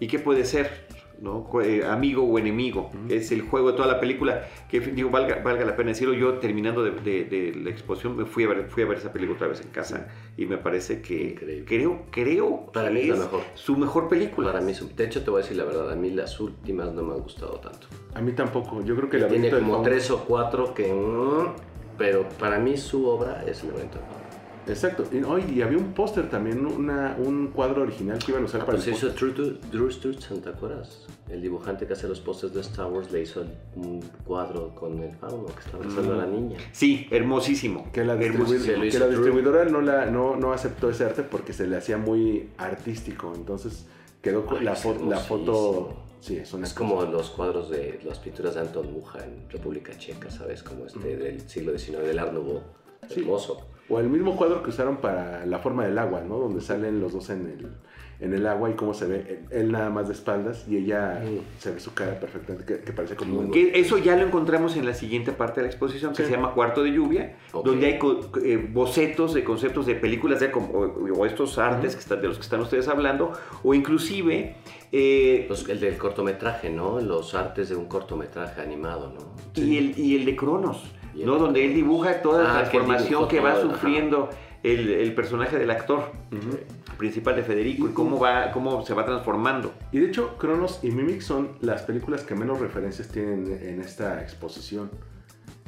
¿Y 0.00 0.06
qué 0.06 0.18
puede 0.18 0.44
ser? 0.44 0.86
¿No? 1.20 1.46
Eh, 1.62 1.84
amigo 1.84 2.22
o 2.24 2.38
enemigo. 2.38 2.90
Es 3.08 3.32
el 3.32 3.42
juego 3.42 3.70
de 3.72 3.76
toda 3.76 3.88
la 3.88 4.00
película. 4.00 4.46
Que 4.68 4.80
digo, 4.80 5.10
valga, 5.10 5.42
valga 5.42 5.64
la 5.64 5.74
pena 5.76 5.88
decirlo. 5.90 6.14
Yo 6.14 6.34
terminando 6.34 6.82
de, 6.84 6.92
de- 6.92 7.24
de 7.24 7.54
la 7.54 7.70
exposición 7.70 8.16
me 8.16 8.24
fui 8.24 8.44
a, 8.44 8.48
ver, 8.48 8.68
fui 8.68 8.82
a 8.82 8.86
ver 8.86 8.98
esa 8.98 9.12
película 9.12 9.36
otra 9.36 9.48
vez 9.48 9.60
en 9.60 9.68
casa. 9.70 10.08
Y 10.36 10.46
me 10.46 10.58
parece 10.58 11.00
que 11.02 11.30
Increíble. 11.30 11.64
creo, 11.66 12.02
creo 12.10 12.66
Para 12.72 12.88
que 12.88 12.94
mí 12.94 13.00
es 13.00 13.08
la 13.08 13.16
mejor. 13.16 13.40
su 13.54 13.76
mejor 13.76 14.08
película. 14.08 14.52
Para 14.52 14.64
mí, 14.64 14.74
su- 14.74 14.94
de 14.94 15.04
hecho, 15.04 15.22
te 15.24 15.30
voy 15.30 15.40
a 15.40 15.42
decir 15.42 15.56
la 15.56 15.64
verdad, 15.64 15.90
a 15.90 15.96
mí 15.96 16.10
las 16.10 16.38
últimas 16.40 16.92
no 16.92 17.02
me 17.02 17.14
han 17.14 17.20
gustado 17.20 17.54
tanto. 17.60 17.86
A 18.14 18.20
mí 18.20 18.32
tampoco. 18.32 18.82
Yo 18.84 18.96
creo 18.96 19.08
que 19.10 19.18
la 19.18 19.28
Tiene 19.28 19.50
como 19.50 19.82
tres 19.82 20.10
o 20.10 20.24
cuatro 20.24 20.74
que... 20.74 20.92
mm, 20.92 21.96
pero 21.96 22.28
para 22.38 22.58
mí 22.58 22.76
su 22.76 23.06
obra 23.08 23.42
es 23.46 23.62
el 23.64 23.70
evento. 23.70 23.98
Exacto. 24.68 25.04
Y, 25.12 25.22
oh, 25.22 25.38
y 25.38 25.62
había 25.62 25.78
un 25.78 25.92
póster 25.94 26.28
también, 26.30 26.64
una- 26.66 27.16
un 27.18 27.48
cuadro 27.48 27.82
original 27.82 28.18
que 28.18 28.32
iban 28.32 28.42
a 28.42 28.46
usar 28.46 28.60
Ah, 28.62 28.66
para 28.66 28.76
pues 28.78 28.88
el 28.88 28.94
hizo. 28.94 29.08
Drew, 29.10 29.58
Drew 29.72 29.90
Sturgeon, 29.90 30.40
¿te 30.42 30.48
acuerdas? 30.50 31.06
El 31.30 31.42
dibujante 31.42 31.86
que 31.86 31.92
hace 31.92 32.08
los 32.08 32.20
pósters 32.20 32.54
de 32.54 32.60
Star 32.62 32.86
Wars 32.86 33.10
le 33.12 33.22
hizo 33.22 33.44
un 33.76 34.00
cuadro 34.24 34.74
con 34.74 34.98
el 35.02 35.12
fauno 35.16 35.46
que 35.46 35.60
está 35.60 35.76
abrazando 35.76 36.14
a 36.14 36.16
la 36.18 36.26
niña. 36.26 36.58
Sí, 36.72 37.06
hermosísimo. 37.10 37.90
Que 37.92 38.04
la, 38.04 38.14
Hermosísimo. 38.14 38.80
Que 38.82 38.86
distribuidora 38.88 39.64
no, 39.66 39.80
la, 39.80 40.06
no, 40.06 40.36
no 40.36 40.52
aceptó 40.52 40.90
ese 40.90 41.04
arte 41.04 41.22
porque 41.22 41.52
se 41.52 41.66
le 41.66 41.76
hacía 41.76 41.98
muy 41.98 42.50
artístico. 42.56 43.32
Entonces 43.34 43.86
quedó 44.22 44.46
con 44.46 44.58
Ay, 44.58 44.64
la, 44.64 44.74
fo- 44.76 45.08
la 45.08 45.18
foto. 45.18 46.04
Sí, 46.20 46.36
es 46.36 46.52
una 46.52 46.66
Es 46.66 46.74
como 46.74 47.02
los 47.04 47.30
cuadros 47.30 47.70
de 47.70 48.00
las 48.04 48.18
pinturas 48.18 48.54
de 48.56 48.60
Anton 48.62 48.92
Muja 48.92 49.24
en 49.24 49.48
República 49.50 49.96
Checa, 49.96 50.30
¿sabes? 50.30 50.62
Como 50.64 50.86
este 50.86 51.16
del 51.16 51.40
siglo 51.48 51.78
XIX, 51.78 51.98
del 52.02 52.18
Art 52.18 52.32
Nouveau. 52.32 52.60
Sí. 53.08 53.20
Hermoso. 53.20 53.60
O 53.90 53.98
el 54.00 54.08
mismo 54.08 54.36
cuadro 54.36 54.62
que 54.62 54.70
usaron 54.70 54.98
para 54.98 55.46
la 55.46 55.58
forma 55.60 55.84
del 55.86 55.96
agua, 55.98 56.20
¿no? 56.20 56.36
Donde 56.38 56.60
salen 56.60 57.00
los 57.00 57.12
dos 57.14 57.30
en 57.30 57.46
el, 57.46 57.66
en 58.20 58.34
el 58.34 58.46
agua 58.46 58.68
y 58.68 58.74
cómo 58.74 58.92
se 58.92 59.06
ve 59.06 59.46
él, 59.50 59.60
él 59.62 59.72
nada 59.72 59.88
más 59.88 60.08
de 60.08 60.12
espaldas 60.12 60.66
y 60.68 60.76
ella 60.76 61.22
se 61.58 61.70
ve 61.72 61.80
su 61.80 61.94
cara 61.94 62.20
perfectamente, 62.20 62.66
que, 62.66 62.80
que 62.84 62.92
parece 62.92 63.16
como 63.16 63.38
un... 63.40 63.50
Que 63.50 63.78
eso 63.80 63.96
ya 63.96 64.14
lo 64.16 64.26
encontramos 64.26 64.76
en 64.76 64.84
la 64.84 64.92
siguiente 64.92 65.32
parte 65.32 65.60
de 65.60 65.68
la 65.68 65.70
exposición 65.72 66.12
que 66.12 66.22
Sí. 66.24 66.28
se 66.28 66.34
llama 66.36 66.52
Cuarto 66.52 66.82
de 66.82 66.90
Lluvia, 66.92 67.36
donde 67.64 67.86
hay 67.86 67.98
eh, 68.44 68.68
bocetos 68.72 69.32
de 69.32 69.42
conceptos 69.42 69.86
de 69.86 69.94
películas 69.94 70.40
de, 70.40 70.50
como- 70.50 70.68
o, 70.68 71.20
o 71.20 71.24
estos 71.24 71.56
artes 71.56 71.94
que 71.94 72.00
están, 72.02 72.20
de 72.20 72.28
los 72.28 72.36
que 72.36 72.42
están 72.42 72.60
ustedes 72.60 72.88
hablando, 72.88 73.32
o 73.62 73.72
inclusive 73.72 74.56
eh, 74.92 75.46
Los- 75.48 75.66
el 75.66 75.80
del 75.80 75.96
cortometraje, 75.96 76.68
¿no? 76.68 77.00
Los 77.00 77.34
artes 77.34 77.70
de 77.70 77.76
un 77.76 77.86
cortometraje 77.86 78.60
animado, 78.60 79.14
¿no? 79.14 79.34
y, 79.62 79.78
el, 79.78 79.98
y 79.98 80.16
el 80.16 80.24
de 80.26 80.36
Cronos, 80.36 80.82
¿no? 81.24 81.34
de 81.34 81.38
donde 81.40 81.64
él 81.64 81.74
dibuja 81.74 82.22
toda 82.22 82.42
la 82.44 82.50
Ah, 82.50 82.58
transformación 82.60 83.28
que 83.28 83.40
va 83.40 83.54
todo, 83.54 83.70
sufriendo 83.72 84.30
el, 84.62 84.88
el 84.90 85.14
personaje 85.14 85.58
del 85.58 85.70
actor 85.70 86.10
Ujú. 86.32 86.58
principal 86.96 87.36
de 87.36 87.42
Federico 87.42 87.88
y 87.88 87.92
cómo, 87.92 88.18
va, 88.18 88.50
cómo 88.50 88.84
se 88.84 88.92
va 88.94 89.04
transformando. 89.04 89.72
Y 89.92 90.00
de 90.00 90.06
hecho, 90.06 90.36
Cronos 90.36 90.80
y 90.82 90.90
Mimic 90.90 91.20
son 91.20 91.50
las 91.60 91.82
películas 91.82 92.22
que 92.22 92.34
menos 92.34 92.58
referencias 92.60 93.08
tienen 93.08 93.58
en 93.62 93.80
esta 93.80 94.20
exposición. 94.22 94.90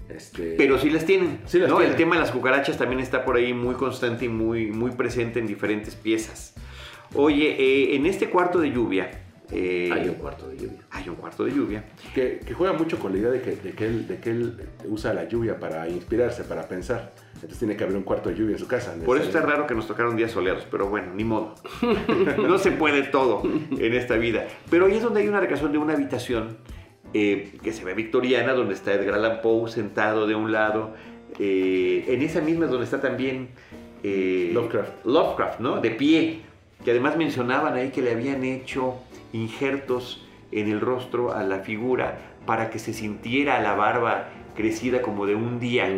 Este, 0.08 0.56
Pero 0.58 0.76
sí 0.78 0.90
las 0.90 1.04
tienen. 1.06 1.40
Sí 1.46 1.60
las 1.60 1.68
¿no? 1.68 1.76
tienen. 1.76 1.92
El 1.92 1.96
tema 1.96 2.16
de 2.16 2.22
las 2.22 2.32
cucarachas 2.32 2.76
también 2.76 3.00
está 3.00 3.24
por 3.24 3.36
ahí 3.36 3.54
muy 3.54 3.76
constante 3.76 4.24
y 4.24 4.28
muy, 4.28 4.72
muy 4.72 4.90
presente 4.90 5.38
en 5.38 5.46
diferentes 5.46 5.94
piezas. 5.94 6.54
Oye, 7.14 7.56
eh, 7.60 7.94
en 7.96 8.06
este 8.06 8.28
cuarto 8.28 8.58
de 8.58 8.70
lluvia. 8.72 9.19
Eh, 9.52 9.90
Hay 9.92 10.08
un 10.08 10.14
cuarto 10.14 10.48
de 10.48 10.56
lluvia. 10.56 10.78
hay 10.90 11.08
un 11.08 11.14
cuarto 11.16 11.44
de 11.44 11.52
lluvia. 11.52 11.84
que, 12.14 12.40
que 12.44 12.54
juega 12.54 12.72
mucho 12.72 12.98
con 12.98 13.12
la 13.12 13.18
idea 13.18 13.30
de 13.30 13.40
que, 13.40 13.56
de, 13.56 13.72
que 13.72 13.86
él, 13.86 14.06
de 14.06 14.18
que 14.18 14.30
él 14.30 14.56
usa 14.86 15.12
la 15.14 15.28
lluvia 15.28 15.58
para 15.58 15.88
inspirarse, 15.88 16.44
para 16.44 16.68
pensar. 16.68 17.12
Entonces 17.34 17.58
tiene 17.58 17.76
que 17.76 17.84
haber 17.84 17.96
un 17.96 18.02
cuarto 18.02 18.28
de 18.28 18.36
lluvia 18.36 18.52
en 18.52 18.58
su 18.58 18.68
casa. 18.68 18.94
Por 19.04 19.16
eso 19.16 19.26
está 19.26 19.40
raro 19.40 19.66
que 19.66 19.74
nos 19.74 19.86
tocaron 19.86 20.16
días 20.16 20.30
soleados, 20.30 20.66
pero 20.70 20.88
bueno, 20.88 21.14
ni 21.14 21.24
modo. 21.24 21.54
no 22.38 22.58
se 22.58 22.70
puede 22.72 23.02
todo 23.04 23.42
en 23.44 23.94
esta 23.94 24.16
vida. 24.16 24.46
Pero 24.70 24.86
ahí 24.86 24.96
es 24.96 25.02
donde 25.02 25.20
hay 25.20 25.28
una 25.28 25.40
recreación 25.40 25.72
de 25.72 25.78
una 25.78 25.94
habitación 25.94 26.58
eh, 27.14 27.58
que 27.62 27.72
se 27.72 27.84
ve 27.84 27.94
victoriana, 27.94 28.52
donde 28.52 28.74
está 28.74 28.92
Edgar 28.92 29.14
Allan 29.14 29.40
Poe 29.42 29.70
sentado 29.70 30.26
de 30.26 30.34
un 30.34 30.52
lado. 30.52 30.94
Eh, 31.38 32.04
en 32.08 32.22
esa 32.22 32.40
misma 32.40 32.66
es 32.66 32.70
donde 32.70 32.84
está 32.84 33.00
también 33.00 33.48
eh, 34.02 34.50
Lovecraft. 34.52 35.06
Lovecraft, 35.06 35.60
¿no? 35.60 35.80
De 35.80 35.90
pie. 35.90 36.40
Que 36.84 36.92
además 36.92 37.16
mencionaban 37.16 37.74
ahí 37.74 37.90
que 37.90 38.00
le 38.00 38.12
habían 38.12 38.44
hecho 38.44 38.96
injertos 39.32 40.26
en 40.52 40.68
el 40.68 40.80
rostro 40.80 41.32
a 41.32 41.42
la 41.44 41.60
figura 41.60 42.18
para 42.46 42.70
que 42.70 42.78
se 42.78 42.92
sintiera 42.92 43.60
la 43.60 43.74
barba 43.74 44.28
crecida 44.56 45.00
como 45.02 45.26
de 45.26 45.34
un 45.34 45.60
día 45.60 45.88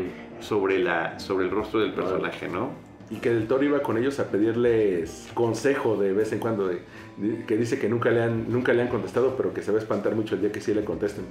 sobre, 0.41 0.79
la, 0.79 1.19
sobre 1.19 1.45
el 1.47 1.51
rostro 1.51 1.81
del 1.81 1.93
personaje, 1.93 2.49
¿no? 2.49 2.71
Y 3.11 3.17
que 3.17 3.31
del 3.31 3.47
toro 3.47 3.65
iba 3.65 3.81
con 3.81 3.99
ellos 3.99 4.19
a 4.21 4.31
pedirles 4.31 5.31
consejo 5.35 5.97
de 5.97 6.13
vez 6.13 6.33
en 6.33 6.39
cuando, 6.39 6.69
de, 6.69 6.81
de- 7.19 7.45
que 7.45 7.57
dice 7.57 7.79
que 7.79 7.89
nunca 7.89 8.11
le, 8.11 8.23
han, 8.23 8.51
nunca 8.51 8.73
le 8.73 8.83
han 8.83 8.89
contestado, 8.89 9.35
pero 9.37 9.53
que 9.53 9.63
se 9.63 9.71
va 9.71 9.79
a 9.79 9.81
espantar 9.83 10.15
mucho 10.15 10.35
el 10.35 10.41
día 10.41 10.53
que 10.53 10.61
sí 10.61 10.73
le 10.75 10.85
contesten. 10.85 11.25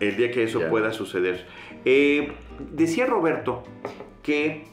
El 0.00 0.16
día 0.16 0.30
que 0.30 0.44
eso 0.44 0.60
Ya. 0.60 0.70
pueda 0.70 0.92
suceder. 0.92 1.44
Eh, 1.84 2.32
decía 2.72 3.06
Roberto 3.06 3.64
que 4.22 4.64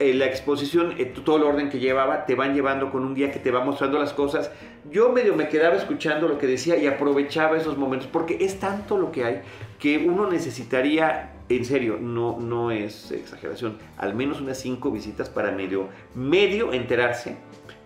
eh, 0.00 0.12
la 0.12 0.26
exposición, 0.26 0.94
eh, 0.98 1.04
todo 1.04 1.36
el 1.36 1.44
orden 1.44 1.70
que 1.70 1.78
llevaba, 1.78 2.26
te 2.26 2.34
van 2.34 2.52
llevando 2.52 2.90
con 2.90 3.04
un 3.04 3.14
guía 3.14 3.30
que 3.30 3.38
te 3.38 3.52
va 3.52 3.64
mostrando 3.64 3.98
las 3.98 4.12
cosas. 4.12 4.50
Yo 4.90 5.12
medio 5.12 5.36
me 5.36 5.48
quedaba 5.48 5.76
escuchando 5.76 6.26
lo 6.26 6.36
que 6.36 6.48
decía 6.48 6.76
y 6.76 6.86
aprovechaba 6.88 7.56
esos 7.56 7.78
momentos, 7.78 8.08
porque 8.10 8.38
es 8.40 8.58
tanto 8.58 8.98
lo 8.98 9.12
que 9.12 9.24
hay 9.24 9.42
que 9.78 9.98
uno 9.98 10.28
necesitaría, 10.28 11.34
en 11.48 11.64
serio, 11.64 11.98
no, 12.00 12.40
no 12.40 12.72
es 12.72 13.12
exageración, 13.12 13.78
al 13.96 14.14
menos 14.14 14.40
unas 14.40 14.58
cinco 14.58 14.90
visitas 14.90 15.28
para 15.28 15.52
medio, 15.52 15.88
medio 16.14 16.72
enterarse 16.72 17.36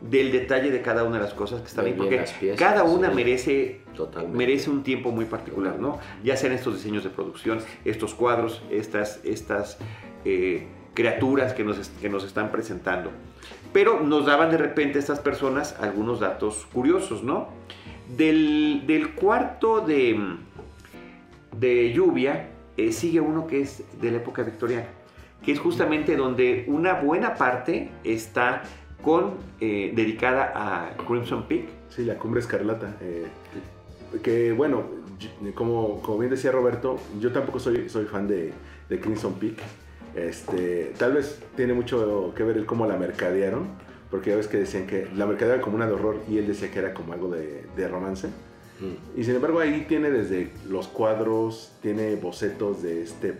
del 0.00 0.32
detalle 0.32 0.70
de 0.70 0.80
cada 0.80 1.04
una 1.04 1.16
de 1.16 1.24
las 1.24 1.34
cosas 1.34 1.60
que 1.60 1.66
están 1.66 1.86
ahí, 1.86 1.92
porque 1.92 2.24
piezas, 2.40 2.58
cada 2.58 2.84
una 2.84 3.10
sí. 3.10 3.14
merece 3.16 3.80
Totalmente. 3.96 4.38
merece 4.38 4.70
un 4.70 4.82
tiempo 4.82 5.10
muy 5.10 5.24
particular, 5.24 5.78
¿no? 5.78 5.98
Ya 6.22 6.36
sean 6.36 6.52
estos 6.52 6.76
diseños 6.76 7.04
de 7.04 7.10
producción, 7.10 7.58
estos 7.84 8.14
cuadros, 8.14 8.62
estas, 8.70 9.20
estas 9.24 9.78
eh, 10.24 10.68
criaturas 10.94 11.52
que 11.54 11.64
nos, 11.64 11.88
que 12.00 12.08
nos 12.08 12.24
están 12.24 12.50
presentando. 12.50 13.10
Pero 13.72 14.00
nos 14.00 14.26
daban 14.26 14.50
de 14.50 14.58
repente 14.58 14.98
estas 14.98 15.20
personas 15.20 15.76
algunos 15.80 16.20
datos 16.20 16.66
curiosos, 16.72 17.22
¿no? 17.22 17.48
Del, 18.16 18.84
del 18.86 19.14
cuarto 19.14 19.80
de, 19.80 20.18
de 21.56 21.92
lluvia 21.92 22.48
eh, 22.76 22.92
sigue 22.92 23.20
uno 23.20 23.46
que 23.46 23.60
es 23.60 23.82
de 24.00 24.10
la 24.10 24.16
época 24.18 24.42
victoriana, 24.42 24.86
que 25.44 25.52
es 25.52 25.58
justamente 25.60 26.16
donde 26.16 26.64
una 26.68 26.94
buena 26.94 27.34
parte 27.34 27.90
está 28.04 28.62
con, 29.02 29.34
eh, 29.60 29.92
dedicada 29.94 30.52
a 30.54 30.96
Crimson 31.06 31.44
Peak, 31.46 31.64
Sí, 31.90 32.04
la 32.04 32.16
cumbre 32.16 32.40
escarlata. 32.40 32.96
eh, 33.00 33.26
que 34.22 34.52
bueno, 34.52 34.84
como, 35.54 36.00
como 36.00 36.18
bien 36.18 36.30
decía 36.30 36.50
Roberto, 36.50 36.98
yo 37.20 37.32
tampoco 37.32 37.58
soy, 37.58 37.88
soy 37.88 38.06
fan 38.06 38.26
de, 38.26 38.52
de 38.88 39.00
Crimson 39.00 39.34
Peak. 39.34 39.56
Este, 40.14 40.92
tal 40.98 41.12
vez 41.12 41.40
tiene 41.56 41.74
mucho 41.74 42.32
que 42.36 42.42
ver 42.42 42.56
el 42.56 42.66
cómo 42.66 42.86
la 42.86 42.96
mercadearon, 42.96 43.68
porque 44.10 44.30
ya 44.30 44.36
ves 44.36 44.48
que 44.48 44.58
decían 44.58 44.86
que 44.86 45.08
la 45.14 45.26
mercadearon 45.26 45.62
como 45.62 45.76
una 45.76 45.86
de 45.86 45.92
horror 45.92 46.16
y 46.28 46.38
él 46.38 46.46
decía 46.46 46.70
que 46.70 46.78
era 46.78 46.94
como 46.94 47.12
algo 47.12 47.28
de, 47.30 47.64
de 47.76 47.88
romance. 47.88 48.28
Mm. 48.80 49.20
Y 49.20 49.24
sin 49.24 49.34
embargo 49.34 49.60
ahí 49.60 49.86
tiene 49.88 50.10
desde 50.10 50.50
los 50.68 50.88
cuadros, 50.88 51.72
tiene 51.82 52.14
bocetos 52.16 52.82
de 52.82 53.02
este, 53.02 53.34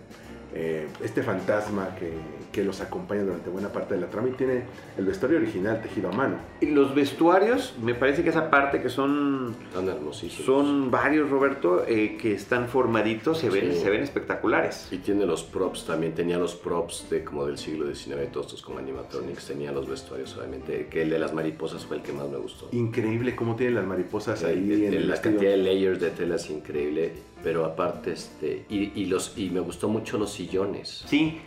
eh, 0.55 0.89
este 1.03 1.23
fantasma 1.23 1.95
que, 1.97 2.13
que 2.53 2.65
los 2.65 2.81
acompaña 2.81 3.23
durante 3.23 3.51
buena 3.51 3.69
parte 3.69 3.95
de 3.95 4.01
la 4.01 4.07
trama 4.09 4.29
y 4.29 4.33
tiene 4.33 4.63
el 4.97 5.05
vestuario 5.05 5.39
original 5.39 5.81
tejido 5.83 6.09
a 6.09 6.13
mano. 6.13 6.37
Y 6.61 6.67
Los 6.67 6.95
vestuarios, 6.95 7.75
me 7.83 7.95
parece 7.95 8.23
que 8.23 8.31
esa 8.31 8.51
parte 8.51 8.81
que 8.83 8.89
son, 8.89 9.55
Están 9.69 9.89
hermosísimos. 9.89 10.47
son 10.47 10.91
varios, 10.91 11.29
Roberto, 11.31 11.85
eh, 11.87 12.17
que 12.21 12.33
están 12.35 12.69
formaditos, 12.69 13.39
se 13.39 13.51
ven, 13.51 13.73
Sí. 13.73 13.81
se 13.81 13.91
ven 13.91 14.03
espectaculares. 14.03 14.89
Y 14.91 14.99
tiene 14.99 15.27
los 15.27 15.43
props 15.43 15.85
también, 15.85 16.15
tenía 16.15 16.39
los 16.39 16.55
props 16.55 17.09
de 17.11 17.23
como 17.25 17.47
del 17.47 17.59
siglo 17.59 17.87
XIX, 17.93 18.29
todos 18.33 18.47
estos 18.47 18.63
como 18.63 18.79
animatronics, 18.79 19.47
tenía 19.47 19.73
los 19.73 19.89
vestuarios 19.89 20.37
obviamente, 20.37 20.87
que 20.91 21.03
el 21.03 21.11
de 21.11 21.19
las 21.19 21.35
mariposas 21.35 21.85
fue 21.85 21.97
el 21.99 22.03
que 22.03 22.13
más 22.13 22.29
me 22.29 22.39
gustó. 22.39 22.69
Increíble 22.73 23.37
cómo 23.37 23.57
tienen 23.57 23.75
las 23.77 23.87
mariposas 23.87 24.45
ahí 24.45 24.73
Eh, 24.73 24.87
en 24.89 24.95
el 24.95 25.09
la 25.09 25.21
cantidad 25.21 25.51
de 25.51 25.57
layers 25.59 26.01
de 26.01 26.11
tela 26.11 26.37
es 26.37 26.49
increíble, 26.51 27.13
pero 27.43 27.65
aparte 27.65 28.13
este 28.13 28.65
y, 28.69 28.93
y 29.01 29.07
los 29.07 29.37
y 29.37 29.51
me 29.51 29.61
gustó 29.61 29.89
mucho 29.89 30.19
los 30.19 30.33
sillones, 30.33 31.05
Sí, 31.07 31.41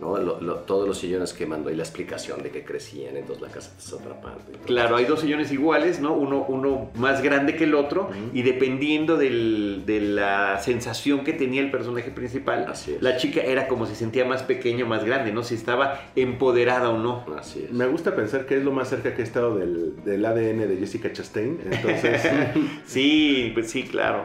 ¿no? 0.00 0.16
Lo- 0.18 0.40
lo- 0.40 0.56
todos 0.60 0.86
los 0.86 0.98
sillones 0.98 1.32
que 1.32 1.46
mandó 1.46 1.70
y 1.70 1.74
la 1.76 1.82
explicación 1.82 2.42
de 2.42 2.50
que 2.50 2.64
crecían, 2.64 3.16
entonces 3.16 3.42
la 3.42 3.48
casa 3.48 3.72
te 3.76 3.82
está 3.82 3.96
atrapando. 3.96 4.40
y 4.48 4.52
todo. 4.52 4.62
claro, 4.66 4.96
hay 4.96 5.04
dos 5.04 5.20
sillones 5.20 5.50
iguales, 5.52 6.00
¿no? 6.00 6.12
Uno, 6.14 6.44
uno 6.48 6.90
más 6.96 7.22
grande 7.22 7.56
que 7.56 7.64
el 7.64 7.74
otro, 7.74 8.10
y 8.32 8.42
dependiendo 8.42 9.16
del- 9.16 9.82
de 9.86 10.00
la 10.00 10.58
sensación 10.60 11.24
que 11.24 11.32
tenía 11.32 11.60
el 11.60 11.70
personaje 11.70 12.10
principal, 12.10 12.66
Así 12.68 12.94
es. 12.94 13.02
la 13.02 13.16
chica 13.16 13.40
era 13.40 13.66
como 13.68 13.86
si 13.86 13.94
sentía 13.94 14.24
más 14.24 14.42
pequeña 14.42 14.84
o 14.84 14.88
más 14.88 15.04
grande, 15.04 15.32
¿no? 15.32 15.42
Si 15.42 15.54
estaba 15.54 16.00
empoderada 16.16 16.90
o 16.90 16.98
no. 16.98 17.24
Así 17.38 17.64
es. 17.64 17.72
Me 17.72 17.86
gusta 17.86 18.14
pensar 18.14 18.46
que 18.46 18.56
es 18.56 18.64
lo 18.64 18.72
más 18.72 18.88
cerca 18.88 19.14
que 19.14 19.22
he 19.22 19.24
estado 19.24 19.56
del, 19.56 20.02
del 20.04 20.24
ADN 20.24 20.66
de 20.68 20.76
Jessica 20.76 21.12
Chastain. 21.12 21.58
Entonces, 21.70 22.22
Sí, 22.86 23.50
pues 23.54 23.70
sí, 23.70 23.84
claro. 23.84 24.24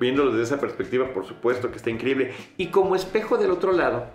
Viéndolo 0.00 0.32
desde 0.32 0.42
esa 0.44 0.60
perspectiva, 0.60 1.12
por 1.12 1.24
supuesto 1.24 1.70
que 1.70 1.76
está 1.76 1.90
increíble. 1.90 2.32
Y 2.56 2.66
como 2.66 2.96
espejo 2.96 3.36
del 3.36 3.50
otro 3.50 3.72
lado 3.72 4.06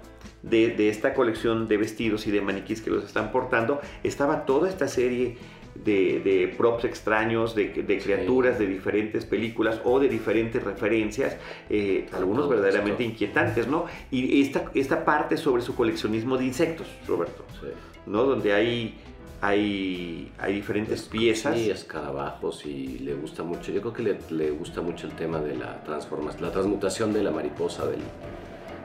de, 0.44 0.70
de 0.70 0.90
esta 0.90 1.14
colección 1.14 1.68
de 1.68 1.78
vestidos 1.78 2.26
y 2.28 2.32
de 2.32 2.42
maniquís 2.42 2.82
que 2.82 2.90
los 2.90 3.04
están 3.04 3.32
portando, 3.32 3.82
estaba 4.04 4.46
toda 4.46 4.70
esta 4.70 4.88
serie 4.88 5.38
de, 5.76 6.20
de 6.20 6.54
props 6.58 6.84
extraños, 6.86 7.56
de, 7.56 7.70
de 7.70 8.00
criaturas 8.00 8.58
de 8.60 8.68
diferentes 8.68 9.26
películas 9.26 9.80
o 9.84 10.00
de 10.00 10.10
diferentes 10.10 10.62
referencias, 10.64 11.38
eh, 11.70 12.08
algunos 12.12 12.44
Todo 12.44 12.50
verdaderamente 12.52 13.04
esto. 13.04 13.14
inquietantes, 13.14 13.68
¿no? 13.68 13.86
Y 14.12 14.42
esta, 14.42 14.66
esta 14.74 15.06
parte 15.06 15.38
sobre 15.38 15.62
su 15.62 15.76
coleccionismo 15.76 16.38
de 16.38 16.46
insectos, 16.46 16.88
Roberto, 17.08 17.46
Sí. 17.62 17.68
¿no? 18.08 18.24
Donde 18.24 18.52
hay, 18.54 18.96
hay, 19.42 20.32
hay 20.40 20.54
diferentes 20.54 21.04
piezas. 21.04 21.56
Sí, 21.58 21.70
escarabajos 21.70 22.66
y 22.66 23.00
le 23.00 23.14
gusta 23.14 23.44
mucho. 23.44 23.72
Yo 23.72 23.80
creo 23.82 23.94
que 23.94 24.04
le, 24.04 24.18
le 24.32 24.52
gusta 24.52 24.82
mucho 24.82 25.08
el 25.08 25.14
tema 25.14 25.40
de 25.40 25.56
la 25.56 25.82
transformación, 25.84 26.42
la 26.44 26.52
transmutación 26.52 27.14
de 27.14 27.24
la 27.24 27.32
mariposa, 27.32 27.86
del- 27.86 28.00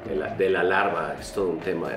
de, 0.08 0.16
la, 0.16 0.34
de 0.36 0.50
la 0.50 0.62
larva. 0.62 1.14
Es 1.20 1.32
todo 1.32 1.50
un 1.50 1.60
tema 1.60 1.88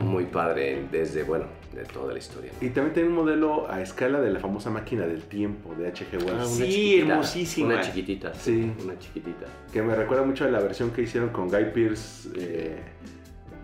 muy 0.00 0.24
padre 0.24 0.86
desde, 0.90 1.22
bueno, 1.22 1.46
de 1.72 1.84
toda 1.84 2.12
la 2.12 2.18
historia. 2.18 2.50
y 2.60 2.70
también 2.70 2.94
tiene 2.94 3.08
un 3.10 3.14
modelo 3.14 3.70
a 3.70 3.80
escala 3.82 4.20
de 4.20 4.30
la 4.30 4.40
famosa 4.40 4.70
máquina 4.70 5.06
del 5.06 5.22
tiempo 5.22 5.74
de 5.74 5.88
H.G. 5.88 6.16
Wells. 6.24 6.40
Ah, 6.40 6.44
Sí, 6.46 7.00
hermosísima. 7.00 7.74
Una 7.74 7.80
chiquitita. 7.82 8.34
Sí. 8.34 8.72
Una 8.82 8.98
chiquitita. 8.98 9.46
Que 9.72 9.82
me 9.82 9.94
recuerda 9.94 10.24
mucho 10.24 10.44
a 10.44 10.48
la 10.48 10.60
versión 10.60 10.90
que 10.90 11.02
hicieron 11.02 11.28
con 11.30 11.48
Guy 11.48 11.66
Pearce 11.74 12.30
eh, 12.36 12.76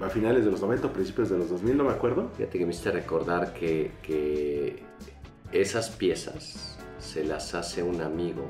a 0.01 0.09
finales 0.11 0.45
de 0.45 0.51
los 0.51 0.61
90 0.61 0.87
o 0.89 0.93
principios 0.93 1.31
de 1.31 1.39
los 1.39 1.49
2000, 1.51 1.77
no 1.77 1.85
me 1.85 1.93
acuerdo. 1.93 2.31
Fíjate 2.37 2.59
que 2.59 2.67
me 2.67 2.73
hiciste 2.73 2.91
recordar 2.91 3.53
que, 3.55 3.93
que 4.03 4.83
esas 5.53 5.91
piezas 5.91 6.79
se 6.99 7.25
las 7.25 7.55
hace 7.55 7.83
un 7.83 8.01
amigo 8.03 8.45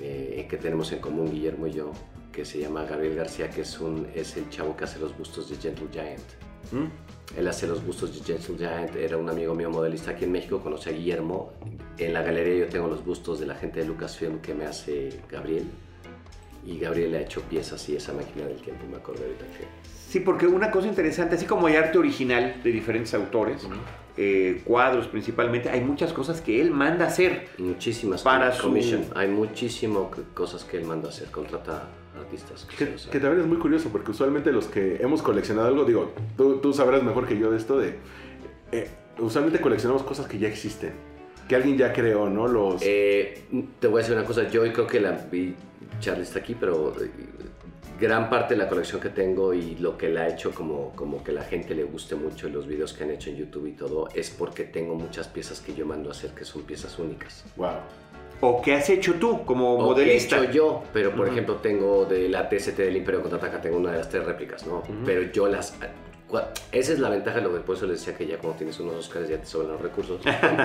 eh, 0.00 0.46
que 0.48 0.56
tenemos 0.56 0.90
en 0.92 1.00
común, 1.00 1.30
Guillermo 1.30 1.66
y 1.66 1.72
yo, 1.72 1.92
que 2.36 2.44
se 2.44 2.58
llama 2.60 2.84
Gabriel 2.84 3.16
García, 3.16 3.48
que 3.48 3.62
es, 3.62 3.80
un, 3.80 4.06
es 4.14 4.36
el 4.36 4.50
chavo 4.50 4.76
que 4.76 4.84
hace 4.84 4.98
los 4.98 5.16
bustos 5.16 5.48
de 5.48 5.56
Gentle 5.56 5.88
Giant. 5.90 6.20
¿Mm? 6.70 7.38
Él 7.38 7.48
hace 7.48 7.66
los 7.66 7.82
bustos 7.82 8.12
de 8.14 8.22
Gentle 8.22 8.56
Giant, 8.58 8.94
era 8.94 9.16
un 9.16 9.30
amigo 9.30 9.54
mío 9.54 9.70
modelista 9.70 10.10
aquí 10.10 10.24
en 10.24 10.32
México, 10.32 10.60
conocí 10.60 10.90
a 10.90 10.92
Guillermo. 10.92 11.54
En 11.96 12.12
la 12.12 12.20
galería 12.20 12.66
yo 12.66 12.68
tengo 12.68 12.88
los 12.88 13.02
bustos 13.02 13.40
de 13.40 13.46
la 13.46 13.54
gente 13.54 13.80
de 13.80 13.86
Lucasfilm 13.86 14.40
que 14.40 14.52
me 14.52 14.66
hace 14.66 15.18
Gabriel. 15.30 15.64
Y 16.66 16.78
Gabriel 16.78 17.14
ha 17.14 17.20
hecho 17.20 17.40
piezas 17.40 17.88
y 17.88 17.96
esa 17.96 18.12
máquina 18.12 18.44
del 18.46 18.60
tiempo, 18.60 18.84
me 18.90 18.96
acuerdo 18.98 19.22
ahorita 19.22 19.46
que... 19.56 19.64
Sí, 20.10 20.20
porque 20.20 20.46
una 20.46 20.70
cosa 20.70 20.88
interesante, 20.88 21.36
así 21.36 21.46
como 21.46 21.68
hay 21.68 21.76
arte 21.76 21.96
original 21.96 22.60
de 22.62 22.70
diferentes 22.70 23.14
autores, 23.14 23.66
eh, 24.18 24.60
cuadros 24.64 25.06
principalmente, 25.08 25.70
hay 25.70 25.80
muchas 25.80 26.12
cosas 26.12 26.40
que 26.42 26.60
él 26.60 26.70
manda 26.70 27.06
a 27.06 27.08
hacer. 27.08 27.48
Muchísimas 27.58 28.22
Para 28.22 28.52
su- 28.52 28.62
commission. 28.64 29.04
Hay 29.14 29.28
muchísimas 29.28 30.08
cosas 30.34 30.64
que 30.64 30.76
él 30.76 30.84
manda 30.84 31.08
hacer. 31.08 31.30
Contrata 31.30 31.88
artistas. 32.18 32.66
Que, 32.76 32.98
sea, 32.98 33.10
que 33.10 33.20
también 33.20 33.42
es 33.42 33.46
muy 33.46 33.58
curioso 33.58 33.88
porque 33.90 34.10
usualmente 34.10 34.52
los 34.52 34.66
que 34.66 34.96
hemos 34.96 35.22
coleccionado 35.22 35.68
algo, 35.68 35.84
digo, 35.84 36.12
tú, 36.36 36.58
tú 36.58 36.72
sabrás 36.72 37.02
mejor 37.02 37.26
que 37.26 37.38
yo 37.38 37.50
de 37.50 37.56
esto, 37.56 37.78
de 37.78 37.96
eh, 38.72 38.88
usualmente 39.18 39.60
coleccionamos 39.60 40.02
cosas 40.02 40.26
que 40.26 40.38
ya 40.38 40.48
existen, 40.48 40.92
que 41.48 41.56
alguien 41.56 41.78
ya 41.78 41.92
creó, 41.92 42.28
¿no? 42.28 42.48
Los... 42.48 42.82
eh, 42.82 43.44
te 43.80 43.86
voy 43.86 44.00
a 44.00 44.02
decir 44.02 44.16
una 44.16 44.26
cosa. 44.26 44.48
Yo 44.48 44.62
creo 44.72 44.86
que 44.86 45.00
la 45.00 45.26
y 45.32 45.54
Charlie 46.00 46.24
está 46.24 46.40
aquí, 46.40 46.56
pero 46.58 46.94
eh, 47.00 47.10
gran 47.98 48.28
parte 48.28 48.54
de 48.54 48.58
la 48.58 48.68
colección 48.68 49.00
que 49.00 49.08
tengo 49.08 49.54
y 49.54 49.76
lo 49.76 49.96
que 49.96 50.08
le 50.08 50.20
ha 50.20 50.28
hecho 50.28 50.52
como, 50.52 50.92
como 50.94 51.24
que 51.24 51.32
la 51.32 51.42
gente 51.42 51.74
le 51.74 51.84
guste 51.84 52.14
mucho 52.14 52.48
y 52.48 52.50
los 52.50 52.66
videos 52.66 52.92
que 52.92 53.04
han 53.04 53.10
hecho 53.10 53.30
en 53.30 53.36
YouTube 53.36 53.66
y 53.66 53.72
todo 53.72 54.08
es 54.14 54.30
porque 54.30 54.64
tengo 54.64 54.94
muchas 54.94 55.28
piezas 55.28 55.60
que 55.60 55.74
yo 55.74 55.86
mando 55.86 56.10
a 56.10 56.12
hacer 56.12 56.32
que 56.32 56.44
son 56.44 56.62
piezas 56.62 56.98
únicas. 56.98 57.44
Wow. 57.56 57.70
O 58.40 58.60
que 58.60 58.74
has 58.74 58.88
hecho 58.90 59.14
tú 59.14 59.44
como 59.44 59.74
O 59.76 59.80
modelista. 59.86 60.36
que 60.36 60.42
he 60.42 60.44
hecho 60.46 60.52
yo, 60.54 60.82
pero 60.92 61.10
por 61.12 61.20
Ujú. 61.22 61.32
ejemplo 61.32 61.54
tengo 61.56 62.04
de 62.04 62.28
la 62.28 62.48
TST 62.48 62.76
del 62.76 62.96
Imperio 62.96 63.22
Contraataca, 63.22 63.60
tengo 63.60 63.78
una 63.78 63.92
de 63.92 63.98
las 63.98 64.08
tres 64.08 64.24
réplicas, 64.24 64.66
¿no? 64.66 64.82
Pero 65.04 65.22
yo 65.32 65.46
las... 65.48 65.74
cua- 66.28 66.48
Esa 66.70 66.92
es 66.92 66.98
la 66.98 67.08
ventaja, 67.08 67.40
lo 67.40 67.52
que 67.54 67.60
por 67.60 67.76
eso 67.76 67.86
les 67.86 68.00
decía 68.00 68.16
que 68.16 68.26
ya 68.26 68.36
cuando 68.38 68.58
tienes 68.58 68.78
unos 68.80 68.94
Oscars 68.96 69.28
ya 69.28 69.38
te 69.38 69.46
sobran 69.46 69.72
los 69.72 69.80
recursos. 69.80 70.20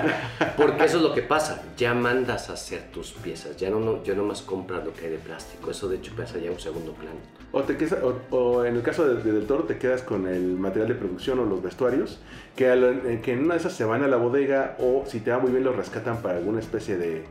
Porque 0.57 0.83
eso 0.85 0.97
es 0.97 1.03
lo 1.03 1.13
que 1.13 1.21
pasa, 1.21 1.63
ya 1.77 1.93
mandas 1.93 2.49
a 2.49 2.53
hacer 2.53 2.91
tus 2.91 3.11
piezas, 3.13 3.55
ya 3.57 3.69
no, 3.69 3.79
no 3.79 4.03
yo 4.03 4.15
nomás 4.15 4.41
compras 4.41 4.83
lo 4.83 4.93
que 4.93 5.05
hay 5.05 5.11
de 5.11 5.17
plástico, 5.17 5.71
eso 5.71 5.87
de 5.87 5.97
hecho 5.97 6.13
pasa 6.15 6.37
ya 6.39 6.49
a 6.49 6.53
un 6.53 6.59
segundo 6.59 6.91
plano. 6.93 7.15
O, 7.53 7.61
te 7.63 7.77
quedas- 7.77 7.97
o, 8.03 8.35
o 8.35 8.65
en 8.65 8.75
el 8.75 8.81
caso 8.81 9.07
de, 9.07 9.21
de 9.23 9.31
Del 9.31 9.45
Toro 9.45 9.63
te 9.63 9.77
quedas 9.77 10.01
con 10.03 10.27
el 10.27 10.41
material 10.57 10.89
de 10.89 10.95
producción 10.95 11.39
o 11.39 11.45
los 11.45 11.61
vestuarios, 11.61 12.19
que, 12.55 12.75
lo- 12.75 13.21
que 13.21 13.31
en 13.33 13.45
una 13.45 13.53
de 13.55 13.59
esas 13.61 13.73
se 13.73 13.85
van 13.85 14.03
a 14.03 14.07
la 14.07 14.17
bodega 14.17 14.75
o 14.79 15.03
si 15.07 15.19
te 15.21 15.31
va 15.31 15.39
muy 15.39 15.51
bien 15.51 15.63
los 15.63 15.75
rescatan 15.75 16.21
para 16.21 16.37
alguna 16.39 16.59
especie 16.59 16.97
de, 16.97 17.23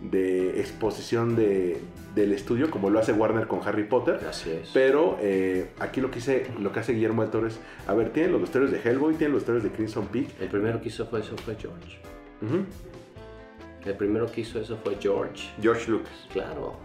de 0.00 0.60
exposición 0.60 1.36
de, 1.36 1.80
del 2.14 2.32
estudio, 2.32 2.70
como 2.70 2.90
lo 2.90 2.98
hace 2.98 3.12
Warner 3.12 3.46
con 3.46 3.60
Harry 3.66 3.84
Potter. 3.84 4.20
Así 4.28 4.50
es. 4.50 4.70
Pero 4.72 5.18
eh, 5.20 5.70
aquí 5.78 6.00
lo 6.00 6.10
que, 6.10 6.18
hice, 6.18 6.46
lo 6.60 6.72
que 6.72 6.80
hace 6.80 6.92
Guillermo 6.92 7.22
del 7.22 7.30
Toro 7.30 7.46
es, 7.46 7.58
a 7.86 7.94
ver, 7.94 8.10
tienen 8.10 8.32
los 8.32 8.40
vestuarios 8.40 8.72
de 8.72 8.80
Hellboy, 8.80 9.14
tienen 9.14 9.32
los 9.32 9.42
vestuarios 9.42 9.64
de 9.64 9.70
Crimson 9.70 10.06
Peak. 10.08 10.28
El 10.40 10.48
primero 10.48 10.80
que 10.80 10.88
hizo 10.88 11.06
fue 11.06 11.20
eso 11.20 11.36
fue 11.38 11.56
George. 11.56 11.98
El 13.86 13.96
primero 13.96 14.26
que 14.26 14.40
hizo 14.40 14.58
eso 14.60 14.76
fue 14.82 14.96
George. 15.00 15.48
George 15.60 15.90
Lucas. 15.90 16.26
Claro. 16.32 16.76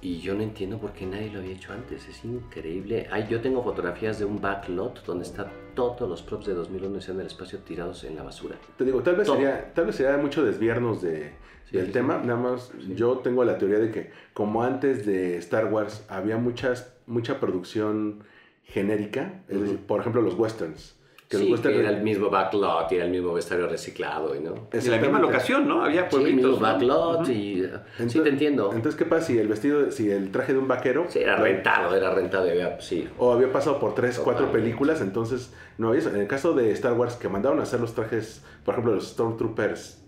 Y 0.00 0.18
yo 0.18 0.34
no 0.34 0.42
entiendo 0.42 0.78
por 0.78 0.92
qué 0.92 1.06
nadie 1.06 1.30
lo 1.30 1.38
había 1.40 1.52
hecho 1.52 1.72
antes. 1.72 2.08
Es 2.08 2.24
increíble. 2.24 3.06
Ay, 3.10 3.26
yo 3.30 3.40
tengo 3.40 3.62
fotografías 3.62 4.18
de 4.18 4.24
un 4.24 4.40
backlot 4.40 5.04
donde 5.04 5.24
están 5.24 5.46
todos 5.74 6.08
los 6.08 6.22
props 6.22 6.46
de 6.46 6.54
2001 6.54 6.98
en 7.08 7.20
el 7.20 7.26
espacio 7.26 7.60
tirados 7.60 8.04
en 8.04 8.16
la 8.16 8.22
basura. 8.22 8.56
Te 8.76 8.84
digo, 8.84 9.02
tal 9.02 9.16
vez, 9.16 9.26
Todo. 9.26 9.36
sería, 9.36 9.72
tal 9.74 9.86
vez 9.86 9.96
sería 9.96 10.16
mucho 10.16 10.44
desviarnos 10.44 11.02
de, 11.02 11.32
Sí, 11.70 11.76
del 11.76 11.86
sí, 11.86 11.92
tema. 11.92 12.18
Nada 12.18 12.38
más, 12.38 12.72
yo 12.94 13.18
tengo 13.18 13.44
la 13.44 13.58
teoría 13.58 13.78
de 13.78 13.90
que, 13.90 14.10
como 14.32 14.62
antes 14.62 15.06
de 15.06 15.36
Star 15.38 15.66
Wars, 15.72 16.04
había 16.08 16.36
muchas, 16.36 16.94
mucha 17.06 17.40
producción 17.40 18.24
genérica. 18.64 19.42
Es 19.48 19.60
decir, 19.60 19.78
por 19.78 20.00
ejemplo, 20.00 20.20
los 20.22 20.34
westerns. 20.34 20.96
Que 21.28 21.38
sí, 21.38 21.54
que 21.62 21.80
era 21.80 21.88
el 21.88 22.02
mismo 22.02 22.28
backlot 22.28 22.92
y 22.92 22.96
era 22.96 23.06
el 23.06 23.10
mismo 23.10 23.32
vestuario 23.32 23.66
reciclado, 23.66 24.36
y 24.36 24.40
¿no? 24.40 24.68
En 24.70 24.90
la 24.90 24.98
misma 24.98 25.18
locación, 25.18 25.66
¿no? 25.66 25.82
Había 25.82 26.08
Sí, 26.10 26.16
el 26.16 26.22
mismo 26.34 26.40
pueblitos. 26.50 26.60
¿no? 26.60 26.66
backlot 26.66 27.28
y... 27.30 27.32
sí, 27.32 27.62
Entonces- 27.98 28.22
te 28.22 28.28
entiendo. 28.28 28.70
Entonces, 28.74 28.94
¿qué 28.98 29.04
pasa 29.06 29.26
si 29.28 29.38
el 29.38 29.48
vestido, 29.48 29.90
si 29.90 30.10
el 30.10 30.30
traje 30.30 30.52
de 30.52 30.58
un 30.58 30.68
vaquero 30.68 31.06
Sí, 31.08 31.20
era 31.20 31.36
rentado, 31.36 31.94
era 31.96 32.10
rentado, 32.14 32.48
había, 32.50 32.78
sí. 32.80 33.08
o 33.18 33.32
había 33.32 33.50
pasado 33.50 33.80
por 33.80 33.94
tres, 33.94 34.18
cuatro 34.18 34.52
películas, 34.52 35.00
entonces 35.00 35.52
no 35.78 35.88
había 35.88 36.00
eso. 36.00 36.10
En 36.10 36.16
el 36.20 36.26
caso 36.28 36.52
de 36.52 36.70
Star 36.72 36.92
Wars, 36.92 37.14
que 37.16 37.28
mandaron 37.30 37.58
a 37.58 37.62
hacer 37.62 37.80
los 37.80 37.94
trajes, 37.94 38.44
por 38.64 38.74
ejemplo, 38.74 38.94
los 38.94 39.08
Stormtroopers. 39.08 40.03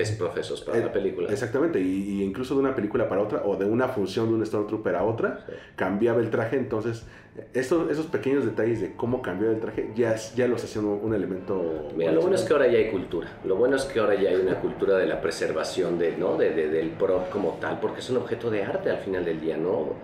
Es 0.00 0.12
profesos 0.12 0.62
para 0.62 0.78
eh, 0.78 0.84
la 0.84 0.92
película. 0.92 1.28
Exactamente, 1.30 1.80
y, 1.80 1.84
y 2.20 2.22
incluso 2.22 2.54
de 2.54 2.60
una 2.60 2.74
película 2.74 3.08
para 3.08 3.20
otra, 3.22 3.42
o 3.44 3.56
de 3.56 3.64
una 3.64 3.88
función 3.88 4.28
de 4.28 4.34
un 4.34 4.46
Stormtrooper 4.46 4.96
a 4.96 5.04
otra, 5.04 5.44
Sí. 5.46 5.52
cambiaba 5.76 6.20
el 6.20 6.30
traje. 6.30 6.56
Entonces, 6.56 7.06
estos, 7.54 7.90
esos 7.90 8.06
pequeños 8.06 8.44
detalles 8.44 8.80
de 8.80 8.94
cómo 8.96 9.22
cambió 9.22 9.50
el 9.50 9.60
traje 9.60 9.90
ya, 9.94 10.14
ya 10.34 10.46
los 10.48 10.62
hacían 10.64 10.84
un, 10.84 11.00
un 11.02 11.14
elemento. 11.14 11.88
Mira, 11.96 12.12
lo 12.12 12.20
bueno 12.20 12.36
es 12.36 12.42
que 12.42 12.52
ahora 12.52 12.66
ya 12.66 12.78
hay 12.78 12.90
cultura. 12.90 13.28
Lo 13.44 13.56
bueno 13.56 13.76
es 13.76 13.84
que 13.84 14.00
ahora 14.00 14.14
ya 14.14 14.30
hay 14.30 14.36
una 14.36 14.56
cultura 14.60 14.96
de 14.96 15.06
la 15.06 15.20
preservación 15.20 15.98
de, 15.98 16.16
¿no? 16.16 16.36
de, 16.36 16.50
de- 16.50 16.68
del 16.68 16.90
prop 16.90 17.30
como 17.30 17.58
tal, 17.60 17.78
porque 17.80 18.00
es 18.00 18.10
un 18.10 18.16
objeto 18.16 18.50
de 18.50 18.64
arte 18.64 18.90
al 18.90 18.98
final 18.98 19.24
del 19.24 19.40
día, 19.40 19.56
¿no? 19.56 19.94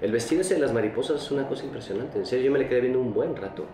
El 0.00 0.12
vestido 0.12 0.40
ese 0.40 0.54
de 0.54 0.60
las 0.60 0.72
mariposas 0.72 1.22
es 1.22 1.30
una 1.30 1.46
cosa 1.46 1.64
impresionante. 1.66 2.18
En 2.18 2.24
serio, 2.24 2.46
yo 2.46 2.52
me 2.52 2.58
le 2.58 2.66
quedé 2.68 2.80
viendo 2.80 2.98
un 3.00 3.12
buen 3.12 3.36
rato. 3.36 3.66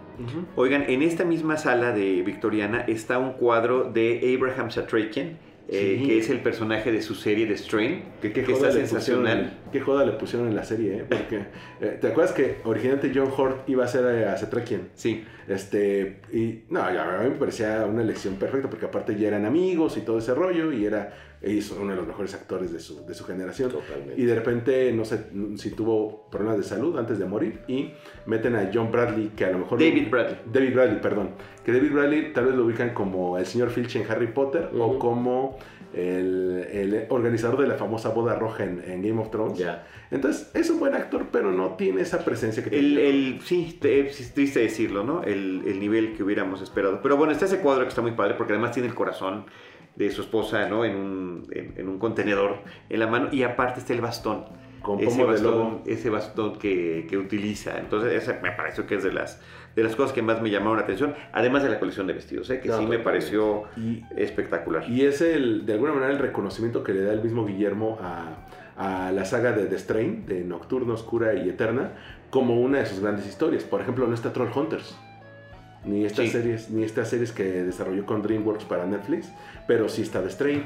Oigan, 0.57 0.85
en 0.89 1.03
esta 1.03 1.25
misma 1.25 1.57
sala 1.57 1.93
de 1.93 2.23
Victoriana 2.23 2.81
está 2.89 3.19
un 3.19 3.35
cuadro 3.35 3.85
de 3.93 4.35
Abraham 4.37 4.73
Satrakian, 4.73 5.39
eh, 5.69 5.97
Sí. 6.01 6.07
que 6.07 6.19
es 6.19 6.31
el 6.31 6.41
personaje 6.41 6.93
de 6.93 7.03
su 7.03 7.15
serie 7.15 7.47
de 7.47 7.57
Strain, 7.57 8.03
Que 8.23 8.33
qué 8.33 8.45
que 8.45 8.53
joda, 8.53 8.69
está 8.69 8.79
le 8.79 8.85
pusieron, 8.85 8.89
sensacional. 9.25 9.59
qué 9.73 9.81
joda 9.81 10.07
le 10.07 10.13
pusieron 10.13 10.49
en 10.49 10.55
la 10.57 10.65
serie, 10.65 10.99
¿eh? 10.99 11.05
Porque, 11.09 11.37
eh, 11.81 11.99
¿te 12.01 12.07
acuerdas 12.09 12.33
que 12.35 12.57
originalmente 12.65 13.13
John 13.19 13.31
Hurt 13.37 13.69
iba 13.69 13.85
a 13.85 13.89
ser 13.89 14.05
eh, 14.15 14.27
a 14.29 14.37
Cetrakian? 14.37 14.89
Sí. 14.95 15.25
Este, 15.49 16.21
y 16.33 16.65
no, 16.71 16.83
a 16.83 16.91
mí 17.23 17.31
me 17.31 17.37
parecía 17.37 17.87
una 17.89 18.03
elección 18.03 18.35
perfecta 18.37 18.69
porque 18.69 18.87
aparte 18.87 19.17
ya 19.17 19.29
eran 19.29 19.45
amigos 19.45 19.97
y 19.97 20.01
todo 20.01 20.19
ese 20.19 20.35
rollo 20.35 20.73
y 20.73 20.85
era, 20.85 21.15
es 21.43 21.71
uno 21.71 21.91
de 21.91 21.97
los 21.97 22.07
mejores 22.07 22.35
actores 22.35 22.73
de 22.73 22.81
su, 22.81 23.05
de 23.07 23.15
su 23.15 23.25
generación. 23.25 23.71
Totalmente. 23.71 24.21
Y 24.21 24.25
de 24.25 24.35
repente, 24.35 24.93
no 24.93 25.05
sé 25.05 25.27
si 25.57 25.71
tuvo 25.71 26.29
problemas 26.31 26.57
de 26.59 26.65
salud 26.65 26.97
antes 26.99 27.19
de 27.19 27.25
morir 27.27 27.61
y 27.69 27.91
meten 28.27 28.57
a 28.57 28.71
John 28.73 28.91
Bradley, 28.91 29.33
que 29.37 29.45
a 29.45 29.51
lo 29.53 29.59
mejor... 29.59 29.79
David 29.79 30.09
Bradley. 30.11 30.39
David 30.53 30.75
Bradley, 30.75 31.01
perdón. 31.01 31.31
Que 31.65 31.73
David 31.73 31.93
Bradley 31.93 32.33
tal 32.33 32.47
vez 32.47 32.55
lo 32.55 32.65
ubican 32.65 32.95
como 32.95 33.39
el 33.39 33.47
señor 33.47 33.71
Filch 33.71 33.97
en 33.97 34.11
Harry 34.11 34.29
Potter 34.29 34.71
o 34.75 34.87
Ujú. 34.87 34.99
como 34.99 35.59
el, 35.95 36.67
el 36.73 37.07
organizador 37.11 37.61
de 37.61 37.69
la 37.69 37.75
famosa 37.75 38.11
boda 38.11 38.35
roja 38.35 38.65
en, 38.65 38.83
en 38.87 39.03
Game 39.03 39.21
of 39.21 39.31
Thrones. 39.31 39.59
Ya. 39.59 39.87
Entonces, 40.11 40.51
es 40.55 40.69
un 40.71 40.79
buen 40.79 40.95
actor, 40.95 41.27
pero 41.33 41.53
no 41.53 41.75
tiene 41.77 42.03
esa 42.03 42.25
presencia 42.25 42.63
que 42.63 42.71
El, 42.71 42.95
tiene. 42.95 43.09
el- 43.09 43.41
sí, 43.43 43.79
es 43.83 44.35
triste 44.35 44.61
decirlo, 44.61 45.05
¿no? 45.05 45.23
El, 45.23 45.63
el 45.67 45.81
nivel 45.81 46.15
que 46.17 46.23
hubiéramos 46.23 46.61
esperado. 46.63 47.01
Pero 47.03 47.17
bueno, 47.17 47.33
está 47.33 47.47
ese 47.47 47.59
cuadro 47.61 47.83
que 47.85 47.89
está 47.89 48.03
muy 48.03 48.13
padre 48.13 48.35
porque 48.37 48.53
además 48.53 48.73
tiene 48.73 48.89
el 48.89 48.95
corazón 48.95 49.47
de 49.97 50.11
su 50.11 50.21
esposa, 50.23 50.69
¿no? 50.69 50.85
En 50.85 50.95
un, 50.97 51.47
en, 51.53 51.75
en 51.77 51.89
un 51.89 51.99
contenedor 51.99 52.59
en 52.89 53.01
la 53.01 53.07
mano 53.07 53.29
y 53.33 53.43
aparte 53.43 53.81
está 53.81 53.93
el 53.93 54.01
bastón. 54.01 54.45
Con 54.83 55.01
ese 55.01 55.25
bastón, 55.25 55.81
ese 55.87 56.11
bastón 56.11 56.59
que, 56.61 57.07
que 57.11 57.19
utiliza. 57.19 57.77
Entonces, 57.81 58.23
esa 58.23 58.39
me 58.41 58.53
pareció 58.53 58.87
que 58.87 58.95
es 58.95 59.03
de 59.03 59.13
las, 59.13 59.41
de 59.75 59.83
las 59.83 59.97
cosas 59.97 60.13
que 60.13 60.23
más 60.23 60.41
me 60.41 60.49
llamaron 60.49 60.77
la 60.77 60.85
atención, 60.85 61.15
además 61.33 61.65
de 61.65 61.71
la 61.71 61.81
colección 61.81 62.07
de 62.07 62.13
vestidos, 62.13 62.49
¿eh? 62.51 62.61
que 62.61 62.69
No, 62.69 62.79
sí 62.79 62.87
me 62.87 63.01
pareció 63.01 63.65
Y, 63.77 64.05
espectacular. 64.17 64.89
y 64.89 65.05
es 65.05 65.21
el, 65.23 65.67
de 65.67 65.73
alguna 65.73 65.93
manera 65.93 66.13
el 66.13 66.21
reconocimiento 66.21 66.85
que 66.85 66.93
le 66.93 67.03
da 67.03 67.13
el 67.15 67.21
mismo 67.21 67.45
Guillermo 67.45 67.99
a, 68.01 68.47
a 68.77 69.11
la 69.11 69.25
saga 69.25 69.51
de 69.51 69.67
The 69.67 69.77
Strain, 69.77 70.25
de 70.27 70.45
Nocturna, 70.45 70.93
Oscura 70.95 71.35
y 71.35 71.49
Eterna, 71.49 71.95
como 72.31 72.61
una 72.61 72.79
de 72.79 72.87
sus 72.87 73.01
grandes 73.01 73.27
historias. 73.27 73.65
Por 73.65 73.81
ejemplo, 73.81 74.07
no 74.07 74.15
está 74.15 74.33
Troll 74.33 74.51
Hunters. 74.55 74.97
Ni 75.87 76.05
estas, 76.05 76.27
Sí. 76.27 76.33
series, 76.33 76.71
ni 76.71 76.83
estas 76.85 77.09
series 77.11 77.33
que 77.33 77.45
desarrolló 77.45 78.05
con 78.05 78.23
DreamWorks 78.23 78.65
para 78.65 78.87
Netflix, 78.87 79.31
pero 79.67 79.89
sí 79.89 80.03
está 80.03 80.21
The 80.23 80.31
Strain. 80.31 80.65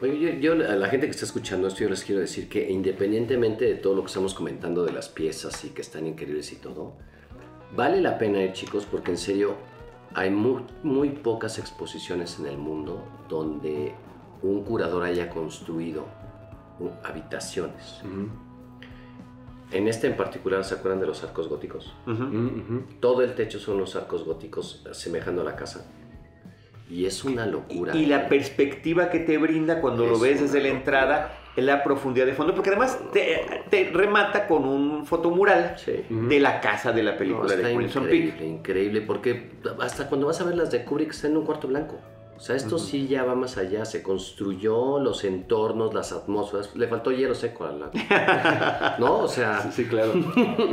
Oye, 0.00 0.38
yo, 0.40 0.54
yo 0.54 0.68
a 0.68 0.76
la 0.76 0.88
gente 0.88 1.06
que 1.06 1.10
está 1.10 1.24
escuchando 1.24 1.66
esto, 1.66 1.80
yo 1.80 1.90
les 1.90 2.04
quiero 2.04 2.20
decir 2.20 2.48
que 2.48 2.70
independientemente 2.70 3.64
de 3.64 3.74
todo 3.74 3.96
lo 3.96 4.02
que 4.02 4.06
estamos 4.06 4.32
comentando 4.34 4.84
de 4.84 4.92
las 4.92 5.08
piezas 5.08 5.64
y 5.64 5.70
que 5.70 5.82
están 5.82 6.06
increíbles 6.06 6.52
y 6.52 6.56
todo, 6.56 6.92
vale 7.74 8.00
la 8.00 8.16
pena 8.16 8.40
ir 8.42 8.52
chicos 8.52 8.86
porque 8.88 9.10
en 9.10 9.18
serio 9.18 9.56
hay 10.14 10.30
muy, 10.30 10.62
muy 10.84 11.08
pocas 11.10 11.58
exposiciones 11.58 12.38
en 12.38 12.46
el 12.46 12.58
mundo 12.58 13.04
donde 13.28 13.92
un 14.42 14.62
curador 14.62 15.02
haya 15.02 15.28
construido 15.30 16.06
uh, 16.78 16.88
habitaciones. 17.04 18.00
En 19.70 19.86
este 19.86 20.06
en 20.06 20.16
particular, 20.16 20.64
¿se 20.64 20.74
acuerdan 20.76 21.00
de 21.00 21.06
los 21.06 21.22
arcos 21.24 21.48
góticos? 21.48 21.94
Ujú. 22.06 22.22
Mm, 22.22 22.46
ujú. 22.60 22.82
Todo 23.00 23.22
el 23.22 23.34
techo 23.34 23.58
son 23.58 23.78
los 23.78 23.96
arcos 23.96 24.24
góticos 24.24 24.86
semejando 24.92 25.42
a 25.42 25.44
la 25.44 25.56
casa. 25.56 25.86
Y 26.90 27.04
es 27.04 27.22
una 27.24 27.44
locura. 27.44 27.94
Y 27.94 28.06
la 28.06 28.22
¿eh? 28.22 28.26
perspectiva 28.30 29.10
que 29.10 29.18
te 29.18 29.36
brinda 29.36 29.80
cuando 29.82 30.06
lo 30.06 30.14
Es 30.14 30.20
ves 30.22 30.40
desde 30.40 30.62
la 30.62 30.68
entrada, 30.68 31.32
la 31.56 31.82
profundidad 31.84 32.24
de 32.24 32.32
fondo, 32.32 32.54
porque 32.54 32.70
además 32.70 32.98
te, 33.12 33.42
te 33.68 33.90
remata 33.92 34.46
con 34.46 34.64
un 34.64 35.04
fotomural 35.04 35.74
Sí. 35.76 36.02
de 36.08 36.40
la 36.40 36.60
casa 36.62 36.92
de 36.92 37.02
la 37.02 37.12
No, 37.12 37.18
película 37.18 37.54
está 37.54 37.68
de 37.68 37.74
Crimson 37.76 38.04
increíble, 38.04 38.32
Peak. 38.32 38.42
increíble, 38.48 39.00
porque 39.02 39.50
hasta 39.80 40.08
cuando 40.08 40.28
vas 40.28 40.40
a 40.40 40.44
ver 40.44 40.56
las 40.56 40.70
de 40.70 40.82
Kubrick 40.84 41.10
está 41.10 41.26
en 41.26 41.36
un 41.36 41.44
cuarto 41.44 41.68
blanco. 41.68 41.96
O 42.38 42.40
sea, 42.40 42.54
esto 42.54 42.78
sí 42.78 43.08
ya 43.08 43.24
va 43.24 43.34
más 43.34 43.58
allá, 43.58 43.84
se 43.84 44.00
construyó 44.02 45.00
los 45.00 45.24
entornos, 45.24 45.92
las 45.92 46.12
atmósferas, 46.12 46.74
le 46.76 46.86
faltó 46.86 47.10
hielo 47.10 47.34
seco 47.34 47.64
a 47.64 47.72
la... 47.72 47.90
¿No? 48.98 49.18
O 49.18 49.28
sea, 49.28 49.60
Sí, 49.62 49.68
sí, 49.72 49.84
claro. 49.86 50.12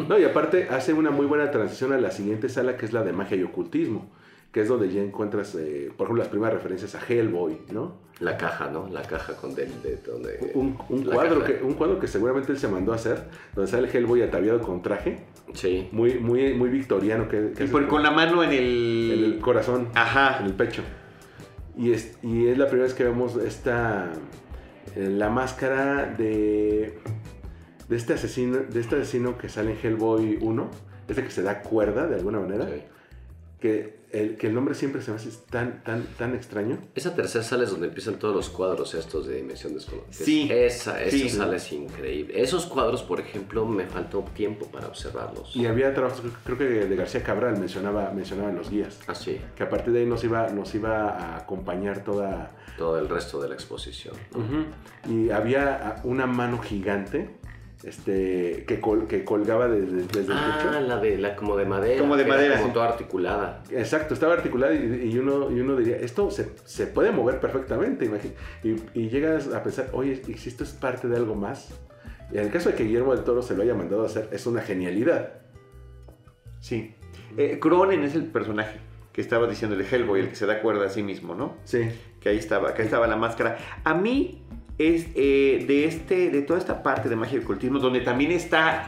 No, 0.07 0.17
y 0.19 0.23
aparte 0.23 0.67
hace 0.69 0.93
una 0.93 1.09
muy 1.09 1.25
buena 1.25 1.49
transición 1.51 1.91
a 1.91 1.97
la 1.97 2.11
siguiente 2.11 2.49
sala 2.49 2.77
que 2.77 2.85
es 2.85 2.93
la 2.93 3.03
de 3.03 3.13
magia 3.13 3.35
y 3.35 3.43
ocultismo, 3.43 4.05
que 4.51 4.61
es 4.61 4.67
donde 4.67 4.89
ya 4.93 5.01
encuentras, 5.01 5.55
eh, 5.55 5.91
por 5.97 6.05
ejemplo, 6.05 6.21
las 6.23 6.29
primeras 6.29 6.53
referencias 6.53 6.93
a 6.95 6.99
Hellboy, 7.05 7.57
¿no? 7.71 8.05
la 8.19 8.37
caja, 8.37 8.69
¿no? 8.71 8.87
La 8.89 9.01
caja 9.01 9.35
con 9.35 9.53
del, 9.55 9.81
de 9.81 9.97
donde... 9.97 10.51
Un, 10.53 10.71
cuadro 11.03 11.41
caja. 11.41 11.57
que, 11.57 11.63
un 11.65 11.73
cuadro 11.73 11.99
que 11.99 12.07
seguramente 12.07 12.53
él 12.53 12.57
se 12.57 12.69
mandó 12.69 12.93
a 12.93 12.95
hacer, 12.95 13.25
donde 13.53 13.69
sale 13.69 13.89
Hellboy 13.91 14.21
ataviado 14.21 14.61
con 14.61 14.81
traje, 14.81 15.25
Sí. 15.53 15.89
muy, 15.91 16.19
muy, 16.19 16.53
muy 16.53 16.69
victoriano, 16.69 17.27
que, 17.27 17.51
que 17.57 17.65
Y 17.65 17.67
por- 17.67 17.87
con 17.89 18.03
la 18.03 18.11
mano 18.11 18.41
en 18.43 18.51
en 18.53 18.57
el... 18.57 19.23
el 19.35 19.39
corazón, 19.41 19.89
Ajá. 19.95 20.37
en 20.39 20.45
el 20.45 20.53
pecho. 20.53 20.81
Y 21.77 21.91
es, 21.91 22.17
y 22.23 22.47
es 22.47 22.57
la 22.57 22.67
primera 22.67 22.87
vez 22.87 22.93
que 22.93 23.03
vemos 23.03 23.35
esta, 23.37 24.11
eh, 24.95 25.09
la 25.09 25.29
máscara 25.29 26.05
de, 26.05 26.97
de 27.89 27.95
este 27.95 28.13
asesino, 28.13 28.57
de 28.57 28.79
este 28.79 28.95
asesino 28.95 29.37
que 29.37 29.49
sale 29.49 29.71
en 29.71 29.77
Hellboy 29.81 30.39
1, 30.41 30.71
este 31.07 31.23
que 31.23 31.31
se 31.31 31.43
da 31.43 31.61
cuerda 31.61 32.07
de 32.07 32.15
alguna 32.15 32.39
manera. 32.39 32.67
Sí. 32.67 32.83
que 33.59 34.04
el, 34.19 34.37
que 34.37 34.47
el 34.47 34.53
nombre 34.53 34.75
siempre 34.75 35.01
se 35.01 35.11
me 35.11 35.17
hace 35.17 35.29
tan, 35.49 35.83
tan, 35.83 36.03
tan 36.17 36.33
extraño. 36.35 36.77
Esa 36.95 37.15
tercera 37.15 37.43
sala 37.43 37.63
es 37.65 37.71
donde 37.71 37.87
empiezan 37.87 38.17
todos 38.19 38.35
los 38.35 38.49
cuadros 38.49 38.93
estos 38.93 39.27
de 39.27 39.37
Dimensión 39.37 39.73
Desconocida. 39.73 40.25
Sí, 40.25 40.47
Esa, 40.51 41.01
esa 41.03 41.17
sí. 41.17 41.29
sala 41.29 41.57
es 41.57 41.71
increíble. 41.71 42.41
Esos 42.41 42.65
cuadros, 42.65 43.03
por 43.03 43.19
ejemplo, 43.19 43.65
me 43.65 43.85
faltó 43.85 44.23
tiempo 44.33 44.67
para 44.67 44.87
observarlos. 44.87 45.55
Y 45.55 45.65
había 45.65 45.93
trabajos, 45.93 46.21
creo 46.43 46.57
que 46.57 46.63
de 46.65 46.95
García 46.95 47.23
Cabral 47.23 47.57
mencionaba, 47.59 48.11
mencionaba 48.11 48.49
en 48.49 48.55
los 48.55 48.69
guías, 48.69 48.99
Así, 49.07 49.39
que 49.55 49.63
a 49.63 49.69
partir 49.69 49.93
de 49.93 49.99
ahí 49.99 50.05
nos 50.05 50.23
iba, 50.23 50.49
nos 50.49 50.73
iba 50.75 51.09
a 51.09 51.37
acompañar 51.37 52.03
toda... 52.03 52.51
todo 52.77 52.99
el 52.99 53.07
resto 53.09 53.41
de 53.41 53.49
la 53.49 53.55
exposición. 53.55 54.15
Y 55.09 55.29
había 55.29 56.01
una 56.03 56.25
mano 56.25 56.59
gigante 56.59 57.29
este, 57.83 58.63
que, 58.67 58.79
col- 58.79 59.07
que 59.07 59.23
colgaba 59.23 59.67
desde, 59.67 60.03
desde 60.07 60.31
el 60.33 60.37
Ah, 60.37 60.59
techo. 60.71 60.79
la 60.81 60.97
de 60.97 61.17
la 61.17 61.35
como 61.35 61.55
de 61.57 61.65
madera. 61.65 61.99
Como 61.99 62.15
de 62.17 62.23
que 62.23 62.29
era 62.29 62.37
madera, 62.37 62.55
Como 62.57 62.67
sí. 62.67 62.73
toda 62.73 62.87
articulada. 62.89 63.63
Exacto, 63.71 64.13
estaba 64.13 64.33
articulada 64.33 64.73
y, 64.73 65.11
y 65.13 65.17
uno, 65.19 65.51
y 65.51 65.59
uno 65.59 65.75
diría, 65.75 65.97
esto 65.97 66.31
se, 66.31 66.49
se 66.63 66.87
puede 66.87 67.11
mover 67.11 67.39
perfectamente. 67.39 68.09
imagi- 68.09 68.33
Y, 68.63 68.75
y 68.99 69.09
llegas 69.09 69.47
a 69.53 69.61
pensar, 69.63 69.89
oye, 69.93 70.21
¿y 70.27 70.33
si 70.35 70.49
esto 70.49 70.63
es 70.63 70.71
parte 70.71 71.07
de 71.07 71.15
algo 71.17 71.35
más? 71.35 71.69
Y 72.31 72.37
en 72.37 72.45
el 72.45 72.51
caso 72.51 72.69
de 72.69 72.75
que 72.75 72.83
Guillermo 72.85 73.13
del 73.13 73.23
Toro 73.23 73.41
se 73.43 73.55
lo 73.55 73.61
haya 73.63 73.75
mandado 73.75 74.03
a 74.03 74.05
hacer, 74.07 74.29
es 74.31 74.45
una 74.47 74.61
genialidad. 74.61 75.33
Sí. 76.59 76.95
Eh, 77.37 77.59
Cronen 77.59 78.03
es 78.03 78.15
el 78.15 78.25
personaje 78.25 78.79
que 79.13 79.21
estaba 79.21 79.47
diciendo 79.47 79.77
de 79.77 79.85
Hellboy, 79.87 80.19
el 80.21 80.29
que 80.29 80.35
se 80.35 80.45
da 80.45 80.61
cuerda 80.61 80.87
a 80.87 80.89
sí 80.89 81.03
mismo, 81.03 81.35
¿no? 81.35 81.55
Sí. 81.63 81.87
que 82.19 82.29
ahí 82.29 82.37
estaba, 82.37 82.69
acá 82.69 82.81
estaba 82.83 83.05
la 83.07 83.15
máscara. 83.15 83.57
A 83.83 83.93
mí 83.93 84.43
es 84.77 85.07
eh, 85.15 85.63
de 85.67 85.85
este, 85.85 86.29
de 86.29 86.41
toda 86.41 86.59
esta 86.59 86.83
parte 86.83 87.09
de 87.09 87.15
magia 87.15 87.39
y 87.39 87.43
ocultismo, 87.43 87.79
donde 87.79 88.01
también 88.01 88.31
está 88.31 88.87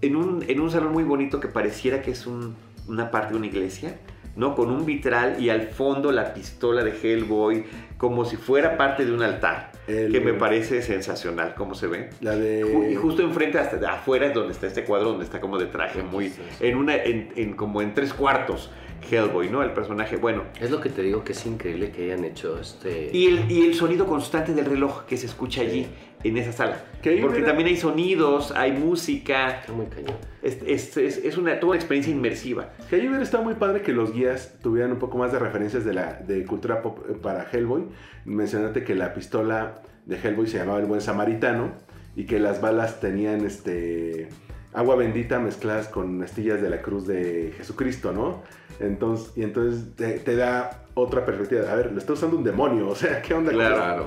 en 0.00 0.16
un, 0.16 0.44
en 0.48 0.60
un 0.60 0.70
salón 0.70 0.92
muy 0.92 1.04
bonito 1.04 1.40
que 1.40 1.48
pareciera 1.48 2.02
que 2.02 2.10
es 2.12 2.26
un- 2.26 2.54
una 2.88 3.10
parte 3.10 3.32
de 3.32 3.38
una 3.38 3.46
iglesia. 3.46 3.98
¿no? 4.36 4.54
Con 4.54 4.70
un 4.70 4.86
vitral 4.86 5.42
y 5.42 5.50
al 5.50 5.62
fondo 5.62 6.12
la 6.12 6.32
pistola 6.32 6.84
de 6.84 6.92
Hellboy, 6.92 7.64
como 7.96 8.24
si 8.24 8.36
fuera 8.36 8.76
parte 8.76 9.04
de 9.04 9.12
un 9.12 9.20
altar, 9.20 9.72
El- 9.88 10.12
que 10.12 10.20
me 10.20 10.32
parece 10.32 10.80
sensacional 10.80 11.56
cómo 11.56 11.74
se 11.74 11.88
ve. 11.88 12.10
La 12.20 12.36
de... 12.36 12.88
Y 12.92 12.94
justo 12.94 13.22
enfrente, 13.22 13.58
hasta 13.58 13.94
afuera, 13.94 14.26
es 14.26 14.34
donde 14.34 14.52
está 14.52 14.68
este 14.68 14.84
cuadro, 14.84 15.08
donde 15.08 15.24
está 15.24 15.40
como 15.40 15.58
de 15.58 15.66
traje, 15.66 16.04
muy, 16.04 16.32
en 16.60 16.76
una, 16.76 16.94
en, 16.94 17.30
en 17.34 17.54
como 17.54 17.82
en 17.82 17.94
tres 17.94 18.14
cuartos, 18.14 18.70
Hellboy, 19.10 19.48
¿no? 19.50 19.62
El 19.62 19.72
personaje, 19.72 20.16
bueno. 20.16 20.42
Es 20.60 20.70
lo 20.70 20.80
que 20.80 20.88
te 20.90 21.02
digo 21.02 21.24
que 21.24 21.32
es 21.32 21.46
increíble 21.46 21.90
que 21.90 22.04
hayan 22.12 22.24
hecho 22.24 22.58
este... 22.60 23.10
Y 23.12 23.26
el, 23.26 23.50
y 23.50 23.66
el 23.66 23.74
sonido 23.74 24.06
constante 24.06 24.52
del 24.54 24.64
reloj 24.66 25.04
que 25.06 25.16
se 25.16 25.26
escucha 25.26 25.60
allí, 25.62 25.86
en 26.24 26.36
esa 26.36 26.52
sala. 26.52 26.82
Porque 26.94 27.24
hubiera- 27.24 27.46
también 27.46 27.68
hay 27.68 27.76
sonidos, 27.76 28.52
hay 28.52 28.72
música, 28.72 29.60
Está 29.60 29.72
muy 29.72 29.86
cañón. 29.86 30.16
es, 30.42 30.58
es, 30.66 30.96
es- 30.96 31.18
es 31.18 31.36
una, 31.38 31.58
toda 31.60 31.70
una 31.70 31.76
experiencia 31.78 32.12
inmersiva. 32.12 32.70
Que 32.90 32.96
ahí 32.96 33.06
hubiera 33.06 33.22
estado 33.22 33.44
muy 33.44 33.54
padre 33.54 33.82
que 33.82 33.92
los 33.92 34.12
guías 34.12 34.54
tuvieran 34.62 34.92
un 34.92 34.98
poco 34.98 35.16
más 35.18 35.30
de 35.32 35.38
referencias 35.38 35.84
de, 35.84 35.94
la, 35.94 36.14
de 36.14 36.44
cultura 36.44 36.82
pop 36.82 36.98
eh, 37.08 37.12
para 37.14 37.46
Hellboy. 37.50 37.84
Mencionate 38.24 38.82
que 38.84 38.94
la 38.94 39.14
pistola 39.14 39.80
de 40.06 40.16
Hellboy 40.16 40.46
se 40.48 40.58
llamaba 40.58 40.80
el 40.80 40.86
buen 40.86 41.00
samaritano 41.00 41.72
y 42.16 42.24
que 42.24 42.38
las 42.40 42.60
balas 42.60 42.98
tenían 43.00 43.44
este 43.46 44.28
agua 44.74 44.96
bendita 44.96 45.38
mezcladas 45.38 45.88
con 45.88 46.22
astillas 46.22 46.60
de 46.60 46.68
la 46.68 46.82
cruz 46.82 47.06
de 47.06 47.54
Jesucristo, 47.56 48.12
¿no? 48.12 48.42
Entonces, 48.80 49.32
y 49.36 49.42
entonces 49.42 49.94
te, 49.96 50.18
te 50.20 50.36
da 50.36 50.84
otra 50.94 51.24
perspectiva. 51.24 51.70
A 51.70 51.74
ver, 51.74 51.92
lo 51.92 51.98
está 51.98 52.12
usando 52.12 52.36
un 52.36 52.44
demonio, 52.44 52.88
o 52.90 52.94
sea, 52.94 53.22
¿qué 53.22 53.34
onda? 53.34 53.52
Claro. 53.52 53.76
Claro. 53.76 54.06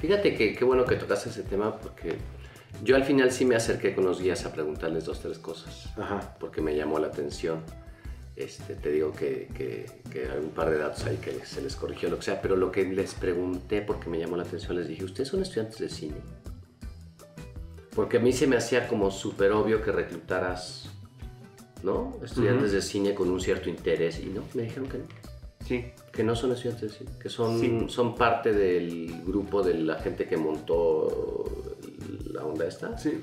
Fíjate 0.00 0.34
que 0.34 0.54
qué 0.54 0.64
bueno 0.64 0.84
que 0.84 0.96
tocaste 0.96 1.30
ese 1.30 1.42
tema 1.42 1.78
porque 1.78 2.16
yo 2.82 2.96
al 2.96 3.04
final 3.04 3.30
sí 3.30 3.44
me 3.44 3.56
acerqué 3.56 3.94
con 3.94 4.04
los 4.04 4.20
guías 4.20 4.44
a 4.44 4.52
preguntarles 4.52 5.04
dos, 5.04 5.20
tres 5.20 5.38
cosas. 5.38 5.90
Ajá. 5.96 6.36
Porque 6.38 6.60
me 6.60 6.76
llamó 6.76 6.98
la 6.98 7.06
atención. 7.06 7.60
Este, 8.36 8.74
te 8.74 8.90
digo 8.90 9.12
que, 9.12 9.48
que, 9.54 9.86
que 10.10 10.28
hay 10.28 10.38
un 10.40 10.50
par 10.50 10.68
de 10.68 10.78
datos 10.78 11.04
ahí 11.06 11.18
que 11.18 11.32
se 11.46 11.62
les 11.62 11.76
corrigió, 11.76 12.10
lo 12.10 12.16
que 12.16 12.24
sea, 12.24 12.42
pero 12.42 12.56
lo 12.56 12.72
que 12.72 12.84
les 12.84 13.14
pregunté 13.14 13.80
porque 13.80 14.10
me 14.10 14.18
llamó 14.18 14.36
la 14.36 14.42
atención, 14.42 14.76
les 14.76 14.88
dije, 14.88 15.04
¿ustedes 15.04 15.28
son 15.28 15.40
estudiantes 15.40 15.78
de 15.78 15.88
cine? 15.88 16.16
Porque 17.94 18.16
a 18.16 18.20
mí 18.20 18.32
se 18.32 18.48
me 18.48 18.56
hacía 18.56 18.88
como 18.88 19.12
súper 19.12 19.52
obvio 19.52 19.82
que 19.82 19.92
reclutaras, 19.92 20.90
¿no? 21.84 22.18
Estudiantes 22.24 22.72
de 22.72 22.82
cine 22.82 23.14
con 23.14 23.30
un 23.30 23.40
cierto 23.40 23.68
interés 23.68 24.18
y 24.18 24.26
no, 24.26 24.42
me 24.54 24.62
dijeron 24.62 24.88
que 24.88 24.98
no. 24.98 25.04
Sí. 25.66 25.84
Que 26.12 26.24
no 26.24 26.34
son 26.34 26.52
estudiantes 26.52 26.92
de 26.92 26.98
cine, 26.98 27.10
que 27.20 27.28
son, 27.28 27.60
Sí. 27.60 27.86
son 27.88 28.14
parte 28.14 28.52
del 28.52 29.22
grupo 29.24 29.62
de 29.62 29.74
la 29.74 29.96
gente 29.96 30.26
que 30.26 30.36
montó 30.36 31.44
la 32.32 32.44
onda 32.44 32.66
esta. 32.66 32.98
Sí. 32.98 33.22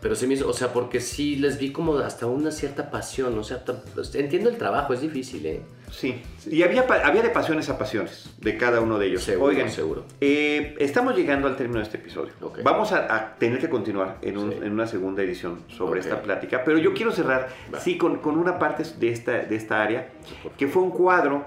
Pero 0.00 0.14
sí 0.14 0.30
hizo, 0.32 0.48
o 0.48 0.52
sea, 0.52 0.72
porque 0.72 1.00
sí 1.00 1.36
les 1.36 1.58
vi 1.58 1.72
como 1.72 1.96
hasta 1.98 2.26
una 2.26 2.50
cierta 2.50 2.90
pasión, 2.90 3.38
o 3.38 3.44
sea, 3.44 3.64
pues, 3.64 4.14
entiendo 4.14 4.50
el 4.50 4.56
trabajo, 4.58 4.92
es 4.92 5.00
difícil, 5.00 5.46
¿eh? 5.46 5.62
Sí. 5.94 6.20
Y 6.50 6.62
había, 6.62 6.82
había 7.04 7.22
de 7.22 7.30
pasiones 7.30 7.68
a 7.70 7.78
pasiones 7.78 8.34
de 8.38 8.56
cada 8.56 8.80
uno 8.80 8.98
de 8.98 9.06
ellos. 9.06 9.22
Seguro, 9.22 9.50
Oigan, 9.50 9.70
seguro. 9.70 10.04
eh, 10.20 10.74
estamos 10.78 11.16
llegando 11.16 11.46
al 11.46 11.56
término 11.56 11.78
de 11.78 11.84
este 11.84 11.98
episodio. 11.98 12.32
Vamos 12.62 12.92
a, 12.92 13.14
a 13.14 13.34
tener 13.36 13.58
que 13.60 13.68
continuar 13.68 14.18
en, 14.22 14.36
un- 14.38 14.50
Sí. 14.50 14.58
en 14.62 14.72
una 14.72 14.86
segunda 14.86 15.22
edición 15.22 15.62
sobre 15.68 16.00
esta 16.00 16.20
plática, 16.20 16.62
pero 16.64 16.78
yo 16.78 16.92
quiero 16.94 17.12
cerrar, 17.12 17.48
sí, 17.78 17.96
con, 17.96 18.18
con 18.18 18.36
una 18.38 18.58
parte 18.58 18.82
de 18.98 19.08
esta, 19.10 19.32
de 19.32 19.56
esta 19.56 19.82
área, 19.82 20.08
que 20.58 20.66
fue 20.66 20.82
un 20.82 20.90
cuadro 20.90 21.46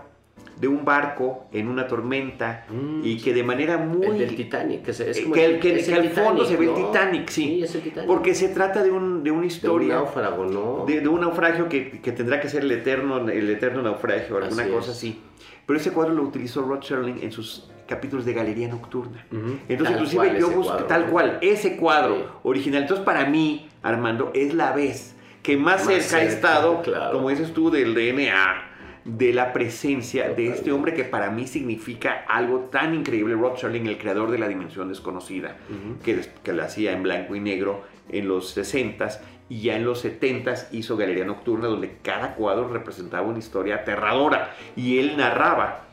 de 0.59 0.67
un 0.67 0.83
barco 0.83 1.45
en 1.51 1.67
una 1.67 1.87
tormenta 1.87 2.65
Mm, 2.69 3.01
y 3.03 3.17
que 3.21 3.33
de 3.33 3.43
manera 3.43 3.77
muy... 3.77 4.07
El 4.07 4.17
del 4.17 4.35
Titanic, 4.35 4.83
que, 4.83 4.93
se- 4.93 5.09
es 5.11 5.17
Eh, 5.17 5.23
como 5.23 5.35
que, 5.35 5.45
el- 5.45 5.51
el- 5.55 5.59
que- 5.59 5.79
es 5.79 5.85
que 5.87 5.93
el 5.93 5.99
al 6.01 6.09
fondo 6.09 6.45
se 6.45 6.55
ve 6.57 6.65
el 6.65 6.71
¿no? 6.71 6.87
Titanic, 6.87 7.29
sí. 7.29 7.43
Sí, 7.43 7.63
es 7.63 7.75
el 7.75 7.81
Titanic. 7.81 8.07
Porque 8.07 8.33
se 8.35 8.49
trata 8.49 8.83
de, 8.83 8.91
un, 8.91 9.23
de 9.23 9.31
una 9.31 9.39
de 9.41 9.45
un 9.45 9.45
historia, 9.45 9.93
náufrago, 9.95 10.45
¿no? 10.45 10.85
de, 10.87 11.01
de 11.01 11.07
un 11.07 11.21
naufragio 11.21 11.69
que, 11.69 11.99
que 12.01 12.11
tendrá 12.11 12.39
que 12.41 12.49
ser 12.49 12.63
el 12.63 12.71
eterno, 12.71 13.29
el 13.29 13.49
eterno 13.49 13.81
naufragio, 13.83 14.37
alguna 14.37 14.63
Así 14.63 14.71
cosa 14.71 14.91
es. 14.91 14.97
así. 14.97 15.21
Pero 15.65 15.79
ese 15.79 15.91
cuadro 15.91 16.13
lo 16.13 16.23
utilizó 16.23 16.61
Rod 16.61 16.81
Serling 16.81 17.19
en 17.21 17.31
sus 17.31 17.69
capítulos 17.87 18.25
de 18.25 18.33
Galería 18.33 18.67
Nocturna. 18.69 19.25
Ujú. 19.31 19.57
Entonces, 19.69 19.95
Tal 19.97 20.05
inclusive 20.05 20.39
yo 20.39 20.49
busqué 20.51 20.83
tal 20.83 21.05
cual, 21.07 21.37
ese 21.41 21.75
cuadro 21.77 22.15
Sí. 22.15 22.23
original. 22.43 22.81
Entonces, 22.83 23.05
para 23.05 23.25
mí, 23.25 23.67
Armando, 23.83 24.31
es 24.33 24.53
la 24.53 24.71
vez 24.71 25.15
que 25.43 25.55
más, 25.55 25.85
Más 25.85 25.93
cerca 25.93 26.03
cerca, 26.19 26.23
estado, 26.33 26.81
claro. 26.81 27.13
como 27.13 27.29
dices 27.29 27.53
tú, 27.53 27.69
del 27.69 27.93
DNA, 27.93 28.66
de 29.07 29.31
la 29.33 29.53
presencia 29.53 30.29
de 30.29 30.47
este 30.49 30.71
hombre 30.71 30.93
que 30.93 31.05
para 31.05 31.31
mí 31.31 31.47
significa 31.47 32.25
algo 32.27 32.67
tan 32.71 32.93
increíble. 32.93 33.35
Rod 33.35 33.55
Serling, 33.55 33.87
el 33.87 33.97
creador 33.97 34.29
de 34.29 34.37
la 34.37 34.47
dimensión 34.49 34.89
desconocida, 34.89 35.55
que, 36.03 36.21
que 36.43 36.51
lo 36.53 36.63
hacía 36.63 36.91
en 36.91 37.03
blanco 37.03 37.33
y 37.35 37.39
negro 37.39 37.83
en 38.09 38.27
los 38.27 38.55
60s 38.57 39.19
y 39.49 39.61
ya 39.61 39.77
en 39.77 39.85
los 39.85 40.03
70s 40.03 40.67
hizo 40.73 40.97
Galería 40.97 41.23
Nocturna 41.23 41.67
donde 41.67 41.97
cada 42.03 42.35
cuadro 42.35 42.67
representaba 42.67 43.25
una 43.25 43.39
historia 43.39 43.75
aterradora 43.75 44.53
y 44.75 44.99
él 44.99 45.15
narraba 45.15 45.85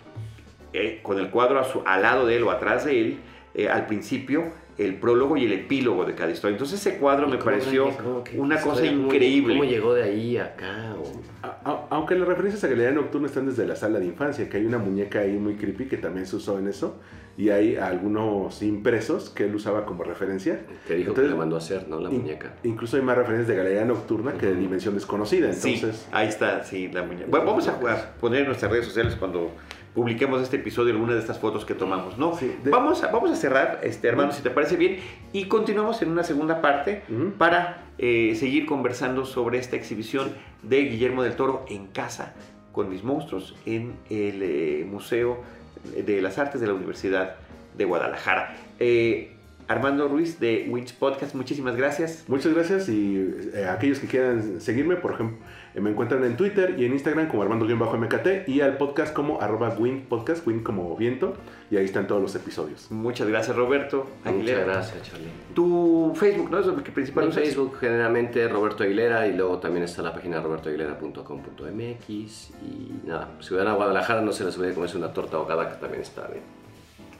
eh, 0.72 0.98
con 1.02 1.20
el 1.20 1.30
cuadro 1.30 1.60
a 1.60 1.64
su- 1.64 1.82
al 1.86 2.02
lado 2.02 2.26
de 2.26 2.36
él 2.36 2.42
o 2.42 2.50
atrás 2.50 2.84
de 2.84 3.00
él 3.00 3.18
eh, 3.54 3.68
al 3.68 3.86
principio 3.86 4.52
el 4.78 4.96
prólogo 4.96 5.36
y 5.36 5.44
el 5.44 5.52
epílogo 5.52 6.04
de 6.04 6.14
cada 6.14 6.30
historia. 6.30 6.54
Entonces 6.54 6.80
ese 6.84 6.98
cuadro 6.98 7.28
¿Y 7.28 7.32
me 7.32 7.38
pareció 7.38 7.88
que- 8.24 8.38
una 8.40 8.60
cosa 8.60 8.84
increíble. 8.84 9.54
¿Cómo 9.54 9.64
llegó 9.64 9.94
de 9.94 10.02
ahí 10.02 10.36
acá? 10.36 10.94
o- 10.98 11.22
A- 11.46 11.60
a- 11.64 11.86
Aunque 11.90 12.14
las 12.16 12.26
referencias 12.26 12.64
a 12.64 12.68
Galería 12.68 12.90
Nocturna 12.92 13.26
están 13.26 13.46
desde 13.46 13.66
la 13.66 13.76
sala 13.76 13.98
de 14.00 14.06
infancia, 14.06 14.48
que 14.48 14.56
hay 14.56 14.64
una 14.66 14.78
muñeca 14.78 15.20
ahí 15.20 15.32
muy 15.36 15.54
creepy 15.56 15.86
que 15.86 15.96
también 15.98 16.26
se 16.26 16.36
usó 16.36 16.58
en 16.58 16.68
eso, 16.68 16.96
y 17.36 17.50
hay 17.50 17.76
algunos 17.76 18.62
impresos 18.62 19.28
que 19.30 19.44
él 19.44 19.54
usaba 19.54 19.84
como 19.84 20.04
referencia. 20.04 20.60
Te 20.88 20.94
dijo 20.94 21.10
Entonces, 21.10 21.24
que 21.24 21.30
le 21.30 21.36
mandó 21.38 21.56
a 21.56 21.58
hacer, 21.58 21.86
¿no? 21.88 22.00
La 22.00 22.10
In- 22.10 22.22
muñeca. 22.22 22.54
Incluso 22.64 22.96
hay 22.96 23.02
más 23.02 23.16
referencias 23.16 23.48
de 23.48 23.56
Galería 23.56 23.84
Nocturna 23.84 24.32
que 24.32 24.46
de. 24.46 24.54
Dimensión 24.54 24.94
Desconocida, 24.94 25.52
Sí, 25.52 25.74
entonces... 25.74 26.06
ahí 26.12 26.28
está, 26.28 26.64
sí, 26.64 26.88
la 26.88 27.02
muñeca. 27.02 27.26
Bueno, 27.28 27.44
vamos 27.46 27.68
a, 27.68 27.72
jugar- 27.72 28.14
poner 28.20 28.40
en 28.40 28.46
nuestras 28.46 28.70
redes 28.72 28.86
sociales 28.86 29.14
cuando 29.16 29.50
publiquemos 29.94 30.42
este 30.42 30.56
episodio 30.56 30.92
alguna 30.92 31.14
de 31.14 31.20
estas 31.20 31.38
fotos 31.38 31.64
que 31.64 31.74
tomamos, 31.74 32.18
¿no? 32.18 32.36
Sí, 32.36 32.52
de- 32.64 32.70
vamos, 32.70 33.02
a, 33.04 33.08
vamos 33.12 33.30
a 33.30 33.36
cerrar, 33.36 33.80
este, 33.82 34.08
hermano, 34.08 34.32
si 34.32 34.42
te 34.42 34.50
parece 34.50 34.76
bien, 34.76 34.98
y 35.32 35.44
continuamos 35.44 36.02
en 36.02 36.10
una 36.10 36.24
segunda 36.24 36.60
parte 36.60 37.02
para 37.38 37.84
eh, 37.98 38.34
seguir 38.36 38.66
conversando 38.66 39.24
sobre 39.24 39.58
esta 39.58 39.76
exhibición 39.76 40.32
de 40.62 40.82
Guillermo 40.82 41.22
del 41.22 41.36
Toro 41.36 41.64
en 41.68 41.86
casa 41.86 42.34
con 42.72 42.88
mis 42.88 43.04
monstruos 43.04 43.54
en 43.66 43.94
el 44.10 44.42
eh, 44.42 44.86
Museo 44.90 45.38
de 45.84 46.20
las 46.20 46.38
Artes 46.38 46.60
de 46.60 46.66
la 46.66 46.72
Universidad 46.74 47.36
de 47.76 47.84
Guadalajara. 47.84 48.56
Eh, 48.80 49.33
Armando 49.68 50.08
Ruiz 50.08 50.40
de 50.40 50.66
Winch 50.68 50.94
Podcast, 50.94 51.34
muchísimas 51.34 51.76
gracias. 51.76 52.24
Muchas 52.28 52.54
gracias 52.54 52.88
y 52.88 53.34
eh, 53.54 53.66
aquellos 53.66 53.98
que 53.98 54.06
quieran 54.06 54.60
seguirme, 54.60 54.96
por 54.96 55.14
ejemplo, 55.14 55.38
eh, 55.74 55.80
me 55.80 55.90
encuentran 55.90 56.22
en 56.24 56.36
Twitter 56.36 56.74
y 56.78 56.84
en 56.84 56.92
Instagram 56.92 57.28
como 57.28 57.42
Armando-MKT 57.42 58.48
y 58.48 58.60
al 58.60 58.76
podcast 58.76 59.14
como 59.14 59.40
arroba 59.40 59.70
Win 59.70 60.02
Podcast, 60.02 60.46
Win 60.46 60.62
como 60.62 60.94
viento, 60.96 61.34
y 61.70 61.76
ahí 61.76 61.86
están 61.86 62.06
todos 62.06 62.20
los 62.20 62.34
episodios. 62.34 62.90
Muchas 62.90 63.26
gracias, 63.28 63.56
Roberto 63.56 64.06
Aguilera. 64.24 64.66
Muchas 64.66 64.74
gracias, 64.74 65.10
Charlie. 65.10 65.30
Tu 65.54 66.12
Facebook, 66.14 66.50
¿no? 66.50 66.58
Es 66.58 66.66
lo 66.66 66.76
que 66.82 66.92
principal 66.92 67.28
usas. 67.28 67.42
Facebook 67.42 67.78
generalmente 67.80 68.46
Roberto 68.48 68.84
Aguilera 68.84 69.26
y 69.26 69.34
luego 69.34 69.58
también 69.58 69.84
está 69.84 70.02
la 70.02 70.12
página 70.12 70.40
robertoaguilera.com.mx 70.40 72.50
y 72.62 73.00
nada, 73.06 73.30
si 73.40 73.54
van 73.54 73.68
a 73.68 73.74
Guadalajara 73.74 74.20
no 74.20 74.32
se 74.32 74.44
les 74.44 74.58
olvide 74.58 74.74
comerse 74.74 74.98
una 74.98 75.10
torta 75.12 75.38
ahogada 75.38 75.70
que 75.70 75.76
también 75.76 76.02
está 76.02 76.26
bien. 76.28 76.63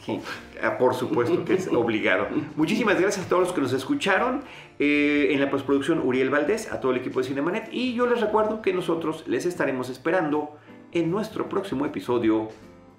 Sí, 0.05 0.21
ah, 0.63 0.77
por 0.77 0.95
supuesto 0.95 1.45
que 1.45 1.55
es 1.55 1.69
obligado. 1.69 2.27
Muchísimas 2.57 3.01
gracias 3.01 3.27
a 3.27 3.29
todos 3.29 3.45
los 3.45 3.53
que 3.53 3.61
nos 3.61 3.73
escucharon. 3.73 4.43
eh, 4.79 5.29
en 5.31 5.41
la 5.41 5.51
postproducción, 5.51 6.01
Uriel 6.01 6.31
Valdés, 6.31 6.73
a 6.73 6.81
todo 6.81 6.91
el 6.93 6.99
equipo 6.99 7.21
de 7.21 7.27
Cinemanet. 7.29 7.69
Y 7.73 7.95
yo 7.95 8.07
les 8.07 8.21
recuerdo 8.21 8.61
que 8.61 8.73
nosotros 8.73 9.25
les 9.29 9.47
estaremos 9.47 9.89
esperando 9.89 10.57
en 10.93 11.11
nuestro 11.11 11.49
próximo 11.49 11.87
episodio 11.87 12.49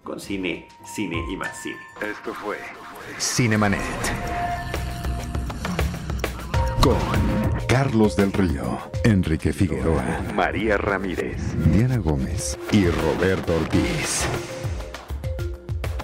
con 0.03 0.19
Cine, 0.19 0.67
Cine 0.85 1.21
y 1.29 1.35
más 1.35 1.61
Cine. 1.61 1.75
Esto 2.01 2.33
fue 2.33 2.57
Cinemanet. 3.19 3.81
Con 6.81 6.97
Carlos 7.67 8.15
del 8.15 8.31
Río, 8.31 8.79
Enrique 9.03 9.51
Figueroa, 9.51 10.03
María 10.35 10.77
Ramírez. 10.77 11.41
Diana 11.73 11.97
Gómez 11.97 12.57
y 12.71 12.85
Roberto 12.87 13.55
Ortiz. 13.55 14.25